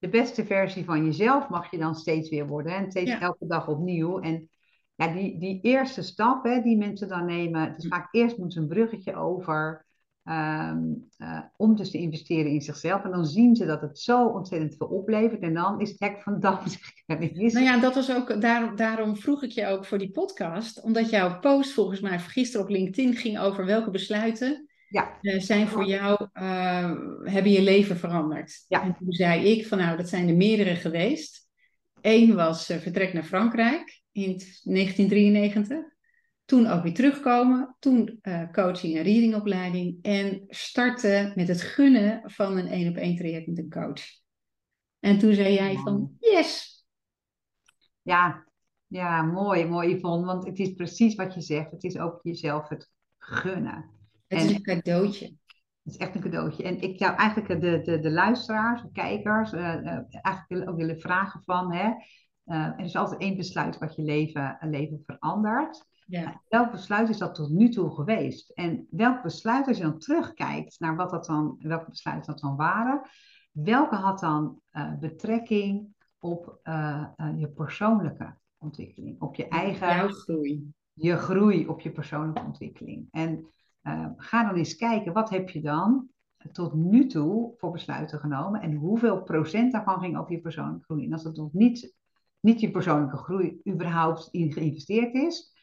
de 0.00 0.08
beste 0.08 0.44
versie 0.44 0.84
van 0.84 1.04
jezelf 1.04 1.48
mag 1.48 1.70
je 1.70 1.78
dan 1.78 1.94
steeds 1.94 2.28
weer 2.28 2.46
worden. 2.46 2.74
En 2.74 2.90
steeds 2.90 3.10
elke 3.10 3.46
dag 3.46 3.68
opnieuw. 3.68 4.20
En 4.20 4.48
ja, 4.94 5.06
die, 5.06 5.38
die 5.38 5.60
eerste 5.62 6.02
stap 6.02 6.44
hè, 6.44 6.62
die 6.62 6.76
mensen 6.76 7.08
dan 7.08 7.24
nemen, 7.24 7.74
dus 7.76 7.86
vaak 7.86 8.14
eerst 8.14 8.36
moeten 8.36 8.50
ze 8.50 8.60
een 8.60 8.74
bruggetje 8.74 9.14
over. 9.14 9.88
Um, 10.24 11.08
uh, 11.18 11.40
om 11.56 11.76
dus 11.76 11.90
te 11.90 11.98
investeren 11.98 12.50
in 12.50 12.60
zichzelf. 12.60 13.04
En 13.04 13.10
dan 13.10 13.26
zien 13.26 13.56
ze 13.56 13.66
dat 13.66 13.80
het 13.80 13.98
zo 13.98 14.26
ontzettend 14.26 14.76
veel 14.76 14.86
oplevert. 14.86 15.42
En 15.42 15.54
dan 15.54 15.80
is 15.80 15.90
het 15.90 16.00
hek 16.00 16.22
van 16.22 16.40
dam. 16.40 16.58
Nou 17.06 17.60
ja, 17.60 17.80
dat 17.80 17.94
was 17.94 18.14
ook, 18.14 18.40
daar, 18.40 18.76
daarom 18.76 19.16
vroeg 19.16 19.42
ik 19.42 19.50
je 19.50 19.66
ook 19.66 19.84
voor 19.86 19.98
die 19.98 20.10
podcast. 20.10 20.82
Omdat 20.82 21.10
jouw 21.10 21.38
post 21.38 21.72
volgens 21.72 22.00
mij 22.00 22.18
gisteren 22.18 22.66
op 22.66 22.72
LinkedIn 22.72 23.14
ging 23.14 23.38
over 23.38 23.64
welke 23.64 23.90
besluiten 23.90 24.69
ja. 24.90 25.18
Uh, 25.22 25.40
zijn 25.40 25.68
voor 25.68 25.84
jou, 25.84 26.28
uh, 26.34 26.92
hebben 27.24 27.52
je 27.52 27.62
leven 27.62 27.96
veranderd. 27.96 28.64
Ja. 28.68 28.82
En 28.82 28.96
toen 28.98 29.12
zei 29.12 29.44
ik 29.44 29.66
van 29.66 29.78
nou, 29.78 29.96
dat 29.96 30.08
zijn 30.08 30.28
er 30.28 30.36
meerdere 30.36 30.74
geweest. 30.76 31.48
Eén 32.00 32.34
was 32.34 32.70
uh, 32.70 32.76
vertrek 32.76 33.12
naar 33.12 33.24
Frankrijk 33.24 34.02
in 34.12 34.28
1993. 34.28 35.78
Toen 36.44 36.66
ook 36.66 36.82
weer 36.82 36.94
terugkomen. 36.94 37.76
Toen 37.78 38.20
coaching 38.52 38.96
en 38.96 39.02
readingopleiding. 39.02 39.98
En 40.02 40.44
starten 40.48 41.32
met 41.34 41.48
het 41.48 41.60
gunnen 41.60 42.22
van 42.24 42.56
een 42.56 42.66
één 42.66 42.88
op 42.88 42.96
één 42.96 43.16
traject 43.16 43.46
met 43.46 43.58
een 43.58 43.70
coach. 43.70 44.02
En 45.00 45.18
toen 45.18 45.34
zei 45.34 45.54
jij 45.54 45.76
van 45.76 46.16
yes. 46.18 46.84
Ja, 48.02 48.46
ja, 48.86 49.22
mooi, 49.22 49.66
mooi 49.66 49.94
Yvonne. 49.94 50.26
Want 50.26 50.46
het 50.46 50.58
is 50.58 50.74
precies 50.74 51.14
wat 51.14 51.34
je 51.34 51.40
zegt. 51.40 51.70
Het 51.70 51.84
is 51.84 51.98
ook 51.98 52.20
jezelf 52.22 52.68
het 52.68 52.90
gunnen. 53.18 53.99
Het 54.38 54.42
is 54.42 54.54
een 54.54 54.62
cadeautje. 54.62 55.26
Het 55.82 55.94
is 55.94 55.96
echt 55.96 56.14
een 56.14 56.20
cadeautje. 56.20 56.62
En 56.62 56.80
ik 56.80 56.98
zou 56.98 57.16
eigenlijk 57.16 57.60
de, 57.60 57.80
de, 57.80 57.98
de 57.98 58.10
luisteraars, 58.10 58.82
de 58.82 58.90
kijkers, 58.92 59.52
uh, 59.52 59.60
uh, 59.60 59.98
eigenlijk 60.10 60.70
ook 60.70 60.76
willen 60.76 61.00
vragen 61.00 61.42
van, 61.44 61.72
hè, 61.72 61.86
uh, 62.44 62.66
er 62.66 62.80
is 62.84 62.96
altijd 62.96 63.20
één 63.20 63.36
besluit 63.36 63.78
wat 63.78 63.96
je 63.96 64.02
leven, 64.02 64.58
leven 64.60 65.02
verandert. 65.06 65.84
Ja. 66.06 66.42
Welk 66.48 66.70
besluit 66.70 67.08
is 67.08 67.18
dat 67.18 67.34
tot 67.34 67.50
nu 67.50 67.68
toe 67.68 67.90
geweest? 67.90 68.50
En 68.50 68.86
welk 68.90 69.22
besluit, 69.22 69.66
als 69.66 69.76
je 69.76 69.82
dan 69.82 69.98
terugkijkt 69.98 70.80
naar 70.80 70.96
wat 70.96 71.10
dat 71.10 71.24
dan, 71.24 71.56
welke 71.58 71.90
besluiten 71.90 72.32
dat 72.32 72.40
dan 72.40 72.56
waren, 72.56 73.00
welke 73.50 73.96
had 73.96 74.20
dan 74.20 74.60
betrekking 75.00 75.94
op 76.18 76.60
je 77.36 77.52
persoonlijke 77.54 78.34
ontwikkeling, 78.58 79.20
op 79.20 79.34
je 79.34 79.48
eigen... 79.48 79.96
Jouw 79.96 80.08
groei. 80.08 80.72
Je 80.92 81.16
groei 81.16 81.66
op 81.66 81.80
je 81.80 81.92
persoonlijke 81.92 82.42
ontwikkeling. 82.42 83.08
En 83.10 83.46
uh, 83.82 84.06
ga 84.16 84.44
dan 84.44 84.54
eens 84.54 84.76
kijken, 84.76 85.12
wat 85.12 85.30
heb 85.30 85.48
je 85.48 85.60
dan 85.60 86.08
tot 86.52 86.74
nu 86.74 87.06
toe 87.06 87.54
voor 87.56 87.70
besluiten 87.70 88.18
genomen 88.18 88.60
en 88.60 88.74
hoeveel 88.74 89.22
procent 89.22 89.72
daarvan 89.72 90.00
ging 90.00 90.18
over 90.18 90.32
je 90.32 90.40
persoonlijke 90.40 90.84
groei. 90.84 91.04
En 91.04 91.12
als 91.12 91.24
het 91.24 91.36
nog 91.36 91.52
niet, 91.52 91.94
niet 92.40 92.60
je 92.60 92.70
persoonlijke 92.70 93.16
groei 93.16 93.60
überhaupt 93.68 94.28
in 94.30 94.52
geïnvesteerd 94.52 95.14
is, 95.14 95.54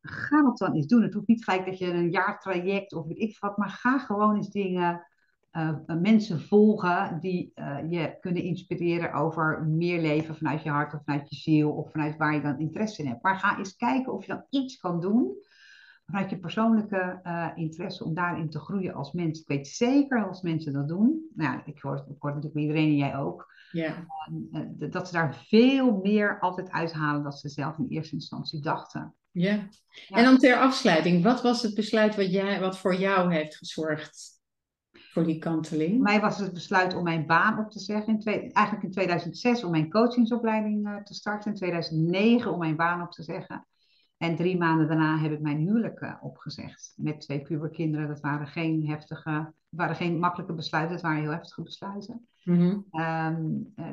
ga 0.00 0.42
dat 0.42 0.58
dan 0.58 0.74
eens 0.74 0.86
doen. 0.86 1.02
Het 1.02 1.14
hoeft 1.14 1.28
niet 1.28 1.44
gelijk 1.44 1.66
dat 1.66 1.78
je 1.78 1.92
een 1.92 2.10
jaartraject 2.10 2.92
of 2.92 3.06
weet 3.06 3.18
ik 3.18 3.38
wat, 3.40 3.56
maar 3.56 3.68
ga 3.68 3.98
gewoon 3.98 4.36
eens 4.36 4.50
dingen, 4.50 5.06
uh, 5.52 5.78
mensen 5.86 6.40
volgen 6.40 7.20
die 7.20 7.52
uh, 7.54 7.90
je 7.90 8.16
kunnen 8.20 8.42
inspireren 8.42 9.12
over 9.12 9.66
meer 9.66 10.00
leven 10.00 10.36
vanuit 10.36 10.62
je 10.62 10.70
hart 10.70 10.94
of 10.94 11.04
vanuit 11.04 11.28
je 11.28 11.36
ziel 11.36 11.70
of 11.70 11.90
vanuit 11.90 12.16
waar 12.16 12.34
je 12.34 12.40
dan 12.40 12.58
interesse 12.58 13.02
in 13.02 13.08
hebt. 13.08 13.22
Maar 13.22 13.38
ga 13.38 13.58
eens 13.58 13.76
kijken 13.76 14.12
of 14.12 14.26
je 14.26 14.32
dan 14.32 14.44
iets 14.50 14.76
kan 14.76 15.00
doen 15.00 15.36
vanuit 16.12 16.30
je 16.30 16.38
persoonlijke 16.38 17.20
uh, 17.24 17.48
interesse 17.54 18.04
om 18.04 18.14
daarin 18.14 18.50
te 18.50 18.58
groeien 18.58 18.94
als 18.94 19.12
mens. 19.12 19.40
Ik 19.40 19.48
weet 19.48 19.68
zeker 19.68 20.26
als 20.26 20.42
mensen 20.42 20.72
dat 20.72 20.88
doen, 20.88 21.30
nou 21.34 21.60
ik 21.64 21.78
hoor, 21.80 21.96
ik 21.96 22.16
hoor 22.18 22.34
natuurlijk 22.34 22.54
bij 22.54 22.62
iedereen 22.62 22.88
en 22.88 22.96
jij 22.96 23.16
ook, 23.16 23.52
ja. 23.70 24.06
Uh, 24.52 24.90
dat 24.90 25.06
ze 25.06 25.12
daar 25.12 25.44
veel 25.48 26.00
meer 26.02 26.40
altijd 26.40 26.70
uithalen 26.70 27.22
dan 27.22 27.32
ze 27.32 27.48
zelf 27.48 27.78
in 27.78 27.86
eerste 27.88 28.14
instantie 28.14 28.60
dachten. 28.60 29.14
Ja. 29.30 29.52
ja. 30.08 30.16
En 30.16 30.24
dan 30.24 30.38
ter 30.38 30.56
afsluiting, 30.56 31.22
wat 31.22 31.42
was 31.42 31.62
het 31.62 31.74
besluit 31.74 32.16
wat, 32.16 32.32
jij, 32.32 32.60
wat 32.60 32.78
voor 32.78 32.94
jou 32.94 33.34
heeft 33.34 33.56
gezorgd 33.56 34.40
voor 34.92 35.24
die 35.24 35.38
kanteling? 35.38 35.92
Voor 35.92 36.02
mij 36.02 36.20
was 36.20 36.38
het 36.38 36.52
besluit 36.52 36.94
om 36.94 37.04
mijn 37.04 37.26
baan 37.26 37.58
op 37.58 37.70
te 37.70 37.80
zeggen. 37.80 38.12
In 38.12 38.20
twee, 38.20 38.52
eigenlijk 38.52 38.86
in 38.86 38.90
2006 38.90 39.64
om 39.64 39.70
mijn 39.70 39.90
coachingsopleiding 39.90 40.88
uh, 40.88 40.96
te 40.96 41.14
starten. 41.14 41.50
In 41.50 41.56
2009 41.56 42.52
om 42.52 42.58
mijn 42.58 42.76
baan 42.76 43.02
op 43.02 43.10
te 43.10 43.22
zeggen. 43.22 43.66
En 44.22 44.36
drie 44.36 44.58
maanden 44.58 44.88
daarna 44.88 45.18
heb 45.18 45.32
ik 45.32 45.40
mijn 45.40 45.58
huwelijk 45.58 46.00
uh, 46.00 46.14
opgezegd. 46.20 46.94
Met 46.96 47.20
twee 47.20 47.40
puberkinderen. 47.40 48.08
Dat 48.08 48.20
waren 48.20 48.46
geen 48.46 48.86
heftige, 48.86 49.52
waren 49.68 49.96
geen 49.96 50.18
makkelijke 50.18 50.52
besluiten. 50.52 50.92
Het 50.92 51.02
waren 51.04 51.20
heel 51.20 51.30
heftige 51.30 51.62
besluiten. 51.62 52.26
Mm 52.44 52.90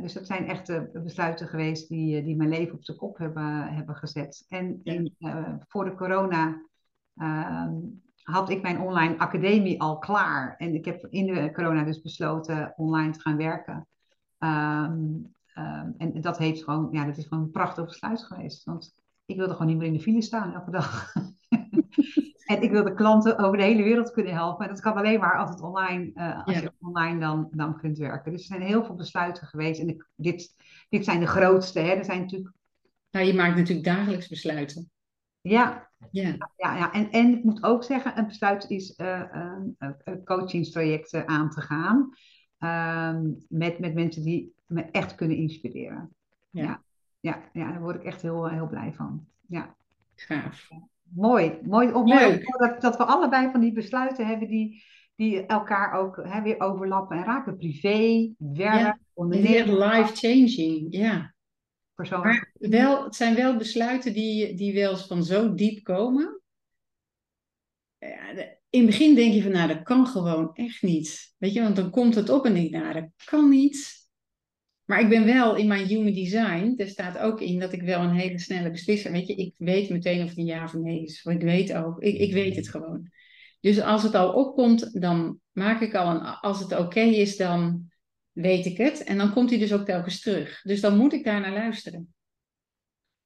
dus 0.01 0.13
dat 0.13 0.25
zijn 0.25 0.47
echte 0.47 0.89
besluiten 1.03 1.47
geweest 1.47 1.89
die, 1.89 2.17
eh, 2.17 2.25
die 2.25 2.35
mijn 2.35 2.49
leven 2.49 2.75
op 2.75 2.83
zijn 2.83 2.97
kop 2.97 3.17
hebben, 3.17 3.73
hebben 3.73 3.95
gezet. 3.95 4.45
En 4.49 4.79
in, 4.83 5.15
uh, 5.19 5.53
voor 5.67 5.85
de 5.85 5.95
corona 5.95 6.61
uh, 7.15 7.67
had 8.21 8.49
ik 8.49 8.61
mijn 8.61 8.79
online 8.79 9.17
academie 9.17 9.81
al 9.81 9.97
klaar. 9.97 10.55
En 10.57 10.73
ik 10.73 10.85
heb 10.85 11.07
in 11.09 11.25
de 11.25 11.51
corona 11.51 11.83
dus 11.83 12.01
besloten 12.01 12.73
online 12.75 13.11
te 13.11 13.19
gaan 13.19 13.37
werken. 13.37 13.87
Um, 14.39 15.33
en 15.97 16.21
dat 16.21 16.37
heeft 16.37 16.63
gewoon, 16.63 16.87
ja, 16.91 17.05
dat 17.05 17.17
is 17.17 17.25
gewoon 17.25 17.43
een 17.43 17.51
prachtig 17.51 17.85
besluit 17.85 18.23
geweest. 18.23 18.63
Want 18.63 18.97
ik 19.29 19.37
wilde 19.37 19.53
gewoon 19.53 19.67
niet 19.67 19.77
meer 19.77 19.87
in 19.87 19.93
de 19.93 19.99
file 19.99 20.21
staan 20.21 20.53
elke 20.53 20.71
dag. 20.71 21.13
en 22.51 22.61
ik 22.61 22.71
wilde 22.71 22.93
klanten 22.93 23.37
over 23.37 23.57
de 23.57 23.63
hele 23.63 23.83
wereld 23.83 24.11
kunnen 24.11 24.33
helpen. 24.33 24.65
En 24.65 24.71
dat 24.73 24.81
kan 24.81 24.93
alleen 24.93 25.19
maar 25.19 25.37
als, 25.37 25.49
het 25.49 25.61
online, 25.61 26.11
uh, 26.15 26.45
als 26.45 26.59
je 26.59 26.71
online 26.79 27.19
dan, 27.19 27.49
dan 27.51 27.77
kunt 27.77 27.97
werken. 27.97 28.31
Dus 28.31 28.41
er 28.41 28.47
zijn 28.47 28.61
heel 28.61 28.83
veel 28.83 28.95
besluiten 28.95 29.47
geweest. 29.47 29.79
En 29.79 29.89
ik, 29.89 30.07
dit, 30.15 30.55
dit 30.89 31.05
zijn 31.05 31.19
de 31.19 31.27
grootste. 31.27 31.79
Hè. 31.79 31.93
Er 31.93 32.05
zijn 32.05 32.19
natuurlijk... 32.19 32.53
Nou, 33.11 33.25
je 33.25 33.33
maakt 33.33 33.55
natuurlijk 33.55 33.87
dagelijks 33.87 34.27
besluiten. 34.27 34.89
Ja, 35.41 35.89
ja. 36.11 36.51
ja, 36.55 36.75
ja. 36.77 36.93
En, 36.93 37.11
en 37.11 37.37
ik 37.37 37.43
moet 37.43 37.63
ook 37.63 37.83
zeggen, 37.83 38.17
een 38.17 38.27
besluit 38.27 38.69
is 38.69 38.97
uh, 38.97 39.21
uh, 39.79 39.89
coachingstrajecten 40.25 41.27
aan 41.27 41.49
te 41.49 41.61
gaan. 41.61 42.09
Ehm, 42.57 43.31
met, 43.47 43.79
met 43.79 43.93
mensen 43.93 44.23
die 44.23 44.53
me 44.65 44.81
echt 44.81 45.15
kunnen 45.15 45.37
inspireren. 45.37 46.15
ja 46.49 46.63
ja, 46.63 46.83
ja, 47.19 47.49
daar 47.53 47.81
word 47.81 47.95
ik 47.95 48.03
echt 48.03 48.21
heel, 48.21 48.49
heel 48.49 48.67
blij 48.67 48.93
van. 48.93 49.25
Ja. 49.47 49.75
Gaaf. 50.15 50.69
Mooi, 51.03 51.59
mooi 51.63 51.91
mooi 51.91 52.45
dat, 52.57 52.81
dat 52.81 52.97
we 52.97 53.03
allebei 53.03 53.51
van 53.51 53.59
die 53.59 53.71
besluiten 53.71 54.27
hebben 54.27 54.47
die, 54.47 54.83
die 55.15 55.45
elkaar 55.45 55.93
ook 55.93 56.19
hè, 56.23 56.41
weer 56.41 56.59
overlappen 56.59 57.17
en 57.17 57.23
raken. 57.23 57.57
Privé, 57.57 58.33
werk, 58.37 58.79
ja, 58.79 58.99
ondernemen. 59.13 59.77
Life-changing, 59.77 60.87
ja. 60.89 61.33
Persoonlijk. 61.93 62.51
Maar 62.59 62.69
wel, 62.69 63.03
het 63.03 63.15
zijn 63.15 63.35
wel 63.35 63.57
besluiten 63.57 64.13
die, 64.13 64.55
die 64.55 64.73
wel 64.73 64.91
eens 64.91 65.07
van 65.07 65.23
zo 65.23 65.53
diep 65.53 65.83
komen. 65.83 66.41
Ja, 67.97 68.29
in 68.69 68.81
het 68.81 68.85
begin 68.85 69.15
denk 69.15 69.33
je 69.33 69.41
van, 69.41 69.51
nou, 69.51 69.67
dat 69.67 69.83
kan 69.83 70.07
gewoon 70.07 70.53
echt 70.53 70.81
niet. 70.81 71.35
Weet 71.37 71.53
je, 71.53 71.61
want 71.61 71.75
dan 71.75 71.89
komt 71.89 72.15
het 72.15 72.29
op 72.29 72.45
en 72.45 72.53
denk 72.53 72.69
je, 72.69 72.77
nou, 72.77 72.93
dat 72.93 73.09
kan 73.25 73.49
niet. 73.49 74.08
Maar 74.89 75.01
ik 75.01 75.09
ben 75.09 75.25
wel 75.25 75.55
in 75.55 75.67
mijn 75.67 75.85
human 75.85 76.13
design, 76.13 76.73
er 76.77 76.87
staat 76.87 77.17
ook 77.17 77.41
in 77.41 77.59
dat 77.59 77.73
ik 77.73 77.81
wel 77.81 78.01
een 78.01 78.15
hele 78.15 78.39
snelle 78.39 78.71
beslisser, 78.71 79.11
weet 79.11 79.27
je, 79.27 79.35
ik 79.35 79.53
weet 79.57 79.89
meteen 79.89 80.23
of 80.23 80.29
het 80.29 80.37
een 80.37 80.45
ja 80.45 80.63
of 80.63 80.73
nee 80.73 81.03
is. 81.03 81.23
Ik 81.23 81.41
weet 81.41 81.73
ook, 81.73 82.01
ik, 82.01 82.17
ik 82.17 82.33
weet 82.33 82.55
het 82.55 82.69
gewoon. 82.69 83.11
Dus 83.59 83.81
als 83.81 84.03
het 84.03 84.15
al 84.15 84.33
opkomt, 84.33 85.01
dan 85.01 85.39
maak 85.51 85.81
ik 85.81 85.95
al 85.95 86.09
een, 86.09 86.21
als 86.21 86.59
het 86.59 86.77
oké 86.77 86.99
is, 86.99 87.37
dan 87.37 87.91
weet 88.31 88.65
ik 88.65 88.77
het. 88.77 89.03
En 89.03 89.17
dan 89.17 89.33
komt 89.33 89.49
hij 89.49 89.59
dus 89.59 89.73
ook 89.73 89.85
telkens 89.85 90.21
terug. 90.21 90.61
Dus 90.61 90.81
dan 90.81 90.97
moet 90.97 91.13
ik 91.13 91.23
daar 91.23 91.41
naar 91.41 91.53
luisteren. 91.53 92.13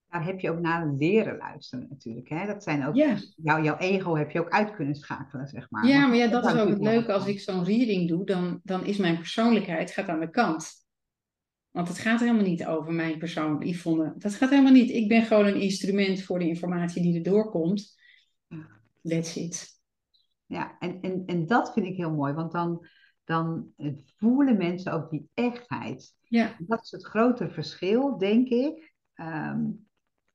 Daar 0.07 0.25
heb 0.25 0.39
je 0.39 0.51
ook 0.51 0.59
naar 0.59 0.93
leren 0.97 1.37
luisteren 1.37 1.87
natuurlijk. 1.89 2.29
Hè? 2.29 2.45
Dat 2.45 2.63
zijn 2.63 2.85
ook, 2.85 2.95
ja. 2.95 3.17
jouw, 3.35 3.63
jouw 3.63 3.77
ego 3.77 4.15
heb 4.15 4.31
je 4.31 4.39
ook 4.39 4.49
uit 4.49 4.75
kunnen 4.75 4.95
schakelen, 4.95 5.47
zeg 5.47 5.69
maar. 5.69 5.87
Ja, 5.87 6.07
maar 6.07 6.17
ja, 6.17 6.27
dat, 6.27 6.45
is 6.45 6.55
ook 6.55 6.69
het 6.69 6.81
leuke. 6.81 7.13
Als 7.13 7.27
ik 7.27 7.39
zo'n 7.39 7.63
reading 7.63 8.07
doe, 8.07 8.25
dan, 8.25 8.59
dan 8.63 8.85
is 8.85 8.97
mijn 8.97 9.17
persoonlijkheid 9.17 9.91
gaat 9.91 10.07
aan 10.07 10.19
de 10.19 10.29
kant. 10.29 10.82
Want 11.73 11.87
het 11.87 11.97
gaat 11.97 12.19
helemaal 12.19 12.43
niet 12.43 12.65
over 12.65 12.93
mijn 12.93 13.17
persoon, 13.17 13.61
Yvonne. 13.67 14.13
Dat 14.17 14.33
gaat 14.33 14.49
helemaal 14.49 14.71
niet. 14.71 14.89
Ik 14.89 15.07
ben 15.07 15.25
gewoon 15.25 15.45
een 15.45 15.61
instrument 15.61 16.23
voor 16.23 16.39
de 16.39 16.47
informatie 16.47 17.01
die 17.01 17.15
er 17.15 17.23
doorkomt. 17.23 17.95
That's 19.01 19.35
it. 19.35 19.81
Ja, 20.45 20.77
en, 20.79 21.01
en, 21.01 21.23
en 21.25 21.45
dat 21.47 21.73
vind 21.73 21.85
ik 21.85 21.95
heel 21.95 22.11
mooi, 22.11 22.33
want 22.33 22.51
dan, 22.51 22.87
dan 23.23 23.67
voelen 24.17 24.57
mensen 24.57 24.93
ook 24.93 25.09
die 25.09 25.29
echtheid. 25.33 26.15
Ja. 26.21 26.55
Dat 26.59 26.83
is 26.83 26.91
het 26.91 27.05
grote 27.05 27.49
verschil, 27.49 28.17
denk 28.17 28.47
ik, 28.47 28.93
ehm, 29.13 29.61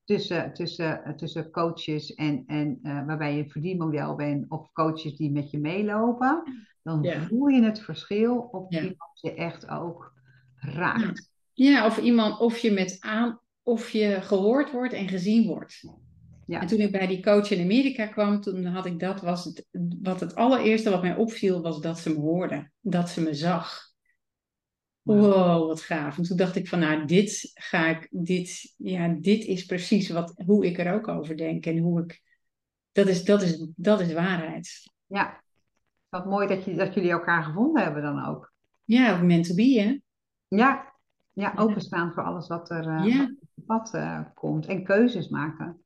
tussen, 0.04 0.52
tussen, 0.52 1.14
tussen 1.16 1.50
coaches 1.50 2.14
en, 2.14 2.44
en 2.46 2.78
uh, 2.82 3.06
waarbij 3.06 3.34
je 3.34 3.42
een 3.42 3.50
verdienmodel 3.50 4.14
bent 4.14 4.50
of 4.50 4.72
coaches 4.72 5.16
die 5.16 5.32
met 5.32 5.50
je 5.50 5.58
meelopen. 5.58 6.66
Dan 6.82 7.06
voel 7.06 7.46
je 7.46 7.62
het 7.62 7.80
verschil 7.80 8.38
of 8.38 8.66
ja. 8.68 8.80
iemand 8.80 9.20
je 9.20 9.34
echt 9.34 9.68
ook 9.68 10.12
raakt. 10.54 11.27
Ja, 11.58 11.86
of 11.86 11.98
iemand, 11.98 12.40
of 12.40 12.58
je 12.58 12.70
met 12.70 12.96
aan, 13.00 13.40
of 13.62 13.90
je 13.90 14.20
gehoord 14.20 14.70
wordt 14.70 14.92
en 14.92 15.08
gezien 15.08 15.46
wordt. 15.46 15.84
Ja. 16.46 16.60
En 16.60 16.66
toen 16.66 16.78
ik 16.78 16.92
bij 16.92 17.06
die 17.06 17.22
coach 17.22 17.50
in 17.50 17.62
Amerika 17.62 18.06
kwam, 18.06 18.40
toen 18.40 18.64
had 18.64 18.86
ik 18.86 18.98
dat, 18.98 19.20
was 19.20 19.44
het, 19.44 19.66
wat 20.02 20.20
het 20.20 20.34
allereerste 20.34 20.90
wat 20.90 21.02
mij 21.02 21.16
opviel, 21.16 21.62
was 21.62 21.80
dat 21.80 21.98
ze 21.98 22.10
me 22.10 22.16
hoorde, 22.20 22.70
dat 22.80 23.08
ze 23.08 23.20
me 23.20 23.34
zag. 23.34 23.86
Wow, 25.02 25.66
wat 25.66 25.80
gaaf. 25.80 26.16
En 26.16 26.22
toen 26.22 26.36
dacht 26.36 26.56
ik 26.56 26.68
van, 26.68 26.78
nou, 26.78 27.04
dit 27.04 27.50
ga 27.54 27.86
ik, 27.86 28.08
dit, 28.10 28.74
ja, 28.76 29.08
dit 29.08 29.44
is 29.44 29.64
precies 29.64 30.08
wat, 30.08 30.42
hoe 30.46 30.66
ik 30.66 30.78
er 30.78 30.92
ook 30.92 31.08
over 31.08 31.36
denk 31.36 31.66
en 31.66 31.78
hoe 31.78 32.02
ik, 32.02 32.22
dat 32.92 33.08
is, 33.08 33.24
dat 33.24 33.42
is, 33.42 33.66
dat 33.76 34.00
is 34.00 34.12
waarheid. 34.12 34.92
Ja, 35.06 35.42
wat 36.08 36.26
mooi 36.26 36.46
dat, 36.46 36.64
je, 36.64 36.74
dat 36.74 36.94
jullie 36.94 37.10
elkaar 37.10 37.42
gevonden 37.42 37.82
hebben 37.82 38.02
dan 38.02 38.26
ook. 38.26 38.52
Ja, 38.84 39.16
meant 39.16 39.46
to 39.46 39.54
be, 39.54 39.80
hè? 39.80 39.98
Ja, 40.56 40.87
ja 41.38 41.52
openstaan 41.56 42.12
voor 42.12 42.22
alles 42.22 42.46
wat 42.46 42.70
er 42.70 43.06
uh, 43.06 43.22
op 43.22 43.48
het 43.54 43.66
pad 43.66 43.94
uh, 43.94 44.20
komt 44.34 44.66
en 44.66 44.84
keuzes 44.84 45.28
maken. 45.28 45.82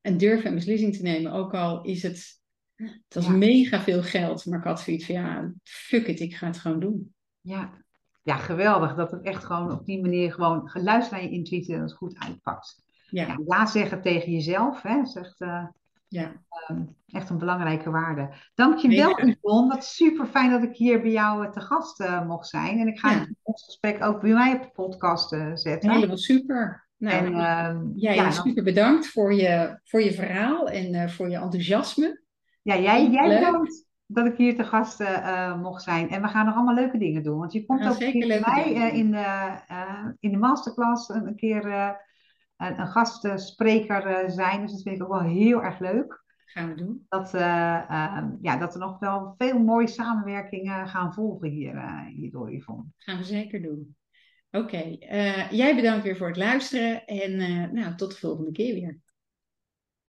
En 0.00 0.16
durven 0.16 0.48
een 0.48 0.54
beslissing 0.54 0.96
te 0.96 1.02
nemen, 1.02 1.32
ook 1.32 1.54
al 1.54 1.82
is 1.82 2.02
het, 2.02 2.40
het 2.74 3.14
was 3.14 3.28
mega 3.28 3.80
veel 3.80 4.02
geld, 4.02 4.46
maar 4.46 4.58
ik 4.58 4.64
had 4.64 4.80
zoiets 4.80 5.06
van 5.06 5.14
ja, 5.14 5.52
fuck 5.62 6.06
it, 6.06 6.20
ik 6.20 6.34
ga 6.34 6.46
het 6.46 6.58
gewoon 6.58 6.80
doen. 6.80 7.14
Ja. 7.40 7.70
ja, 8.22 8.36
geweldig 8.36 8.94
dat 8.94 9.10
het 9.10 9.22
echt 9.22 9.44
gewoon 9.44 9.72
op 9.72 9.86
die 9.86 10.00
manier 10.00 10.32
gewoon 10.32 10.68
geluisterd 10.68 11.20
naar 11.20 11.30
je 11.30 11.36
intuïtie 11.36 11.74
en 11.74 11.80
dat 11.80 11.88
het 11.88 11.98
goed 11.98 12.18
uitpakt. 12.18 12.84
Ja. 13.10 13.38
ja, 13.46 13.66
zeggen 13.66 14.02
tegen 14.02 14.32
jezelf, 14.32 14.82
hè, 14.82 15.06
zegt, 15.06 15.40
uh, 15.40 15.66
ja. 16.08 16.32
Ehm, 16.48 16.82
echt 17.06 17.30
een 17.30 17.38
belangrijke 17.38 17.90
waarde. 17.90 18.34
Dankjewel 18.54 19.26
Yvonne, 19.26 19.68
wat 19.68 19.84
super 19.84 20.26
fijn 20.26 20.50
dat 20.50 20.62
ik 20.62 20.76
hier 20.76 21.00
bij 21.02 21.10
jou 21.10 21.52
te 21.52 21.60
gast 21.60 22.00
uh, 22.00 22.26
mocht 22.26 22.48
zijn. 22.48 22.78
En 22.78 22.86
ik 22.86 22.98
ga 22.98 23.10
ja. 23.10 23.26
Ons 23.56 23.64
gesprek 23.64 24.04
ook 24.04 24.20
bij 24.20 24.32
mij 24.32 24.54
op 24.54 24.62
de 24.62 24.70
podcast 24.70 25.32
uh, 25.32 25.50
zetten. 25.54 25.90
Helemaal 25.90 26.16
super. 26.16 26.88
Nou, 26.96 27.26
en, 27.26 27.32
uh, 27.32 27.92
ja, 27.94 28.12
ja, 28.12 28.30
super 28.30 28.62
bedankt 28.62 29.06
voor 29.06 29.34
je, 29.34 29.80
voor 29.84 30.02
je 30.02 30.12
verhaal 30.12 30.68
en 30.68 30.94
uh, 30.94 31.08
voor 31.08 31.30
je 31.30 31.36
enthousiasme. 31.36 32.22
Ja, 32.62 32.78
jij, 32.78 33.10
jij 33.10 33.38
bedankt 33.38 33.84
dat 34.06 34.26
ik 34.26 34.36
hier 34.36 34.56
te 34.56 34.64
gast 34.64 35.00
uh, 35.00 35.60
mocht 35.60 35.82
zijn. 35.82 36.10
En 36.10 36.22
we 36.22 36.28
gaan 36.28 36.46
nog 36.46 36.54
allemaal 36.54 36.74
leuke 36.74 36.98
dingen 36.98 37.22
doen. 37.22 37.38
Want 37.38 37.52
je 37.52 37.66
komt 37.66 37.82
ja, 37.82 37.88
ook 37.88 37.98
bij 37.98 38.42
mij 38.44 38.90
in, 38.92 39.10
de, 39.10 39.58
in 40.20 40.30
de 40.30 40.38
masterclass 40.38 41.08
een, 41.08 41.26
een 41.26 41.36
keer 41.36 41.66
een, 42.56 42.80
een 42.80 42.86
gastspreker 42.86 44.30
zijn. 44.30 44.60
Dus 44.60 44.72
dat 44.72 44.82
vind 44.82 44.96
ik 44.96 45.02
ook 45.02 45.20
wel 45.20 45.28
heel 45.28 45.62
erg 45.62 45.78
leuk. 45.78 46.24
Gaan 46.46 46.68
we 46.68 46.74
doen. 46.74 47.06
Dat, 47.08 47.34
ehm, 47.34 48.30
ja, 48.40 48.56
dat 48.56 48.74
er 48.74 48.80
nog 48.80 48.98
wel 48.98 49.34
veel 49.38 49.58
mooie 49.58 49.86
samenwerkingen 49.86 50.88
gaan 50.88 51.14
volgen 51.14 51.48
hier, 51.48 52.04
hierdoor, 52.08 52.52
Yvonne. 52.52 52.84
Gaan 52.96 53.18
we 53.18 53.24
zeker 53.24 53.62
doen. 53.62 53.96
Oké, 54.50 54.64
okay. 54.64 54.98
uh, 55.10 55.50
jij 55.50 55.74
bedankt 55.74 56.04
weer 56.04 56.16
voor 56.16 56.26
het 56.26 56.36
luisteren 56.36 57.06
en 57.06 57.32
uh, 57.32 57.70
nou, 57.70 57.94
tot 57.94 58.10
de 58.10 58.16
volgende 58.16 58.52
keer 58.52 58.74
weer. 58.74 59.00